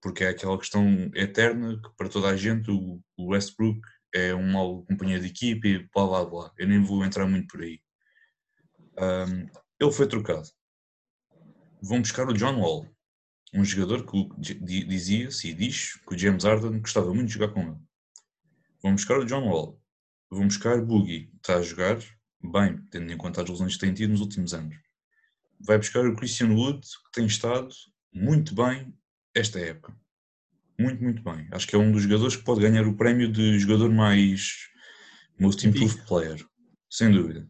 Porque 0.01 0.23
é 0.23 0.29
aquela 0.29 0.57
questão 0.59 1.11
eterna 1.15 1.81
que 1.83 1.91
para 1.97 2.09
toda 2.09 2.29
a 2.29 2.37
gente 2.37 2.71
o 2.71 3.03
Westbrook 3.19 3.81
é 4.15 4.35
um 4.35 4.53
mau 4.53 4.85
companheiro 4.85 5.23
de 5.23 5.31
equipa 5.31 5.67
e 5.67 5.89
blá 5.93 6.07
blá 6.07 6.25
blá. 6.25 6.53
Eu 6.57 6.69
nem 6.69 6.81
vou 6.81 7.05
entrar 7.05 7.27
muito 7.27 7.49
por 7.49 7.63
aí. 7.63 7.81
Um, 8.97 9.49
ele 9.81 9.93
foi 9.93 10.07
trocado. 10.07 10.49
Vão 11.83 12.01
buscar 12.01 12.29
o 12.29 12.33
John 12.33 12.61
Wall 12.61 12.94
um 13.55 13.65
jogador 13.65 14.05
que 14.05 14.29
dizia-se 14.61 15.49
e 15.49 15.55
diz 15.55 15.95
que 15.95 16.15
o 16.15 16.19
James 16.19 16.43
Harden 16.43 16.81
gostava 16.81 17.15
muito 17.15 17.29
de 17.29 17.35
jogar 17.35 17.55
com 17.55 17.61
ele. 17.61 17.79
Vão 18.83 18.93
buscar 18.93 19.19
o 19.19 19.25
John 19.25 19.49
Wall, 19.49 19.81
vão 20.29 20.49
buscar 20.49 20.81
Boogie, 20.83 21.31
está 21.37 21.57
a 21.57 21.63
jogar 21.63 21.99
bem, 22.43 22.77
tendo 22.91 23.13
em 23.13 23.17
conta 23.17 23.43
as 23.43 23.49
lesões 23.49 23.75
que 23.75 23.81
tem 23.81 23.95
tido 23.95 24.11
nos 24.11 24.21
últimos 24.21 24.53
anos. 24.53 24.77
Vai 25.61 25.79
buscar 25.79 26.05
o 26.05 26.17
Christian 26.17 26.51
Wood, 26.51 26.81
que 26.81 27.13
tem 27.13 27.27
estado 27.27 27.69
muito 28.13 28.55
bem 28.55 28.93
esta 29.35 29.61
época. 29.61 29.97
Muito, 30.79 31.03
muito 31.03 31.23
bem. 31.23 31.49
Acho 31.53 31.69
que 31.69 31.77
é 31.77 31.79
um 31.79 31.93
dos 31.93 32.03
jogadores 32.03 32.35
que 32.37 32.43
pode 32.43 32.61
ganhar 32.61 32.87
o 32.87 32.97
prémio 32.97 33.31
de 33.31 33.59
jogador 33.61 33.91
mais 33.91 34.69
Most 35.39 35.67
Improved 35.67 36.05
Player. 36.07 36.45
Sem 36.91 37.13
dúvida. 37.13 37.49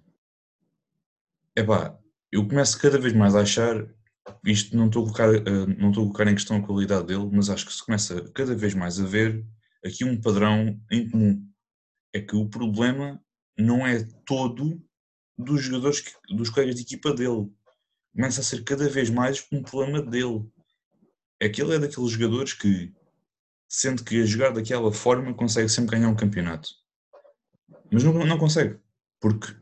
É 1.57 1.63
pá, 1.63 1.99
eu 2.31 2.47
começo 2.47 2.79
cada 2.79 2.99
vez 2.99 3.15
mais 3.15 3.35
a 3.35 3.41
achar 3.41 3.87
isto 4.45 4.77
não 4.77 4.87
estou, 4.87 5.03
a 5.03 5.05
colocar, 5.05 5.35
eh, 5.35 5.67
não 5.79 5.91
estou 5.91 6.05
a 6.05 6.07
colocar 6.07 6.27
em 6.29 6.35
questão 6.35 6.57
a 6.57 6.63
qualidade 6.63 7.07
dele, 7.07 7.29
mas 7.33 7.51
acho 7.51 7.67
que 7.67 7.73
se 7.73 7.85
começa 7.85 8.23
cada 8.33 8.55
vez 8.55 8.75
mais 8.75 9.01
a 9.01 9.05
ver 9.05 9.45
aqui 9.85 10.05
um 10.05 10.21
padrão 10.21 10.81
em 10.91 11.09
comum. 11.09 11.47
É 12.13 12.21
que 12.21 12.37
o 12.37 12.49
problema 12.49 13.21
não 13.59 13.87
é 13.87 14.03
todo 14.25 14.83
dos 15.37 15.63
jogadores, 15.63 16.01
que, 16.01 16.13
dos 16.35 16.49
colegas 16.49 16.77
de 16.77 16.83
equipa 16.83 17.13
dele. 17.13 17.51
Começa 18.15 18.41
a 18.41 18.45
ser 18.45 18.63
cada 18.63 18.89
vez 18.89 19.11
mais 19.11 19.45
um 19.53 19.63
problema 19.63 20.01
dele. 20.01 20.49
É 21.41 21.49
que 21.49 21.61
ele 21.61 21.75
é 21.75 21.79
daqueles 21.79 22.11
jogadores 22.11 22.53
que, 22.53 22.93
sendo 23.69 24.05
que 24.05 24.23
a 24.23 24.27
jogar 24.27 24.51
daquela 24.51 24.93
forma, 24.93 25.35
consegue 25.35 25.69
sempre 25.69 25.97
ganhar 25.97 26.09
um 26.09 26.17
campeonato. 26.17 26.69
Mas 27.91 28.05
não, 28.05 28.13
não 28.13 28.39
consegue. 28.39 28.79
Porque 29.21 29.55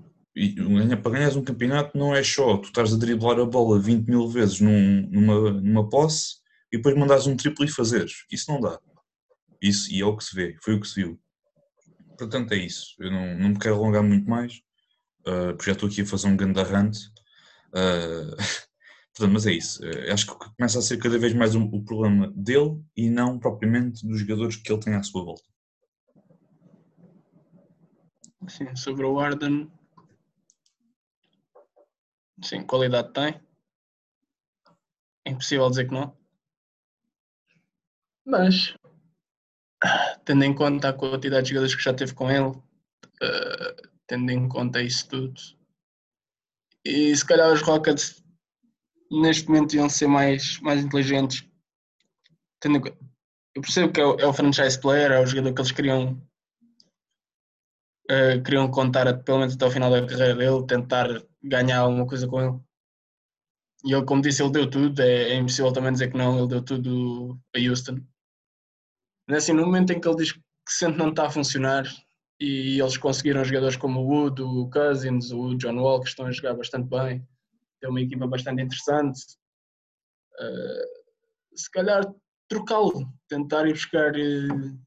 para 1.02 1.12
ganhares 1.12 1.36
um 1.36 1.44
campeonato 1.44 1.96
não 1.96 2.14
é 2.14 2.22
só 2.22 2.56
tu 2.56 2.68
estás 2.68 2.92
a 2.92 2.96
driblar 2.96 3.38
a 3.38 3.44
bola 3.44 3.78
20 3.78 4.08
mil 4.08 4.26
vezes 4.28 4.60
num, 4.60 5.06
numa, 5.10 5.50
numa 5.52 5.88
posse 5.88 6.36
e 6.72 6.78
depois 6.78 6.96
mandares 6.96 7.26
um 7.26 7.36
triplo 7.36 7.64
e 7.64 7.68
fazeres. 7.68 8.24
Isso 8.30 8.50
não 8.50 8.60
dá. 8.60 8.78
Isso, 9.60 9.92
e 9.92 10.00
é 10.00 10.04
o 10.04 10.16
que 10.16 10.24
se 10.24 10.34
vê, 10.34 10.56
foi 10.62 10.74
o 10.74 10.80
que 10.80 10.88
se 10.88 11.02
viu. 11.02 11.20
Portanto, 12.18 12.52
é 12.52 12.56
isso. 12.56 12.94
Eu 12.98 13.10
não, 13.10 13.38
não 13.38 13.48
me 13.50 13.58
quero 13.58 13.74
alongar 13.74 14.02
muito 14.02 14.28
mais, 14.28 14.54
uh, 15.26 15.54
porque 15.54 15.66
já 15.66 15.72
estou 15.72 15.88
aqui 15.88 16.00
a 16.00 16.06
fazer 16.06 16.28
um 16.28 16.36
grande 16.36 16.58
arrante. 16.58 16.98
Uh, 17.68 18.34
portanto, 19.14 19.32
mas 19.32 19.46
é 19.46 19.52
isso. 19.52 19.84
Uh, 19.84 20.12
acho 20.12 20.26
que 20.26 20.50
começa 20.56 20.78
a 20.78 20.82
ser 20.82 20.96
cada 20.98 21.18
vez 21.18 21.34
mais 21.34 21.54
um, 21.54 21.64
o 21.64 21.84
problema 21.84 22.32
dele 22.34 22.82
e 22.96 23.10
não 23.10 23.38
propriamente 23.38 24.06
dos 24.06 24.20
jogadores 24.20 24.56
que 24.56 24.72
ele 24.72 24.80
tem 24.80 24.94
à 24.94 25.02
sua 25.02 25.24
volta. 25.24 25.42
Sim, 28.48 28.74
sobre 28.74 29.06
o 29.06 29.20
Arden, 29.20 29.70
Sim, 32.40 32.62
qualidade 32.64 33.12
tem. 33.12 33.40
É 35.24 35.30
impossível 35.30 35.68
dizer 35.68 35.86
que 35.86 35.94
não. 35.94 36.16
Mas, 38.24 38.74
tendo 40.24 40.44
em 40.44 40.54
conta 40.54 40.88
a 40.88 40.92
quantidade 40.92 41.46
de 41.46 41.50
jogadores 41.50 41.74
que 41.74 41.82
já 41.82 41.92
teve 41.92 42.14
com 42.14 42.30
ele, 42.30 42.48
uh, 42.48 43.90
tendo 44.06 44.30
em 44.30 44.48
conta 44.48 44.80
isso 44.80 45.08
tudo, 45.08 45.40
e 46.84 47.14
se 47.14 47.24
calhar 47.24 47.52
os 47.52 47.62
Rockets 47.62 48.22
neste 49.10 49.48
momento 49.48 49.74
iam 49.74 49.88
ser 49.88 50.06
mais, 50.06 50.58
mais 50.60 50.84
inteligentes. 50.84 51.46
Tendo 52.60 52.82
eu 53.54 53.60
percebo 53.60 53.92
que 53.92 54.00
é 54.00 54.06
o, 54.06 54.18
é 54.18 54.26
o, 54.26 54.32
franchise 54.32 54.80
player, 54.80 55.12
é 55.12 55.20
o 55.20 55.26
jogador 55.26 55.52
que 55.52 55.60
eles 55.60 55.72
queriam, 55.72 56.12
uh, 58.10 58.42
queriam 58.42 58.70
contar 58.70 59.22
pelo 59.22 59.40
menos 59.40 59.54
até 59.54 59.66
o 59.66 59.70
final 59.70 59.90
da 59.90 60.06
carreira 60.06 60.34
dele, 60.34 60.66
tentar 60.66 61.06
ganhar 61.42 61.80
alguma 61.80 62.06
coisa 62.06 62.26
com 62.28 62.40
ele. 62.40 62.60
E 63.84 63.92
ele, 63.92 64.04
como 64.04 64.22
disse, 64.22 64.42
ele 64.42 64.52
deu 64.52 64.70
tudo, 64.70 65.00
é, 65.02 65.30
é 65.30 65.34
impossível 65.34 65.72
também 65.72 65.92
dizer 65.92 66.10
que 66.10 66.16
não, 66.16 66.38
ele 66.38 66.48
deu 66.48 66.62
tudo 66.62 67.38
a 67.54 67.58
Houston. 67.58 68.00
Mas 69.28 69.44
assim, 69.44 69.52
no 69.52 69.64
momento 69.64 69.92
em 69.92 70.00
que 70.00 70.06
ele 70.06 70.16
diz 70.16 70.32
que 70.32 70.40
sente 70.68 70.98
não 70.98 71.10
está 71.10 71.26
a 71.26 71.30
funcionar 71.30 71.84
e 72.40 72.80
eles 72.80 72.96
conseguiram 72.96 73.44
jogadores 73.44 73.76
como 73.76 74.00
o 74.00 74.06
Wood, 74.06 74.42
o 74.42 74.68
Cousins, 74.70 75.32
o 75.32 75.54
John 75.56 75.78
Wall, 75.78 76.00
que 76.00 76.08
estão 76.08 76.26
a 76.26 76.32
jogar 76.32 76.54
bastante 76.54 76.88
bem, 76.88 77.26
tem 77.80 77.90
uma 77.90 78.00
equipa 78.00 78.26
bastante 78.26 78.62
interessante, 78.62 79.20
Uh, 80.40 81.56
se 81.56 81.70
calhar 81.70 82.02
trocá-lo, 82.48 83.06
tentar 83.28 83.66
ir 83.66 83.72
buscar 83.72 84.12
uh, 84.12 84.80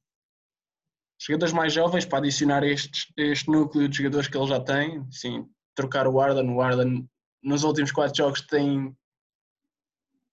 jogadores 1.19 1.53
mais 1.53 1.73
jovens 1.73 2.05
para 2.05 2.19
adicionar 2.19 2.63
este, 2.63 3.13
este 3.17 3.49
núcleo 3.49 3.87
de 3.87 3.97
jogadores 3.97 4.27
que 4.27 4.37
ele 4.37 4.47
já 4.47 4.59
tem. 4.59 5.09
Sim, 5.11 5.47
trocar 5.75 6.07
o 6.07 6.19
Arden. 6.19 6.49
O 6.49 6.61
Arden 6.61 7.07
nos 7.43 7.63
últimos 7.63 7.91
quatro 7.91 8.17
jogos 8.17 8.41
tem, 8.41 8.95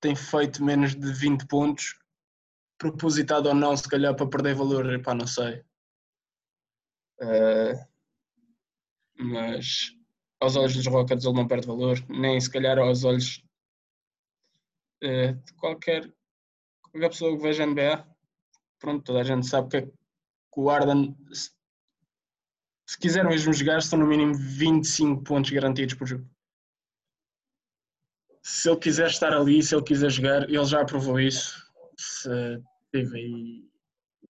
tem 0.01 0.17
feito 0.17 0.65
menos 0.65 0.95
de 0.95 1.13
20 1.13 1.47
pontos. 1.47 1.99
Propositado 2.79 3.49
ou 3.49 3.55
não, 3.55 3.77
se 3.77 3.89
calhar 3.89 4.15
para 4.15 4.27
perder 4.27 4.55
valor, 4.55 5.01
pá, 5.03 5.15
não 5.15 5.27
sei. 5.27 5.63
Uh, 7.21 7.79
mas 9.17 9.93
aos 10.41 10.57
olhos 10.57 10.75
dos 10.75 10.87
Rockets 10.87 11.25
ele 11.25 11.37
não 11.37 11.47
perde 11.47 11.67
valor, 11.67 11.97
nem 12.09 12.41
se 12.41 12.51
calhar 12.51 12.77
aos 12.79 13.05
olhos 13.05 13.45
uh, 15.05 15.33
de 15.33 15.53
qualquer, 15.55 16.13
qualquer 16.83 17.09
pessoa 17.09 17.37
que 17.37 17.43
veja 17.43 17.67
NBA. 17.67 18.05
Pronto, 18.81 19.05
toda 19.05 19.21
a 19.21 19.25
gente 19.25 19.47
sabe 19.47 19.69
que, 19.69 19.77
é 19.77 19.83
que 19.83 19.93
o 20.57 20.69
Arden, 20.69 21.17
se, 22.87 22.95
se 22.95 22.99
quiser 22.99 23.25
mesmo 23.25 23.53
jogar, 23.53 23.83
são 23.83 23.99
no 23.99 24.07
mínimo 24.07 24.35
25 24.35 25.23
pontos 25.23 25.51
garantidos 25.51 25.95
por 25.95 26.07
jogo. 26.07 26.29
Se 28.43 28.69
ele 28.69 28.79
quiser 28.79 29.09
estar 29.09 29.33
ali, 29.33 29.63
se 29.63 29.75
ele 29.75 29.85
quiser 29.85 30.11
jogar, 30.11 30.43
ele 30.49 30.65
já 30.65 30.83
aprovou 30.83 31.21
isso. 31.21 31.71
Se 31.97 32.63
teve 32.91 33.17
aí 33.17 33.71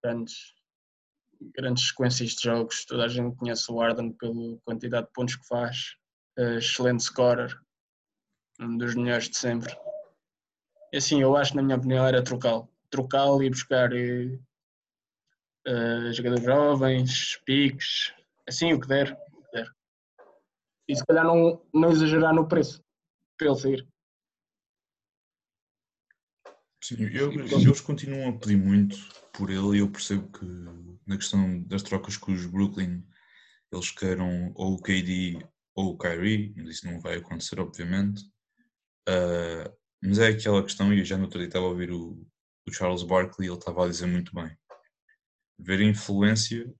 grandes 0.03 0.55
grandes 1.57 1.89
sequências 1.89 2.31
de 2.31 2.43
jogos. 2.43 2.85
Toda 2.85 3.05
a 3.05 3.09
gente 3.09 3.37
conhece 3.37 3.71
o 3.71 3.81
Arden 3.81 4.13
pela 4.13 4.59
quantidade 4.65 5.07
de 5.07 5.13
pontos 5.13 5.37
que 5.37 5.47
faz. 5.47 5.97
Uh, 6.39 6.59
excelente 6.59 7.03
scorer, 7.03 7.55
um 8.59 8.79
dos 8.79 8.95
melhores 8.95 9.29
de 9.29 9.37
sempre. 9.37 9.77
E 10.93 10.97
assim, 10.97 11.21
eu 11.21 11.37
acho, 11.37 11.55
na 11.57 11.63
minha 11.63 11.77
opinião, 11.77 12.07
era 12.07 12.23
trocá-lo. 12.23 12.69
Trocá-lo 12.91 13.43
e 13.43 13.51
buscar 13.51 13.91
uh, 13.93 14.39
jogadores 16.13 16.45
jovens, 16.45 17.39
piques, 17.45 18.15
assim, 18.49 18.73
o 18.73 18.81
que 18.81 18.89
der. 18.89 19.13
O 19.33 19.43
que 19.43 19.53
der. 19.53 19.69
E 20.89 20.97
se 20.97 21.05
calhar 21.05 21.25
não, 21.25 21.65
não 21.73 21.91
exagerar 21.91 22.35
no 22.35 22.49
preço, 22.49 22.83
para 23.39 23.49
ele 23.49 23.57
sair. 23.57 23.89
Sim, 26.83 27.05
eu, 27.13 27.33
eles 27.33 27.81
continuam 27.81 28.31
a 28.31 28.39
pedir 28.39 28.57
muito 28.57 28.97
por 29.33 29.51
ele 29.51 29.77
e 29.77 29.79
eu 29.79 29.91
percebo 29.91 30.29
que 30.33 30.45
na 31.07 31.17
questão 31.17 31.63
das 31.63 31.83
trocas 31.83 32.17
com 32.17 32.33
os 32.33 32.45
Brooklyn 32.45 33.07
eles 33.73 33.91
queiram 33.93 34.53
ou 34.57 34.75
o 34.75 34.83
KD 34.83 35.39
ou 35.77 35.93
o 35.93 35.99
Kyrie, 35.99 36.53
mas 36.57 36.77
isso 36.77 36.87
não 36.87 37.01
vai 37.01 37.17
acontecer 37.17 37.61
obviamente. 37.61 38.23
Uh, 39.09 39.73
mas 40.03 40.19
é 40.19 40.29
aquela 40.29 40.63
questão, 40.63 40.93
e 40.93 40.99
eu 40.99 41.05
já 41.05 41.17
no 41.17 41.25
outro 41.25 41.39
dia 41.39 41.47
estava 41.47 41.67
a 41.67 41.69
ouvir 41.69 41.93
o, 41.93 42.27
o 42.67 42.73
Charles 42.73 43.05
Barkley 43.05 43.49
ele 43.49 43.57
estava 43.57 43.85
a 43.85 43.89
dizer 43.89 44.07
muito 44.07 44.35
bem. 44.35 44.51
Ver 45.59 45.81
a 45.81 45.85
influência, 45.85 46.73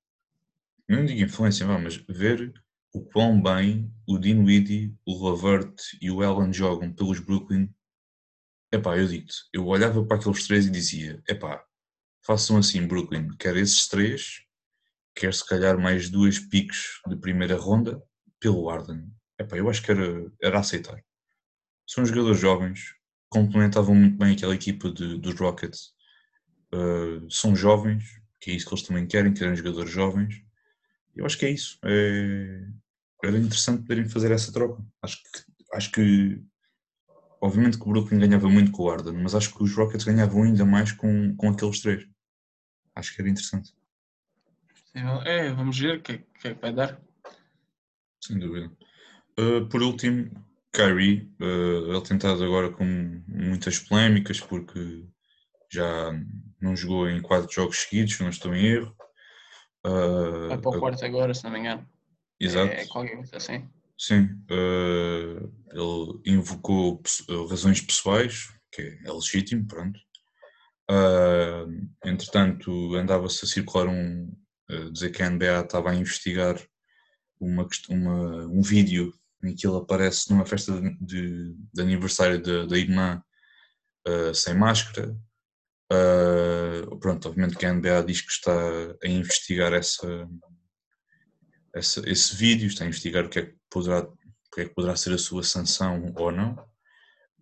não 0.89 1.05
digo 1.05 1.21
influência, 1.21 1.67
mas 1.67 1.97
ver 2.09 2.53
o 2.93 3.03
quão 3.05 3.43
bem 3.43 3.91
o 4.07 4.19
Dinwiddie, 4.19 4.95
o 5.07 5.29
Lavert 5.29 5.75
e 6.01 6.11
o 6.11 6.23
Allen 6.23 6.53
jogam 6.53 6.93
pelos 6.93 7.21
Brooklyn 7.21 7.69
Epá, 8.75 8.97
eu 8.97 9.07
digo-te, 9.07 9.35
eu 9.53 9.67
olhava 9.67 10.03
para 10.03 10.17
aqueles 10.17 10.47
três 10.47 10.65
e 10.67 10.71
dizia, 10.71 11.23
epá, 11.29 11.63
façam 12.25 12.57
assim 12.57 12.87
Brooklyn, 12.87 13.29
quer 13.39 13.55
esses 13.55 13.87
três, 13.87 14.41
quer 15.15 15.35
se 15.35 15.47
calhar 15.47 15.79
mais 15.79 16.09
duas 16.09 16.39
picos 16.39 17.03
de 17.07 17.17
primeira 17.17 17.55
ronda 17.55 18.03
pelo 18.41 18.71
Arden. 18.71 19.13
Epá, 19.39 19.59
eu 19.59 19.69
acho 19.69 19.83
que 19.83 19.91
era, 19.91 20.33
era 20.43 20.59
aceitar. 20.59 20.99
São 21.87 22.07
jogadores 22.07 22.41
jovens, 22.41 22.95
complementavam 23.29 23.95
muito 23.95 24.17
bem 24.17 24.33
aquela 24.33 24.55
equipa 24.55 24.91
de, 24.91 25.19
dos 25.19 25.39
Rockets. 25.39 25.93
Uh, 26.73 27.31
são 27.31 27.55
jovens, 27.55 28.03
que 28.41 28.53
é 28.53 28.55
isso 28.55 28.67
que 28.67 28.73
eles 28.73 28.87
também 28.87 29.07
querem, 29.07 29.35
querem 29.35 29.55
jogadores 29.55 29.91
jovens. 29.91 30.43
Eu 31.15 31.27
acho 31.27 31.39
que 31.39 31.47
é 31.47 31.51
isso. 31.51 31.79
É, 31.85 32.67
era 33.25 33.39
interessante 33.39 33.83
poderem 33.83 34.09
fazer 34.09 34.31
essa 34.33 34.53
troca. 34.53 34.83
Acho 35.03 35.23
que, 35.23 35.29
acho 35.75 35.93
que 35.93 36.43
obviamente 37.41 37.79
que 37.79 37.85
o 37.85 37.93
Brooklyn 37.93 38.21
ganhava 38.21 38.49
muito 38.49 38.71
com 38.71 38.85
o 38.85 38.91
Arden, 38.91 39.15
mas 39.15 39.35
acho 39.35 39.55
que 39.55 39.63
os 39.63 39.75
Rockets 39.75 40.05
ganhavam 40.05 40.45
ainda 40.45 40.65
mais 40.65 40.93
com, 40.93 41.35
com 41.37 41.51
aqueles 41.51 41.81
três. 41.81 42.07
Acho 42.95 43.15
que 43.15 43.21
era 43.21 43.31
interessante. 43.31 43.73
É, 44.95 45.51
vamos 45.53 45.79
ver 45.79 45.99
o 45.99 46.03
que, 46.03 46.19
que 46.19 46.49
é 46.49 46.55
que 46.55 46.61
vai 46.61 46.73
dar. 46.73 47.01
Sem 48.23 48.39
dúvida. 48.39 48.71
Uh, 49.39 49.67
por 49.69 49.83
último, 49.83 50.31
Kyrie, 50.73 51.31
uh, 51.41 51.93
ele 51.93 52.03
tentado 52.03 52.45
agora 52.45 52.71
com 52.71 52.85
muitas 53.27 53.79
polémicas 53.79 54.41
porque 54.41 55.07
já 55.71 56.13
não 56.61 56.77
jogou 56.77 57.09
em 57.09 57.23
quatro 57.23 57.51
jogos 57.51 57.79
seguidos, 57.79 58.21
não 58.21 58.29
estou 58.29 58.55
em 58.55 58.67
erro. 58.67 58.95
Uh, 59.85 60.49
vai 60.49 60.59
para 60.59 60.71
o 60.71 60.81
quarto 60.81 61.05
agora, 61.05 61.35
se 61.35 61.45
não 61.45 61.51
me 61.51 61.61
engano. 61.61 61.87
Exato. 62.41 62.73
É 62.73 62.87
qualquer 62.87 63.17
coisa 63.17 63.37
assim. 63.37 63.69
Sim, 63.99 64.25
uh, 64.51 65.53
ele 65.71 66.35
invocou 66.35 67.01
razões 67.49 67.81
pessoais, 67.81 68.53
que 68.73 68.99
é 69.05 69.13
legítimo, 69.13 69.67
pronto. 69.67 69.99
Uh, 70.91 71.89
entretanto, 72.05 72.95
andava-se 72.97 73.45
a 73.45 73.49
circular 73.49 73.87
um. 73.89 74.33
Uh, 74.71 74.91
dizer 74.91 75.11
que 75.11 75.23
a 75.23 75.31
NBA 75.31 75.61
estava 75.61 75.91
a 75.91 75.95
investigar 75.95 76.57
uma, 77.39 77.67
uma, 77.89 78.47
um 78.47 78.63
vídeo 78.63 79.13
em 79.45 79.55
que 79.55 79.67
ele 79.67 79.77
aparece 79.77 80.31
numa 80.31 80.47
festa 80.47 80.81
de, 80.81 80.97
de, 81.01 81.55
de 81.73 81.83
aniversário 81.83 82.41
da 82.67 82.79
irmã 82.79 83.23
uh, 84.07 84.35
sem 84.35 84.55
máscara. 84.55 85.17
Uh, 85.93 86.97
pronto, 86.99 87.29
obviamente 87.29 87.57
que 87.57 87.67
a 87.67 87.73
NBA 87.73 88.05
diz 88.05 88.23
que 88.23 88.33
está 88.33 88.53
a 89.05 89.07
investigar 89.07 89.75
essa, 89.75 90.27
essa, 91.75 92.09
esse 92.09 92.35
vídeo, 92.35 92.67
está 92.67 92.85
a 92.85 92.87
investigar 92.87 93.27
o 93.27 93.29
que 93.29 93.41
é 93.41 93.47
que 93.47 93.57
poderá, 93.69 94.01
o 94.01 94.17
que 94.55 94.63
é 94.63 94.65
que 94.65 94.75
poderá 94.75 94.97
ser 94.97 95.13
a 95.13 95.19
sua 95.19 95.43
sanção 95.43 96.11
ou 96.17 96.33
não. 96.33 96.57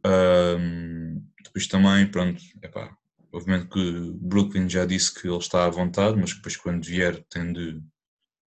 Um, 0.05 1.25
depois 1.45 1.69
também, 1.69 2.11
pronto, 2.11 2.43
epá, 2.61 2.97
obviamente 3.33 3.69
que 3.69 4.13
Brooklyn 4.21 4.69
já 4.69 4.85
disse 4.85 5.15
que 5.15 5.29
ele 5.29 5.37
está 5.37 5.67
à 5.67 5.71
vontade, 5.71 6.19
mas 6.19 6.35
depois 6.35 6.57
quando 6.57 6.85
vier 6.85 7.23
tem 7.31 7.53
de 7.53 7.81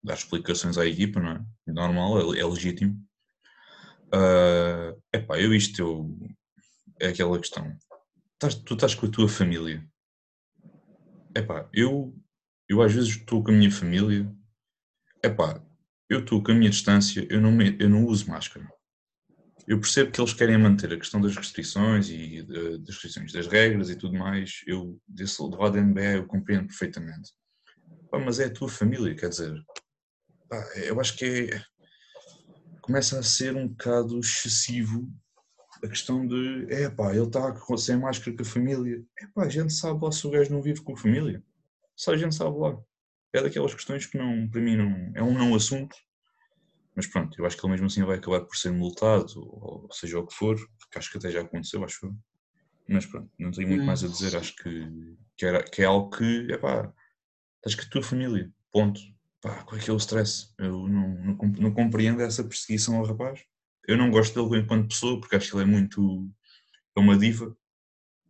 dar 0.04 0.16
explicações 0.16 0.78
à 0.78 0.86
equipa, 0.86 1.22
não 1.22 1.32
é? 1.32 1.46
Normal, 1.68 2.34
é, 2.34 2.40
é 2.40 2.46
legítimo. 2.46 3.00
Uh, 4.08 5.02
epá, 5.14 5.40
eu 5.40 5.54
isto 5.54 5.82
eu, 5.82 6.18
é 7.00 7.08
aquela 7.08 7.40
questão. 7.40 7.74
Tu 8.66 8.74
estás 8.74 8.94
com 8.96 9.06
a 9.06 9.10
tua 9.10 9.30
família. 9.30 9.88
Epá, 11.36 11.68
eu, 11.74 12.16
eu 12.70 12.82
às 12.82 12.94
vezes 12.94 13.10
estou 13.10 13.44
com 13.44 13.52
a 13.52 13.54
minha 13.54 13.72
família. 13.72 14.32
Epá, 15.24 15.64
eu 16.10 16.20
estou 16.20 16.44
com 16.44 16.52
a 16.52 16.56
minha 16.56 16.70
distância, 16.70 17.26
eu 17.30 17.42
não, 17.42 17.52
me, 17.52 17.76
eu 17.80 17.90
não 17.90 18.06
uso 18.06 18.30
máscara. 18.30 18.68
Eu 19.68 19.80
percebo 19.80 20.12
que 20.12 20.20
eles 20.20 20.34
querem 20.34 20.58
manter 20.58 20.94
a 20.94 20.98
questão 20.98 21.22
das 21.22 21.36
restrições 21.36 22.10
e 22.10 22.42
uh, 22.42 22.78
das 22.80 22.96
restrições 22.96 23.32
das 23.32 23.48
regras 23.48 23.90
e 23.90 23.96
tudo 23.96 24.18
mais. 24.18 24.62
Eu, 24.68 25.00
desse 25.08 25.42
lado 25.42 25.76
da 25.76 25.82
NBA, 25.82 26.18
eu 26.18 26.28
compreendo 26.28 26.68
perfeitamente. 26.68 27.32
Mas 28.12 28.40
é 28.40 28.46
a 28.46 28.54
tua 28.54 28.70
família, 28.70 29.16
quer 29.16 29.30
dizer. 29.30 29.56
Eu 30.86 31.00
acho 31.00 31.18
que 31.18 31.50
é, 31.52 31.64
começa 32.82 33.18
a 33.18 33.24
ser 33.24 33.56
um 33.56 33.68
bocado 33.68 34.20
excessivo 34.20 35.10
a 35.84 35.88
questão 35.88 36.26
de, 36.26 36.68
é 36.70 36.90
pá, 36.90 37.12
ele 37.12 37.26
está 37.26 37.54
sem 37.78 37.98
máscara 37.98 38.36
com 38.36 38.42
a 38.42 38.46
família. 38.46 39.04
É 39.20 39.28
pá, 39.28 39.44
a 39.44 39.50
gente 39.50 39.74
sabe 39.74 40.04
lá 40.04 40.12
se 40.12 40.26
o 40.26 40.30
gajo 40.32 40.52
não 40.52 40.62
vive 40.62 40.82
com 40.82 40.94
a 40.94 40.98
família. 40.98 41.44
Só 41.96 42.14
a 42.14 42.18
gente 42.18 42.34
sabe 42.34 42.58
lá 42.58 42.78
é 43.34 43.42
daquelas 43.42 43.74
questões 43.74 44.06
que 44.06 44.18
não, 44.18 44.48
para 44.48 44.62
mim 44.62 44.78
não, 44.78 45.12
é 45.16 45.24
um 45.24 45.34
não 45.34 45.56
assunto, 45.56 45.98
mas 46.96 47.08
pronto, 47.08 47.40
eu 47.40 47.46
acho 47.46 47.58
que 47.58 47.66
ele 47.66 47.72
mesmo 47.72 47.88
assim 47.88 48.04
vai 48.04 48.18
acabar 48.18 48.42
por 48.42 48.56
ser 48.56 48.72
multado, 48.72 49.34
ou 49.36 49.90
seja 49.92 50.20
o 50.20 50.28
que 50.28 50.36
for, 50.36 50.56
porque 50.78 51.00
acho 51.00 51.12
que 51.12 51.18
até 51.18 51.32
já 51.32 51.42
aconteceu, 51.42 51.84
acho 51.84 52.06
eu. 52.06 52.16
Mas 52.88 53.06
pronto, 53.08 53.32
não 53.40 53.50
tenho 53.50 53.68
muito 53.68 53.84
mais 53.84 54.04
a 54.04 54.08
dizer, 54.08 54.38
acho 54.38 54.56
que, 54.58 55.16
que, 55.36 55.46
era, 55.46 55.64
que 55.64 55.82
é 55.82 55.86
algo 55.86 56.16
que, 56.16 56.48
é 56.52 56.58
pá, 56.58 56.94
estás 57.58 57.74
com 57.76 57.82
a 57.82 57.90
tua 57.90 58.04
família, 58.04 58.52
ponto. 58.72 59.02
Pá, 59.42 59.64
qual 59.64 59.82
é 59.82 59.84
que 59.84 59.90
é 59.90 59.94
o 59.94 59.98
stress? 59.98 60.54
Eu 60.60 60.88
não, 60.88 61.10
não, 61.10 61.38
não 61.60 61.74
compreendo 61.74 62.22
essa 62.22 62.44
perseguição 62.44 62.98
ao 62.98 63.06
rapaz. 63.06 63.44
Eu 63.88 63.98
não 63.98 64.10
gosto 64.10 64.48
dele 64.50 64.62
enquanto 64.62 64.90
pessoa, 64.90 65.20
porque 65.20 65.36
acho 65.36 65.52
que 65.52 65.58
ele 65.58 65.64
é 65.64 65.68
muito, 65.68 66.30
é 66.96 67.00
uma 67.00 67.18
diva, 67.18 67.56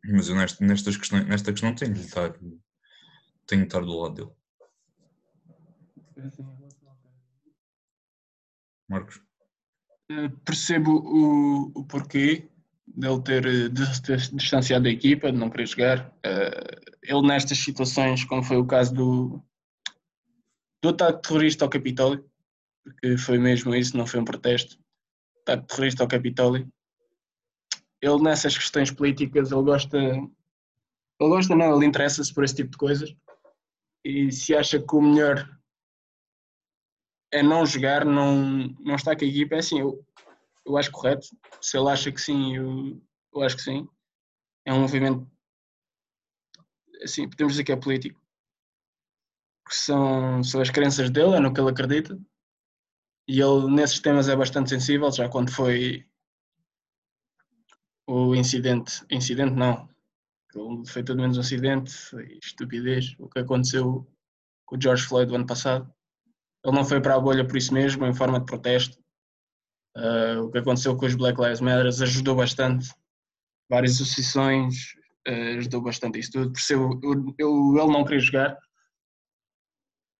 mas 0.03 0.27
eu 0.27 0.35
nestas 0.35 0.97
questões, 0.97 1.25
nesta 1.27 1.51
questão 1.51 1.75
tenho 1.75 1.93
de 1.93 2.01
estar, 2.01 2.33
tenho 3.47 3.61
de 3.61 3.67
estar 3.67 3.81
do 3.81 3.99
lado 3.99 4.15
dele. 4.15 4.31
Marcos? 8.89 9.21
Eh, 10.09 10.29
percebo 10.43 10.91
o, 10.91 11.71
o 11.79 11.85
porquê 11.85 12.49
dele 12.87 13.21
ter 13.21 13.69
distanciado 13.69 14.83
da 14.83 14.89
equipa, 14.89 15.31
de 15.31 15.37
não 15.37 15.49
querer 15.49 15.67
jogar. 15.67 16.17
Eh, 16.23 16.81
ele 17.03 17.27
nestas 17.27 17.57
situações, 17.59 18.25
como 18.25 18.43
foi 18.43 18.57
o 18.57 18.65
caso 18.65 18.93
do, 18.93 19.43
do 20.81 20.89
ataque 20.89 21.21
terrorista 21.21 21.63
ao 21.63 21.69
Capitólio, 21.69 22.29
porque 22.83 23.17
foi 23.17 23.37
mesmo 23.37 23.73
isso, 23.73 23.95
não 23.95 24.05
foi 24.05 24.19
um 24.19 24.25
protesto, 24.25 24.77
terrorista 25.43 26.03
ao 26.03 26.07
Capitólio, 26.07 26.71
ele 28.01 28.21
nessas 28.21 28.57
questões 28.57 28.91
políticas, 28.91 29.51
ele 29.51 29.63
gosta, 29.63 29.97
ele 29.97 30.29
gosta 31.19 31.55
não, 31.55 31.75
ele 31.75 31.85
interessa-se 31.85 32.33
por 32.33 32.43
esse 32.43 32.55
tipo 32.55 32.71
de 32.71 32.77
coisas 32.77 33.15
e 34.03 34.31
se 34.31 34.55
acha 34.55 34.79
que 34.79 34.95
o 34.95 35.01
melhor 35.01 35.49
é 37.31 37.41
não 37.41 37.65
jogar, 37.65 38.05
não, 38.05 38.67
não 38.79 38.95
está 38.95 39.15
com 39.15 39.23
a 39.23 39.27
equipa, 39.27 39.55
é 39.55 39.59
assim, 39.59 39.79
eu, 39.79 40.05
eu 40.65 40.77
acho 40.77 40.91
correto. 40.91 41.25
Se 41.61 41.77
ele 41.77 41.89
acha 41.89 42.11
que 42.11 42.21
sim, 42.21 42.55
eu, 42.55 43.01
eu 43.33 43.41
acho 43.41 43.55
que 43.55 43.63
sim. 43.63 43.87
É 44.65 44.73
um 44.73 44.81
movimento, 44.81 45.29
assim, 47.01 47.27
podemos 47.27 47.53
dizer 47.53 47.63
que 47.63 47.71
é 47.71 47.75
político. 47.75 48.21
Porque 49.63 49.77
são, 49.77 50.43
são 50.43 50.61
as 50.61 50.69
crenças 50.69 51.09
dele, 51.09 51.35
é 51.35 51.39
no 51.39 51.53
que 51.53 51.59
ele 51.59 51.71
acredita. 51.71 52.19
E 53.27 53.39
ele, 53.39 53.67
nesses 53.71 53.99
temas, 53.99 54.27
é 54.27 54.35
bastante 54.35 54.69
sensível, 54.69 55.11
já 55.11 55.29
quando 55.29 55.51
foi 55.51 56.05
o 58.05 58.35
incidente, 58.35 59.05
incidente 59.09 59.55
não, 59.55 59.89
foi 60.85 61.03
tudo 61.03 61.21
menos 61.21 61.37
um 61.37 61.41
acidente, 61.41 61.93
estupidez, 62.43 63.15
o 63.17 63.29
que 63.29 63.39
aconteceu 63.39 64.05
com 64.65 64.75
o 64.75 64.81
George 64.81 65.05
Floyd 65.05 65.29
do 65.29 65.35
ano 65.35 65.47
passado. 65.47 65.91
Ele 66.63 66.75
não 66.75 66.85
foi 66.85 67.01
para 67.01 67.15
a 67.15 67.19
bolha 67.19 67.45
por 67.45 67.57
isso 67.57 67.73
mesmo, 67.73 68.05
em 68.05 68.13
forma 68.13 68.39
de 68.39 68.45
protesto. 68.45 68.97
Uh, 69.95 70.43
o 70.43 70.51
que 70.51 70.57
aconteceu 70.57 70.95
com 70.95 71.05
os 71.05 71.15
Black 71.15 71.39
Lives 71.39 71.61
Matter 71.61 71.85
ajudou 71.85 72.35
bastante. 72.35 72.89
Várias 73.69 73.95
associações 73.95 74.93
uh, 75.27 75.57
ajudou 75.57 75.81
bastante 75.81 76.19
isso 76.19 76.31
tudo. 76.31 76.57
Ser 76.57 76.75
eu, 76.75 76.99
eu, 77.37 77.77
ele 77.77 77.91
não 77.91 78.03
queria 78.03 78.19
jogar. 78.19 78.57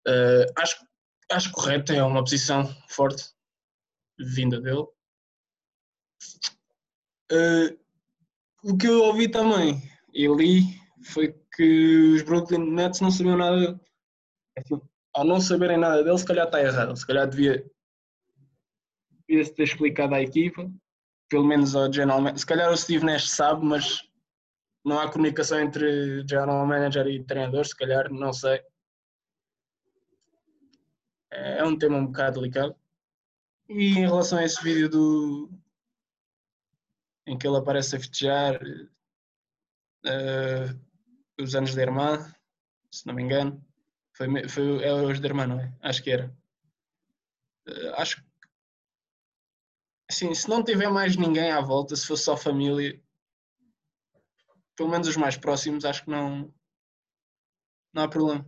Uh, 0.08 0.46
acho, 0.58 0.86
acho 1.34 1.52
correto, 1.52 1.92
é 1.92 2.04
uma 2.04 2.24
posição 2.24 2.66
forte 2.88 3.24
vinda 4.20 4.62
dele. 4.62 4.88
o 8.64 8.78
que 8.78 8.88
eu 8.88 9.04
ouvi 9.04 9.28
também 9.28 9.82
e 10.14 10.28
li 10.28 10.62
foi 11.06 11.36
que 11.56 12.14
os 12.16 12.22
Brooklyn 12.22 12.72
Nets 12.72 13.02
não 13.02 13.12
sabiam 13.12 13.38
nada. 13.38 13.80
Assim, 14.58 14.80
ao 15.14 15.24
não 15.24 15.40
saberem 15.40 15.78
nada 15.78 16.04
dele, 16.04 16.18
se 16.18 16.26
calhar 16.26 16.46
está 16.46 16.62
errado. 16.62 16.96
Se 16.96 17.06
calhar 17.06 17.28
devia, 17.28 17.66
devia 19.28 19.54
ter 19.54 19.64
explicado 19.64 20.16
à 20.16 20.22
equipa, 20.22 20.72
pelo 21.30 21.46
menos 21.46 21.76
ao 21.76 21.92
general 21.92 22.20
manager. 22.20 22.40
Se 22.40 22.46
calhar 22.46 22.72
o 22.72 22.78
Steve 22.78 23.06
Nash 23.06 23.30
sabe, 23.30 23.66
mas 23.66 24.02
não 24.86 25.00
há 25.00 25.12
comunicação 25.12 25.60
entre 25.60 26.26
general 26.28 26.66
manager 26.66 27.08
e 27.08 27.24
treinador, 27.24 27.66
se 27.66 27.76
calhar, 27.76 28.12
não 28.12 28.34
sei. 28.34 28.62
É 31.36 31.64
um 31.64 31.78
tema 31.78 31.98
um 31.98 32.08
bocado 32.08 32.40
delicado. 32.40 32.76
E 33.70 33.98
em 33.98 34.02
relação 34.02 34.38
a 34.40 34.44
esse 34.44 34.62
vídeo 34.64 34.90
do 34.90 35.50
em 37.26 37.38
que 37.38 37.48
ele 37.48 37.58
aparece 37.58 37.96
a 37.96 38.00
festejar 38.00 38.62
uh, 40.06 40.80
os 41.40 41.56
anos 41.56 41.74
da 41.74 41.82
irmã, 41.82 42.20
se 42.92 43.08
não 43.08 43.14
me 43.14 43.24
engano, 43.24 43.66
foi, 44.14 44.48
foi, 44.48 44.84
é 44.84 44.94
hoje 44.94 45.22
da 45.22 45.28
irmã, 45.28 45.48
não 45.48 45.60
é? 45.60 45.74
Acho 45.82 46.04
que 46.04 46.12
era. 46.12 46.36
Uh, 47.68 47.94
acho 47.96 48.18
que. 48.18 48.34
Assim, 50.10 50.34
se 50.36 50.50
não 50.50 50.64
tiver 50.64 50.90
mais 50.90 51.16
ninguém 51.16 51.52
à 51.52 51.62
volta, 51.62 51.96
se 51.96 52.06
fosse 52.06 52.26
só 52.26 52.38
família, 52.38 53.02
pelo 54.76 54.90
menos 54.90 55.08
os 55.08 55.18
mais 55.18 55.38
próximos, 55.38 55.86
acho 55.86 56.04
que 56.04 56.12
não. 56.12 56.54
Não 57.94 58.04
há 58.04 58.08
problema. 58.08 58.46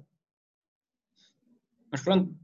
Mas 1.91 2.03
pronto, 2.03 2.36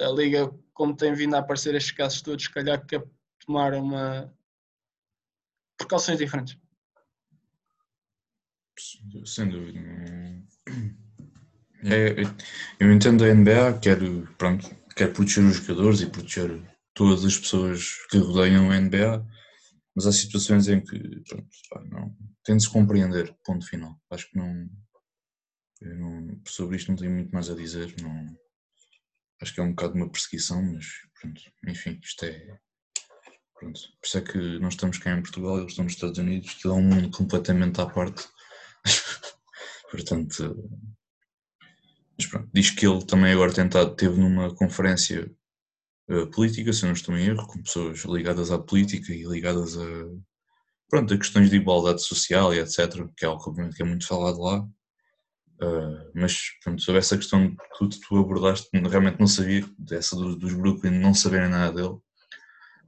a 0.00 0.08
Liga, 0.10 0.52
como 0.72 0.96
tem 0.96 1.14
vindo 1.14 1.34
a 1.34 1.38
aparecer 1.38 1.74
estes 1.74 1.92
casos 1.92 2.22
todos, 2.22 2.44
se 2.44 2.50
calhar 2.50 2.84
quer 2.86 3.04
tomar 3.44 3.74
uma. 3.74 4.32
precauções 5.78 6.18
diferentes. 6.18 6.58
Sem 9.24 9.48
dúvida. 9.48 9.80
É, 11.84 12.14
eu 12.80 12.92
entendo 12.92 13.24
a 13.24 13.32
NBA, 13.32 13.78
quero, 13.80 14.26
pronto, 14.36 14.68
quero 14.96 15.12
proteger 15.12 15.44
os 15.44 15.56
jogadores 15.56 16.00
e 16.00 16.06
proteger 16.06 16.62
todas 16.94 17.24
as 17.24 17.38
pessoas 17.38 17.90
que 18.10 18.18
rodeiam 18.18 18.70
a 18.70 18.80
NBA, 18.80 19.24
mas 19.94 20.06
há 20.06 20.12
situações 20.12 20.68
em 20.68 20.80
que 20.80 20.98
pronto, 21.28 21.90
não, 21.90 22.16
tem 22.44 22.56
de 22.56 22.62
se 22.62 22.70
compreender, 22.70 23.34
ponto 23.44 23.66
final. 23.66 23.98
Acho 24.10 24.30
que 24.30 24.36
não, 24.36 24.68
não, 25.82 26.40
sobre 26.46 26.76
isto 26.76 26.90
não 26.90 26.96
tenho 26.96 27.12
muito 27.12 27.32
mais 27.32 27.48
a 27.50 27.54
dizer. 27.54 27.94
Não, 28.02 28.36
acho 29.40 29.54
que 29.54 29.60
é 29.60 29.62
um 29.62 29.70
bocado 29.70 29.94
uma 29.94 30.10
perseguição, 30.10 30.62
mas 30.62 30.86
pronto, 31.20 31.40
enfim, 31.66 31.98
isto 32.02 32.24
é. 32.24 32.58
Pronto, 33.58 33.80
por 34.00 34.06
isso 34.06 34.18
é 34.18 34.20
que 34.20 34.58
nós 34.58 34.74
estamos 34.74 34.98
cá 34.98 35.12
em 35.12 35.22
Portugal, 35.22 35.58
eles 35.58 35.72
estão 35.72 35.84
nos 35.84 35.94
Estados 35.94 36.18
Unidos, 36.18 36.54
que 36.54 36.68
é 36.68 36.70
um 36.70 36.82
mundo 36.82 37.10
completamente 37.10 37.80
à 37.80 37.86
parte. 37.86 38.28
Portanto, 39.90 40.68
mas 42.18 42.26
pronto, 42.26 42.48
diz 42.52 42.70
que 42.70 42.86
ele 42.86 43.04
também 43.04 43.32
agora 43.32 43.52
tentado, 43.52 43.94
teve 43.94 44.18
numa 44.18 44.54
conferência 44.54 45.30
uh, 46.08 46.26
política, 46.30 46.72
se 46.72 46.82
eu 46.82 46.88
não 46.88 46.94
estou 46.94 47.16
em 47.16 47.26
erro, 47.26 47.46
com 47.46 47.62
pessoas 47.62 48.00
ligadas 48.04 48.50
à 48.50 48.58
política 48.58 49.12
e 49.12 49.24
ligadas 49.24 49.76
a, 49.76 49.86
pronto, 50.88 51.12
a 51.12 51.18
questões 51.18 51.50
de 51.50 51.56
igualdade 51.56 52.02
social 52.02 52.54
e 52.54 52.58
etc, 52.58 53.06
que 53.16 53.24
é 53.24 53.28
algo 53.28 53.70
que 53.72 53.82
é 53.82 53.84
muito 53.84 54.06
falado 54.06 54.40
lá. 54.40 54.66
Uh, 55.62 56.10
mas 56.14 56.38
pronto, 56.62 56.82
sobre 56.82 56.98
essa 56.98 57.16
questão 57.16 57.50
que 57.50 57.78
tu, 57.78 57.88
tu 57.88 58.18
abordaste, 58.18 58.68
realmente 58.74 59.18
não 59.18 59.26
sabia 59.26 59.64
dessa 59.78 60.14
dos, 60.14 60.52
Brooklyn 60.52 60.98
não 60.98 61.14
saberem 61.14 61.48
nada 61.48 61.72
dele. 61.72 61.94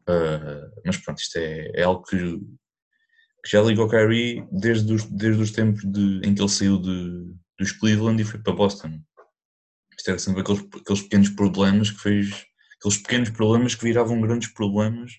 Uh, 0.08 0.70
mas 0.84 0.96
pronto, 0.98 1.18
isto 1.18 1.36
é, 1.38 1.70
é 1.74 1.82
algo 1.82 2.02
que, 2.02 2.16
que, 2.16 3.50
já 3.50 3.62
ligou 3.62 3.88
Kyrie 3.88 4.46
desde 4.52 4.92
os, 4.92 5.04
desde 5.04 5.42
os 5.42 5.50
tempos 5.50 5.82
de, 5.84 6.20
em 6.24 6.34
que 6.34 6.42
ele 6.42 6.48
saiu 6.48 6.78
de, 6.78 7.34
dos 7.58 7.72
Cleveland 7.72 8.20
e 8.20 8.24
foi 8.24 8.40
para 8.40 8.54
Boston. 8.54 9.00
Isto 9.96 10.10
era 10.10 10.18
sempre 10.18 10.42
aqueles, 10.42 10.60
aqueles 10.60 11.02
pequenos 11.02 11.30
problemas 11.30 11.90
que 11.90 12.00
fez, 12.00 12.44
aqueles 12.78 12.98
pequenos 12.98 13.30
problemas 13.30 13.74
que 13.74 13.84
viravam 13.84 14.20
grandes 14.20 14.52
problemas 14.52 15.12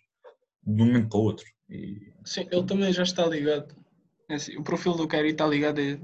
de 0.64 0.82
um 0.82 0.86
momento 0.86 1.10
para 1.10 1.20
o 1.20 1.24
outro. 1.24 1.46
E... 1.68 2.14
Sim, 2.26 2.48
ele 2.52 2.66
também 2.66 2.94
já 2.94 3.04
está 3.04 3.26
ligado. 3.26 3.76
É 4.30 4.36
assim, 4.36 4.56
o 4.56 4.64
perfil 4.64 4.94
do 4.94 5.08
Kyrie 5.08 5.32
está 5.32 5.48
ligado 5.48 5.80
a 5.80 6.00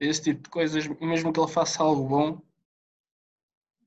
esse 0.00 0.22
tipo 0.22 0.42
de 0.42 0.50
coisas, 0.50 0.86
mesmo 1.00 1.32
que 1.32 1.40
ele 1.40 1.48
faça 1.48 1.82
algo 1.82 2.08
bom, 2.08 2.42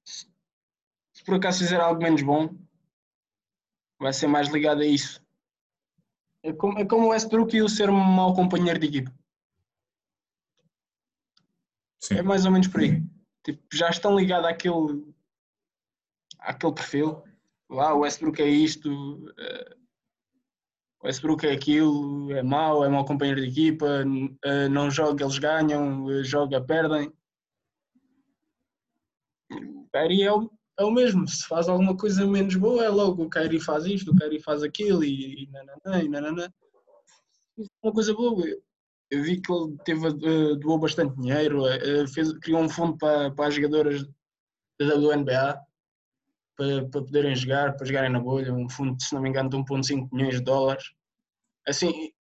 se 0.06 1.24
por 1.26 1.36
acaso 1.36 1.60
fizer 1.60 1.80
algo 1.80 2.02
menos 2.02 2.22
bom, 2.22 2.56
vai 4.00 4.12
ser 4.12 4.28
mais 4.28 4.48
ligado 4.50 4.82
a 4.82 4.86
isso. 4.86 5.24
É 6.44 6.52
como, 6.52 6.80
é 6.80 6.86
como 6.86 7.06
o 7.06 7.10
Westbrook 7.10 7.56
e 7.56 7.62
o 7.62 7.70
ser 7.70 7.90
um 7.90 7.94
mau 7.94 8.34
companheiro 8.34 8.80
de 8.80 8.88
equipe. 8.88 9.12
Sim. 12.00 12.16
É 12.16 12.22
mais 12.24 12.46
ou 12.46 12.52
menos 12.52 12.68
por 12.68 12.82
aí. 12.82 13.04
Tipo, 13.44 13.64
já 13.72 13.90
estão 13.90 14.18
ligados 14.18 14.50
àquele, 14.50 15.14
àquele 16.40 16.74
perfil. 16.74 17.24
Lá, 17.70 17.94
o 17.94 18.00
Westbrook 18.00 18.42
é 18.42 18.50
isto, 18.50 18.90
uh, 18.90 19.81
o 21.02 21.08
Westbrook 21.08 21.46
é 21.46 21.52
aquilo, 21.52 22.32
é 22.32 22.44
mau, 22.44 22.86
é 22.86 22.90
mau 22.90 23.04
companheiro 23.04 23.42
de 23.42 23.48
equipa, 23.48 24.04
uh, 24.06 24.70
não 24.70 24.92
joga, 24.92 25.24
eles 25.24 25.40
ganham, 25.40 26.06
uh, 26.06 26.24
joga, 26.24 26.62
perdem. 26.62 27.12
O 29.52 29.88
Kyrie 29.92 30.24
é 30.24 30.32
o, 30.32 30.50
é 30.80 30.84
o 30.84 30.92
mesmo, 30.92 31.28
se 31.28 31.46
faz 31.48 31.68
alguma 31.68 31.98
coisa 31.98 32.26
menos 32.28 32.56
boa, 32.56 32.86
é 32.86 32.90
logo 32.90 33.24
o 33.24 33.30
Kyrie 33.30 33.60
faz 33.60 33.86
isto, 33.86 34.12
o 34.12 34.16
Kyrie 34.16 34.42
faz 34.42 34.62
aquilo 34.62 35.04
e, 35.04 35.44
e 35.44 35.50
nananã, 35.50 36.04
e 36.04 36.10
nananã. 36.10 36.54
Uma 37.84 37.94
coisa 37.94 38.14
boa 38.14 38.44
eu 39.10 39.24
vi 39.24 39.42
que 39.42 39.52
ele 39.52 39.78
teve, 39.84 40.08
uh, 40.08 40.56
doou 40.56 40.78
bastante 40.78 41.20
dinheiro, 41.20 41.64
fez, 42.14 42.32
criou 42.40 42.62
um 42.62 42.70
fundo 42.70 42.96
para, 42.98 43.32
para 43.32 43.48
as 43.48 43.56
jogadoras 43.56 44.08
da 44.80 44.96
WNBA 44.96 45.60
para, 46.56 46.88
para 46.90 47.02
poderem 47.02 47.36
jogar, 47.36 47.76
para 47.76 47.86
jogarem 47.86 48.12
na 48.12 48.20
bolha, 48.20 48.54
um 48.54 48.70
fundo, 48.70 49.02
se 49.02 49.14
não 49.14 49.22
me 49.22 49.30
engano, 49.30 49.50
de 49.50 49.58
1,5 49.58 50.10
milhões 50.12 50.36
de 50.36 50.42
dólares. 50.42 50.92
Assim, 51.68 52.12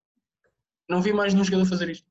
não 0.89 1.01
vi 1.01 1.13
mais 1.13 1.33
nenhum 1.33 1.45
jogador 1.45 1.65
fazer 1.65 1.89
isto. 1.89 2.09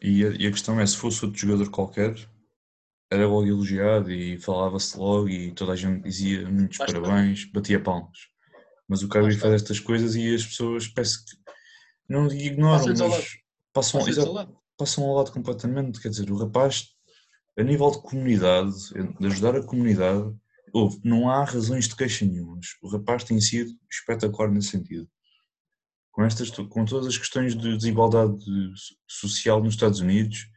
E 0.00 0.24
a, 0.24 0.28
e 0.30 0.46
a 0.46 0.50
questão 0.50 0.80
é, 0.80 0.86
se 0.86 0.96
fosse 0.96 1.24
outro 1.24 1.38
jogador 1.38 1.70
qualquer, 1.70 2.14
era 3.10 3.26
logo 3.26 3.46
elogiado 3.46 4.12
e 4.12 4.38
falava-se 4.38 4.96
logo 4.98 5.28
e 5.28 5.52
toda 5.52 5.72
a 5.72 5.76
gente 5.76 6.02
dizia 6.02 6.48
muitos 6.48 6.78
Basta 6.78 7.00
parabéns, 7.00 7.44
batia 7.46 7.82
palmas. 7.82 8.18
Mas 8.86 9.02
o 9.02 9.08
Kyrie 9.08 9.36
faz 9.36 9.54
estas 9.54 9.80
coisas 9.80 10.14
e 10.14 10.34
as 10.34 10.44
pessoas 10.44 10.88
parece 10.88 11.24
que 11.24 11.36
não 12.08 12.26
ignoram, 12.26 12.86
mas 12.86 13.38
passam, 13.72 14.06
exato, 14.08 14.58
passam 14.76 15.04
ao 15.04 15.16
lado 15.16 15.32
completamente. 15.32 16.00
Quer 16.00 16.08
dizer, 16.08 16.30
o 16.30 16.36
rapaz, 16.36 16.88
a 17.58 17.62
nível 17.62 17.90
de 17.90 18.00
comunidade, 18.02 18.72
de 19.18 19.26
ajudar 19.26 19.56
a 19.56 19.64
comunidade, 19.64 20.32
houve, 20.72 21.00
não 21.02 21.28
há 21.28 21.42
razões 21.42 21.88
de 21.88 21.96
queixa 21.96 22.24
nenhumas. 22.24 22.66
O 22.80 22.88
rapaz 22.88 23.24
tem 23.24 23.40
sido 23.40 23.72
espetacular 23.90 24.48
nesse 24.48 24.68
sentido. 24.68 25.08
Com, 26.12 26.24
estas, 26.24 26.50
com 26.50 26.84
todas 26.84 27.08
as 27.08 27.18
questões 27.18 27.56
de 27.56 27.76
desigualdade 27.76 28.38
social 29.08 29.62
nos 29.62 29.74
Estados 29.74 29.98
Unidos, 29.98 30.48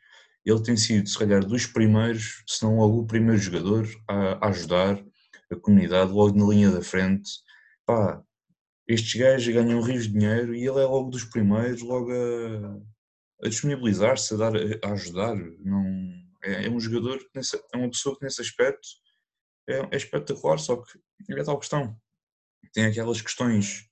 ele 0.45 0.62
tem 0.62 0.78
sido, 0.78 1.08
se 1.08 1.18
calhar, 1.18 1.43
dos 1.43 1.66
primeiros, 1.66 2.43
se 2.47 2.64
não 2.64 2.80
o 2.80 3.06
primeiro 3.06 3.38
jogador 3.38 3.88
a, 4.08 4.45
a 4.45 4.49
ajudar 4.49 5.04
a 5.52 5.56
comunidade 5.56 6.12
logo 6.12 6.38
na 6.38 6.45
linha 6.45 6.72
da 6.72 6.82
frente. 6.82 7.30
Pá, 7.86 8.22
estes 8.88 9.20
gajos 9.20 9.54
ganham 9.54 9.82
rios 9.82 10.04
de 10.08 10.14
dinheiro 10.14 10.56
e 10.56 10.60
ele 10.60 10.80
é 10.80 10.86
logo 10.86 11.10
dos 11.10 11.24
primeiros, 11.24 11.82
logo 11.82 12.12
a, 12.12 13.45
a 13.45 13.49
disponibilizar-se, 13.49 14.34
a, 14.34 14.38
dar, 14.38 14.54
a 14.56 14.91
ajudar. 14.93 15.36
Não, 15.36 16.20
é, 16.43 16.65
é 16.65 16.69
um 16.69 16.79
jogador, 16.79 17.19
é 17.35 17.77
uma 17.77 17.89
pessoa 17.89 18.17
que 18.17 18.23
nesse 18.23 18.41
aspecto 18.41 18.87
é, 19.67 19.79
é 19.91 19.95
espetacular, 19.95 20.57
só 20.59 20.77
que 20.77 20.99
é 21.29 21.43
tal 21.43 21.59
questão. 21.59 21.95
Tem 22.73 22.85
aquelas 22.85 23.21
questões 23.21 23.89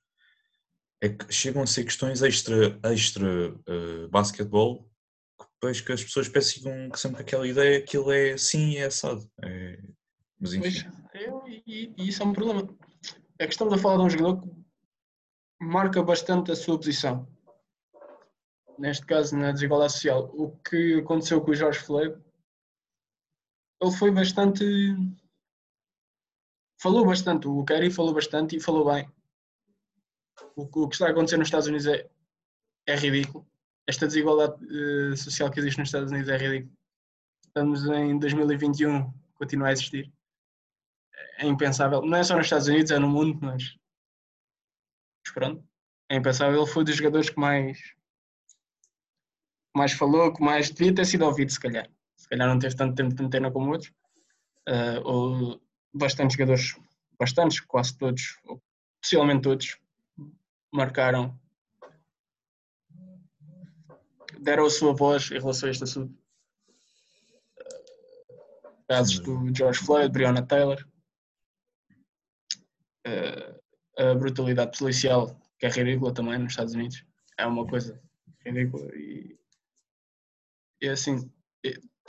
é 1.01 1.09
que 1.09 1.33
chegam 1.33 1.63
a 1.63 1.67
ser 1.67 1.85
questões 1.85 2.21
extra, 2.21 2.77
extra 2.83 3.51
uh, 3.51 4.09
basquetebol 4.09 4.83
que 5.39 5.45
depois 5.53 5.79
que 5.79 5.91
as 5.93 6.03
pessoas 6.03 6.27
pensam 6.27 6.89
que 6.89 6.99
sempre 6.99 7.21
aquela 7.21 7.47
ideia 7.47 7.81
que 7.81 7.97
ele 7.97 8.33
é 8.33 8.35
e 8.35 8.77
é 8.77 8.85
assado. 8.85 9.29
É, 9.41 9.79
mas 10.37 10.53
enfim. 10.53 10.89
Pois, 11.11 11.23
eu, 11.23 11.43
e, 11.47 11.93
e, 11.97 12.07
isso 12.09 12.21
é 12.21 12.25
um 12.25 12.33
problema. 12.33 12.67
A 13.39 13.45
questão 13.45 13.69
da 13.69 13.77
fala 13.77 13.97
de 13.97 14.03
um 14.03 14.09
jogador 14.09 14.41
que 14.41 14.49
marca 15.61 16.03
bastante 16.03 16.51
a 16.51 16.55
sua 16.55 16.77
posição. 16.77 17.25
Neste 18.77 19.05
caso, 19.05 19.37
na 19.37 19.51
desigualdade 19.51 19.93
social. 19.93 20.29
O 20.33 20.51
que 20.57 20.95
aconteceu 20.95 21.41
com 21.41 21.51
o 21.51 21.55
Jorge 21.55 21.79
Floyd, 21.79 22.17
ele 23.81 23.91
foi 23.91 24.11
bastante. 24.11 24.63
Falou 26.81 27.05
bastante. 27.05 27.47
O 27.47 27.63
Kerry 27.63 27.91
falou 27.91 28.13
bastante 28.13 28.55
e 28.55 28.59
falou 28.59 28.85
bem. 28.91 29.09
O, 30.55 30.63
o 30.63 30.87
que 30.87 30.95
está 30.95 31.07
a 31.07 31.11
acontecer 31.11 31.37
nos 31.37 31.47
Estados 31.47 31.67
Unidos 31.67 31.87
é, 31.87 32.09
é 32.87 32.95
ridículo. 32.95 33.45
Esta 33.87 34.07
desigualdade 34.07 34.63
uh, 34.65 35.17
social 35.17 35.49
que 35.51 35.59
existe 35.59 35.79
nos 35.79 35.89
Estados 35.89 36.11
Unidos 36.11 36.29
é 36.29 36.37
ridículo. 36.37 36.77
Estamos 37.45 37.85
em 37.85 38.17
2021, 38.19 39.11
continua 39.33 39.69
a 39.69 39.71
existir. 39.71 40.11
É 41.37 41.45
impensável. 41.45 42.01
Não 42.01 42.17
é 42.17 42.23
só 42.23 42.35
nos 42.35 42.45
Estados 42.45 42.67
Unidos, 42.67 42.91
é 42.91 42.99
no 42.99 43.09
mundo, 43.09 43.39
mas 43.41 43.79
mas 45.29 45.33
pronto, 45.33 45.63
é 46.09 46.15
impensável. 46.15 46.61
Ele 46.61 46.71
foi 46.71 46.83
dos 46.83 46.95
jogadores 46.95 47.29
que 47.29 47.39
mais, 47.39 47.79
mais 49.75 49.91
falou, 49.93 50.33
que 50.33 50.41
mais 50.41 50.71
devia 50.71 50.93
ter 50.93 51.05
sido 51.05 51.25
ouvido, 51.25 51.51
se 51.51 51.59
calhar. 51.59 51.89
Calhar 52.29 52.47
não 52.47 52.59
teve 52.59 52.75
tanto 52.75 52.95
tempo 52.95 53.15
de 53.15 53.23
antena 53.23 53.51
como 53.51 53.71
outros. 53.71 53.91
Uh, 54.67 55.01
ou 55.03 55.61
bastantes 55.93 56.35
jogadores, 56.35 56.75
bastantes, 57.17 57.59
quase 57.61 57.97
todos, 57.97 58.37
ou 58.45 58.61
possivelmente 59.01 59.41
todos, 59.41 59.79
marcaram, 60.71 61.39
deram 64.39 64.65
a 64.65 64.69
sua 64.69 64.93
voz 64.93 65.31
em 65.31 65.39
relação 65.39 65.67
a 65.67 65.71
este 65.71 65.83
assunto. 65.83 66.15
Casos 68.87 69.19
do 69.19 69.55
George 69.55 69.79
Floyd, 69.79 70.11
Breonna 70.11 70.45
Taylor. 70.45 70.87
Uh, 73.07 73.59
a 73.97 74.13
brutalidade 74.15 74.77
policial, 74.77 75.35
que 75.57 75.65
é 75.65 75.69
ridícula 75.69 76.13
também 76.13 76.37
nos 76.37 76.53
Estados 76.53 76.73
Unidos, 76.73 77.03
é 77.37 77.45
uma 77.45 77.67
coisa 77.67 77.99
ridícula. 78.45 78.87
E, 78.95 79.37
e 80.81 80.89
assim, 80.89 81.31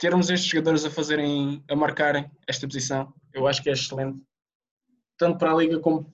termos 0.01 0.31
estes 0.31 0.49
jogadores 0.49 0.83
a 0.83 0.89
fazerem, 0.89 1.63
a 1.69 1.75
marcarem 1.75 2.29
esta 2.47 2.67
posição, 2.67 3.13
eu 3.31 3.47
acho 3.47 3.61
que 3.61 3.69
é 3.69 3.73
excelente, 3.73 4.19
tanto 5.15 5.37
para 5.37 5.51
a 5.51 5.55
Liga 5.55 5.79
como 5.79 6.11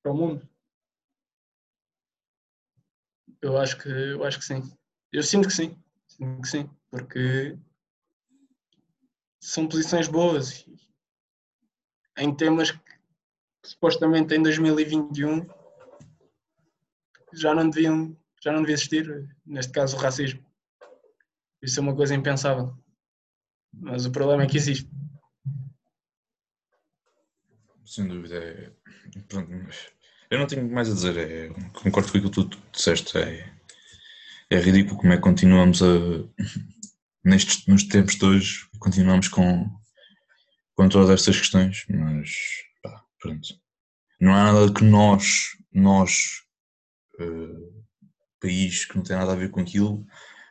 para 0.00 0.12
o 0.12 0.16
mundo. 0.16 0.48
Eu 3.42 3.58
acho 3.58 3.76
que, 3.82 3.88
eu 3.88 4.22
acho 4.22 4.38
que 4.38 4.44
sim. 4.44 4.62
Eu 5.12 5.24
sinto 5.24 5.48
que 5.48 5.54
sim, 5.54 5.76
sinto 6.06 6.42
que 6.42 6.48
sim, 6.48 6.70
porque 6.88 7.58
são 9.40 9.66
posições 9.66 10.06
boas 10.06 10.64
em 12.16 12.32
temas 12.36 12.70
que 12.70 12.80
supostamente 13.64 14.32
em 14.32 14.42
2021 14.44 15.44
já 17.32 17.52
não 17.52 17.68
deviam, 17.68 18.16
já 18.40 18.52
não 18.52 18.60
devia 18.60 18.74
existir, 18.74 19.36
neste 19.44 19.72
caso 19.72 19.96
o 19.96 20.00
racismo. 20.00 20.46
Isso 21.60 21.80
é 21.80 21.82
uma 21.82 21.96
coisa 21.96 22.14
impensável. 22.14 22.83
Mas 23.80 24.06
o 24.06 24.10
problema 24.10 24.44
é 24.44 24.46
que 24.46 24.56
existe. 24.56 24.88
Sem 27.84 28.06
dúvida. 28.08 28.36
É... 28.36 28.72
Eu 30.30 30.38
não 30.38 30.46
tenho 30.46 30.70
mais 30.70 30.90
a 30.90 30.94
dizer. 30.94 31.16
É... 31.16 31.48
Concordo 31.72 32.10
com 32.10 32.18
aquilo 32.18 32.30
que 32.30 32.56
tu 32.56 32.62
disseste. 32.72 33.16
É... 33.18 33.52
é 34.50 34.58
ridículo 34.58 34.98
como 34.98 35.12
é 35.12 35.16
que 35.16 35.22
continuamos 35.22 35.82
a. 35.82 35.86
Nestes, 37.24 37.66
nos 37.66 37.84
tempos 37.84 38.16
de 38.16 38.24
hoje, 38.24 38.68
continuamos 38.78 39.28
com, 39.28 39.70
com 40.74 40.88
todas 40.90 41.08
estas 41.08 41.38
questões, 41.38 41.86
mas 41.88 42.28
Pronto. 43.24 43.58
Não 44.20 44.34
há 44.34 44.52
nada 44.52 44.70
que 44.70 44.84
nós, 44.84 45.56
nós, 45.72 46.42
uh, 47.18 47.84
país 48.38 48.84
que 48.84 48.96
não 48.96 49.02
tem 49.02 49.16
nada 49.16 49.32
a 49.32 49.36
ver 49.36 49.50
com 49.50 49.60
aquilo, 49.60 50.06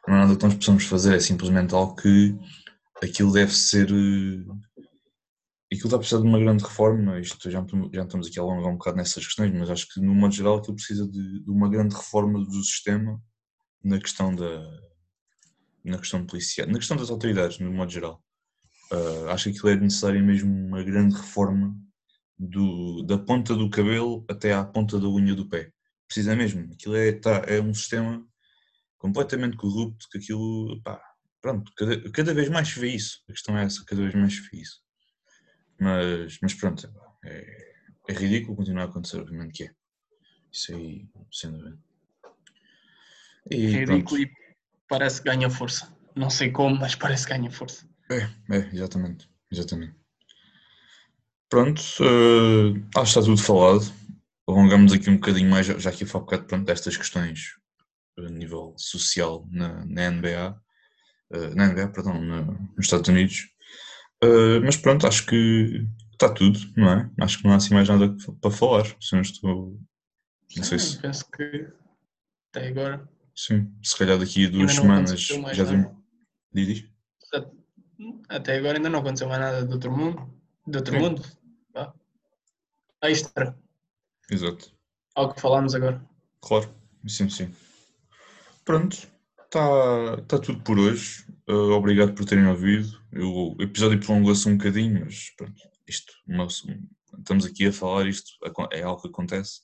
não 0.08 0.16
há 0.16 0.18
nada 0.22 0.36
que 0.36 0.44
nós 0.44 0.56
possamos 0.56 0.86
fazer, 0.86 1.16
é 1.16 1.20
simplesmente 1.20 1.76
algo 1.76 1.96
que 1.96 2.36
aquilo 3.04 3.32
deve 3.32 3.52
ser. 3.54 3.92
Uh, 3.92 4.60
aquilo 5.72 5.88
está 5.88 5.96
a 5.96 6.00
precisar 6.00 6.22
de 6.22 6.28
uma 6.28 6.40
grande 6.40 6.64
reforma, 6.64 7.20
isto 7.20 7.50
já, 7.50 7.66
já 7.92 8.04
estamos 8.04 8.28
aqui 8.28 8.40
a 8.40 8.44
alongar 8.44 8.72
um 8.72 8.78
bocado 8.78 8.98
nessas 8.98 9.26
questões, 9.26 9.52
mas 9.54 9.70
acho 9.70 9.88
que 9.92 10.00
no 10.00 10.14
modo 10.14 10.34
geral 10.34 10.58
aquilo 10.58 10.76
precisa 10.76 11.08
de, 11.08 11.44
de 11.44 11.50
uma 11.50 11.68
grande 11.68 11.96
reforma 11.96 12.40
do 12.40 12.64
sistema 12.64 13.20
na 13.84 14.00
questão 14.00 14.34
da 14.36 14.84
na 15.84 15.98
questão 15.98 16.26
policial, 16.26 16.68
na 16.68 16.78
questão 16.78 16.96
das 16.96 17.10
autoridades, 17.10 17.60
no 17.60 17.72
modo 17.74 17.92
geral. 17.92 18.24
Uh, 18.92 19.28
acho 19.30 19.46
que 19.46 19.58
aquilo 19.58 19.70
é 19.70 19.76
necessário 19.76 20.24
mesmo 20.24 20.50
uma 20.50 20.82
grande 20.82 21.16
reforma 21.16 21.76
do, 22.40 23.04
da 23.04 23.18
ponta 23.18 23.56
do 23.56 23.70
cabelo 23.70 24.24
até 24.30 24.54
à 24.54 24.64
ponta 24.64 25.00
da 25.00 25.10
unha 25.10 25.36
do 25.36 25.50
pé. 25.50 25.72
Precisa 26.08 26.36
mesmo. 26.36 26.72
Aquilo 26.74 26.96
é, 26.96 27.12
tá, 27.12 27.44
é 27.48 27.60
um 27.60 27.74
sistema 27.74 28.26
completamente 28.98 29.58
corrupto 29.58 30.08
que 30.10 30.20
aquilo, 30.20 30.82
pá, 30.84 31.02
pronto, 31.44 31.72
cada, 31.76 32.12
cada 32.12 32.34
vez 32.34 32.50
mais 32.50 32.70
se 32.70 32.80
vê 32.80 32.90
isso. 32.90 33.22
A 33.30 33.34
questão 33.34 33.58
é 33.58 33.66
essa, 33.66 33.84
cada 33.86 34.02
vez 34.02 34.16
mais 34.16 34.34
se 34.34 34.42
vê 34.50 34.62
isso. 34.62 34.82
Mas, 35.80 36.40
mas 36.42 36.54
pronto, 36.54 36.92
é, 37.26 37.76
é 38.10 38.14
ridículo 38.14 38.56
continuar 38.56 38.84
a 38.84 38.86
acontecer, 38.86 39.20
obviamente 39.20 39.54
que 39.54 39.64
é. 39.66 39.72
Isso 40.52 40.74
aí, 40.74 41.06
sem 41.32 41.52
dúvida. 41.52 41.78
E, 43.52 43.66
é 43.66 43.80
ridículo 43.80 44.04
pronto. 44.06 44.22
e 44.22 44.32
parece 44.88 45.22
que 45.22 45.30
ganha 45.30 45.50
força. 45.50 45.94
Não 46.16 46.30
sei 46.30 46.50
como, 46.50 46.80
mas 46.80 46.96
parece 46.96 47.28
que 47.28 47.34
ganha 47.34 47.52
força. 47.52 47.88
É, 48.10 48.30
é, 48.56 48.70
exatamente, 48.74 49.30
exatamente. 49.52 49.96
Pronto, 51.50 51.82
uh, 52.00 52.76
acho 52.96 53.14
que 53.14 53.20
está 53.20 53.22
tudo 53.22 53.38
falado. 53.38 53.94
Alongamos 54.48 54.94
aqui 54.94 55.10
um 55.10 55.16
bocadinho 55.16 55.50
mais, 55.50 55.68
já 55.68 55.90
aqui 55.90 56.06
focado 56.06 56.46
pronto, 56.46 56.66
destas 56.66 56.96
questões 56.96 57.58
a 58.18 58.30
nível 58.30 58.76
social 58.78 59.48
na, 59.52 59.86
na 59.86 60.12
NBA, 60.12 60.62
uh, 61.34 61.36
eh, 61.36 61.56
na 61.56 61.68
NBA, 61.68 61.90
perdão, 61.90 62.22
na, 62.22 62.42
nos 62.42 62.58
Estados 62.80 63.08
Unidos. 63.10 63.50
Uh, 64.24 64.62
mas 64.64 64.78
pronto, 64.78 65.06
acho 65.08 65.26
que 65.26 65.88
está 66.12 66.30
tudo, 66.30 66.60
não 66.78 66.90
é? 66.90 67.12
Acho 67.22 67.40
que 67.40 67.46
não 67.46 67.54
há 67.54 67.58
assim 67.58 67.74
mais 67.74 67.90
nada 67.90 68.16
para 68.42 68.52
falar. 68.52 68.86
Se 69.00 69.14
não 69.14 69.22
estou. 69.22 69.80
Não 70.56 70.64
sei 70.64 70.80
se. 70.80 71.00
Penso 71.00 71.30
que 71.32 71.68
até 72.50 72.68
agora. 72.68 73.10
Sim, 73.36 73.74
se 73.82 73.98
calhar 73.98 74.18
daqui 74.18 74.46
a 74.46 74.50
duas 74.50 74.74
semanas 74.74 75.28
já 75.54 75.66
diz? 76.54 76.86
Até 78.30 78.58
agora 78.58 78.78
ainda 78.78 78.90
não 78.90 79.00
aconteceu 79.00 79.28
mais 79.28 79.42
nada 79.42 79.66
de 79.66 79.74
outro 79.74 79.92
mundo. 79.92 80.32
De 80.68 80.78
outro 80.78 80.94
Sim. 80.94 81.00
mundo? 81.00 81.22
extra. 83.04 83.58
Exato. 84.30 84.74
Algo 85.16 85.34
que 85.34 85.42
falámos 85.42 85.76
agora. 85.76 86.02
Claro, 86.42 86.74
sim, 87.08 87.30
sim. 87.30 87.54
Pronto, 88.66 89.08
está 89.54 90.22
tá 90.24 90.40
tudo 90.40 90.62
por 90.64 90.80
hoje. 90.80 91.26
Uh, 91.48 91.72
obrigado 91.72 92.14
por 92.14 92.26
terem 92.26 92.48
ouvido. 92.48 93.00
Eu, 93.12 93.56
o 93.58 93.62
episódio 93.62 94.00
prolongou-se 94.00 94.48
um 94.50 94.58
bocadinho, 94.58 95.06
mas 95.06 95.30
pronto, 95.38 95.62
isto, 95.88 96.14
estamos 97.20 97.46
aqui 97.46 97.68
a 97.68 97.74
falar, 97.74 98.08
isto 98.08 98.32
é 98.72 98.82
algo 98.82 99.02
que 99.02 99.08
acontece. 99.10 99.62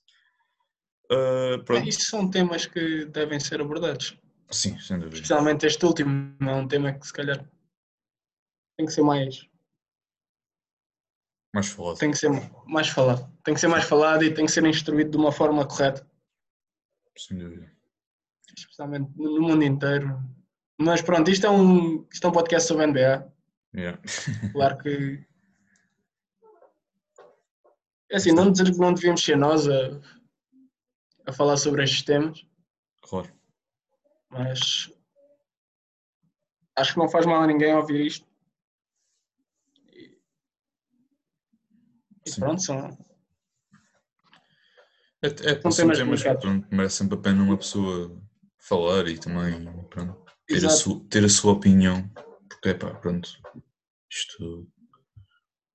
Uh, 1.12 1.64
pronto. 1.64 1.92
São 1.92 2.30
temas 2.30 2.68
que 2.68 3.06
devem 3.06 3.40
ser 3.40 3.62
abordados. 3.62 4.16
Sim, 4.52 4.80
sem 4.80 4.98
dúvida. 4.98 5.16
Especialmente 5.16 5.66
este 5.66 5.84
último, 5.86 6.36
é 6.40 6.54
um 6.54 6.68
tema 6.68 6.94
que 6.94 7.08
se 7.08 7.14
calhar 7.14 7.44
tem 8.78 8.86
que 8.86 8.94
ser 8.94 9.02
mais 9.02 9.48
mais 11.54 11.68
falado. 11.68 11.98
Tem 11.98 12.12
que 12.12 12.18
ser 12.18 12.30
mais 12.68 12.90
falado. 12.90 13.32
Tem 13.44 13.56
que 13.56 13.60
ser 13.60 13.68
mais 13.68 13.84
falado 13.84 14.24
e 14.24 14.32
tem 14.32 14.46
que 14.46 14.52
ser 14.52 14.64
instruído 14.66 15.10
de 15.10 15.18
uma 15.18 15.32
forma 15.32 15.68
correta. 15.68 16.08
Sem 17.18 17.40
dúvida. 17.40 17.79
Especialmente 18.58 19.12
no 19.16 19.42
mundo 19.42 19.64
inteiro. 19.64 20.20
Mas 20.80 21.02
pronto, 21.02 21.30
isto 21.30 21.46
é 21.46 21.50
um, 21.50 22.08
isto 22.12 22.26
é 22.26 22.30
um 22.30 22.34
podcast 22.34 22.68
sobre 22.68 22.88
NBA. 22.88 23.32
Yeah. 23.76 24.02
claro 24.54 24.78
que. 24.78 25.26
É 28.12 28.16
assim, 28.16 28.32
não 28.32 28.52
dizer 28.52 28.72
que 28.72 28.80
não 28.80 28.94
devíamos 28.94 29.24
ser 29.24 29.38
nós 29.38 29.68
a, 29.68 30.00
a 31.28 31.34
falar 31.34 31.58
sobre 31.58 31.84
estes 31.84 32.02
temas. 32.04 32.46
Claro. 33.02 33.32
Mas 34.32 34.92
acho 36.76 36.94
que 36.94 37.00
não 37.00 37.10
faz 37.10 37.26
mal 37.26 37.42
a 37.44 37.48
ninguém 37.48 37.74
ouvir 37.76 38.06
isto. 38.06 38.28
E 42.26 42.32
Sim. 42.32 42.42
pronto, 42.42 42.62
são. 42.62 42.98
É, 45.22 45.28
é, 45.28 45.62
são 45.62 45.72
temas 45.72 46.24
que 46.24 46.36
pronto, 46.36 46.68
merece 46.74 46.96
sempre 46.96 47.18
a 47.18 47.22
pena 47.22 47.44
uma 47.44 47.58
pessoa 47.58 48.18
falar 48.60 49.08
e 49.08 49.18
também 49.18 49.66
pronto, 49.90 50.26
ter, 50.48 50.66
a 50.66 50.70
sua, 50.70 51.06
ter 51.10 51.26
a 51.26 51.30
sua 51.30 51.54
opinião, 51.54 52.08
porque 52.48 52.70
é 52.70 52.74
pá, 52.74 52.94
pronto, 52.94 53.30
isto 54.12 54.68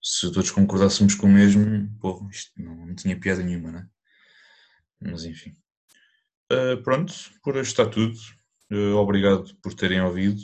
se 0.05 0.31
todos 0.31 0.51
concordássemos 0.51 1.15
com 1.15 1.27
o 1.27 1.33
mesmo, 1.33 1.89
pô, 1.99 2.29
isto 2.31 2.53
não, 2.63 2.87
não 2.87 2.95
tinha 2.95 3.19
piada 3.19 3.43
nenhuma, 3.43 3.73
né? 3.73 3.89
Mas 5.01 5.25
enfim. 5.25 5.55
Uh, 6.53 6.83
pronto, 6.83 7.15
por 7.43 7.57
hoje 7.57 7.71
está 7.71 7.89
tudo. 7.89 8.15
Uh, 8.71 8.97
obrigado 8.97 9.57
por 9.63 9.73
terem 9.73 10.03
ouvido. 10.03 10.41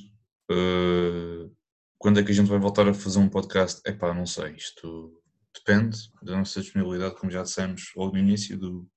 Uh, 0.51 1.55
quando 1.99 2.18
é 2.18 2.22
que 2.22 2.30
a 2.30 2.34
gente 2.34 2.49
vai 2.49 2.59
voltar 2.59 2.88
a 2.88 2.95
fazer 2.95 3.18
um 3.18 3.28
podcast? 3.28 3.82
É 3.84 3.93
pá, 3.93 4.14
não 4.14 4.24
sei. 4.24 4.53
Isto 4.53 5.12
depende 5.55 6.11
da 6.22 6.38
nossa 6.38 6.61
disponibilidade, 6.62 7.16
como 7.16 7.30
já 7.30 7.43
dissemos 7.43 7.93
logo 7.95 8.12
no 8.12 8.18
início 8.18 8.59
do, 8.59 8.91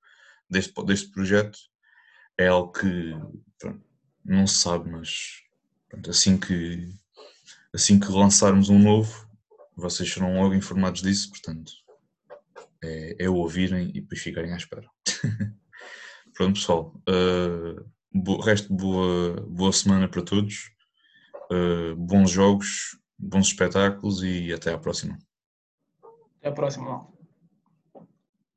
deste, 0.49 0.73
deste 0.85 1.11
projeto. 1.11 1.59
É 2.37 2.47
algo 2.47 2.71
que 2.71 3.13
pronto, 3.59 3.81
não 4.25 4.47
se 4.47 4.55
sabe, 4.55 4.89
mas 4.89 5.43
pronto, 5.89 6.09
assim, 6.09 6.37
que, 6.37 6.89
assim 7.73 7.99
que 7.99 8.11
lançarmos 8.11 8.69
um 8.69 8.79
novo, 8.79 9.27
vocês 9.75 10.11
serão 10.11 10.41
logo 10.41 10.53
informados 10.53 11.01
disso, 11.01 11.29
portanto 11.29 11.71
é, 12.83 13.15
é 13.25 13.29
ouvirem 13.29 13.89
e 13.89 14.01
depois 14.01 14.21
ficarem 14.21 14.53
à 14.53 14.57
espera. 14.57 14.87
Pronto, 16.33 16.55
pessoal. 16.55 16.93
Uh, 17.07 17.85
bo, 18.11 18.39
resto 18.41 18.73
boa, 18.73 19.41
boa 19.47 19.71
semana 19.71 20.07
para 20.07 20.21
todos. 20.21 20.71
Uh, 21.51 21.95
bons 21.95 22.31
jogos, 22.31 22.97
bons 23.17 23.47
espetáculos 23.47 24.23
e 24.23 24.51
até 24.51 24.73
à 24.73 24.77
próxima. 24.77 25.17
Até 26.39 26.49
à 26.49 26.51
próxima. 26.51 27.12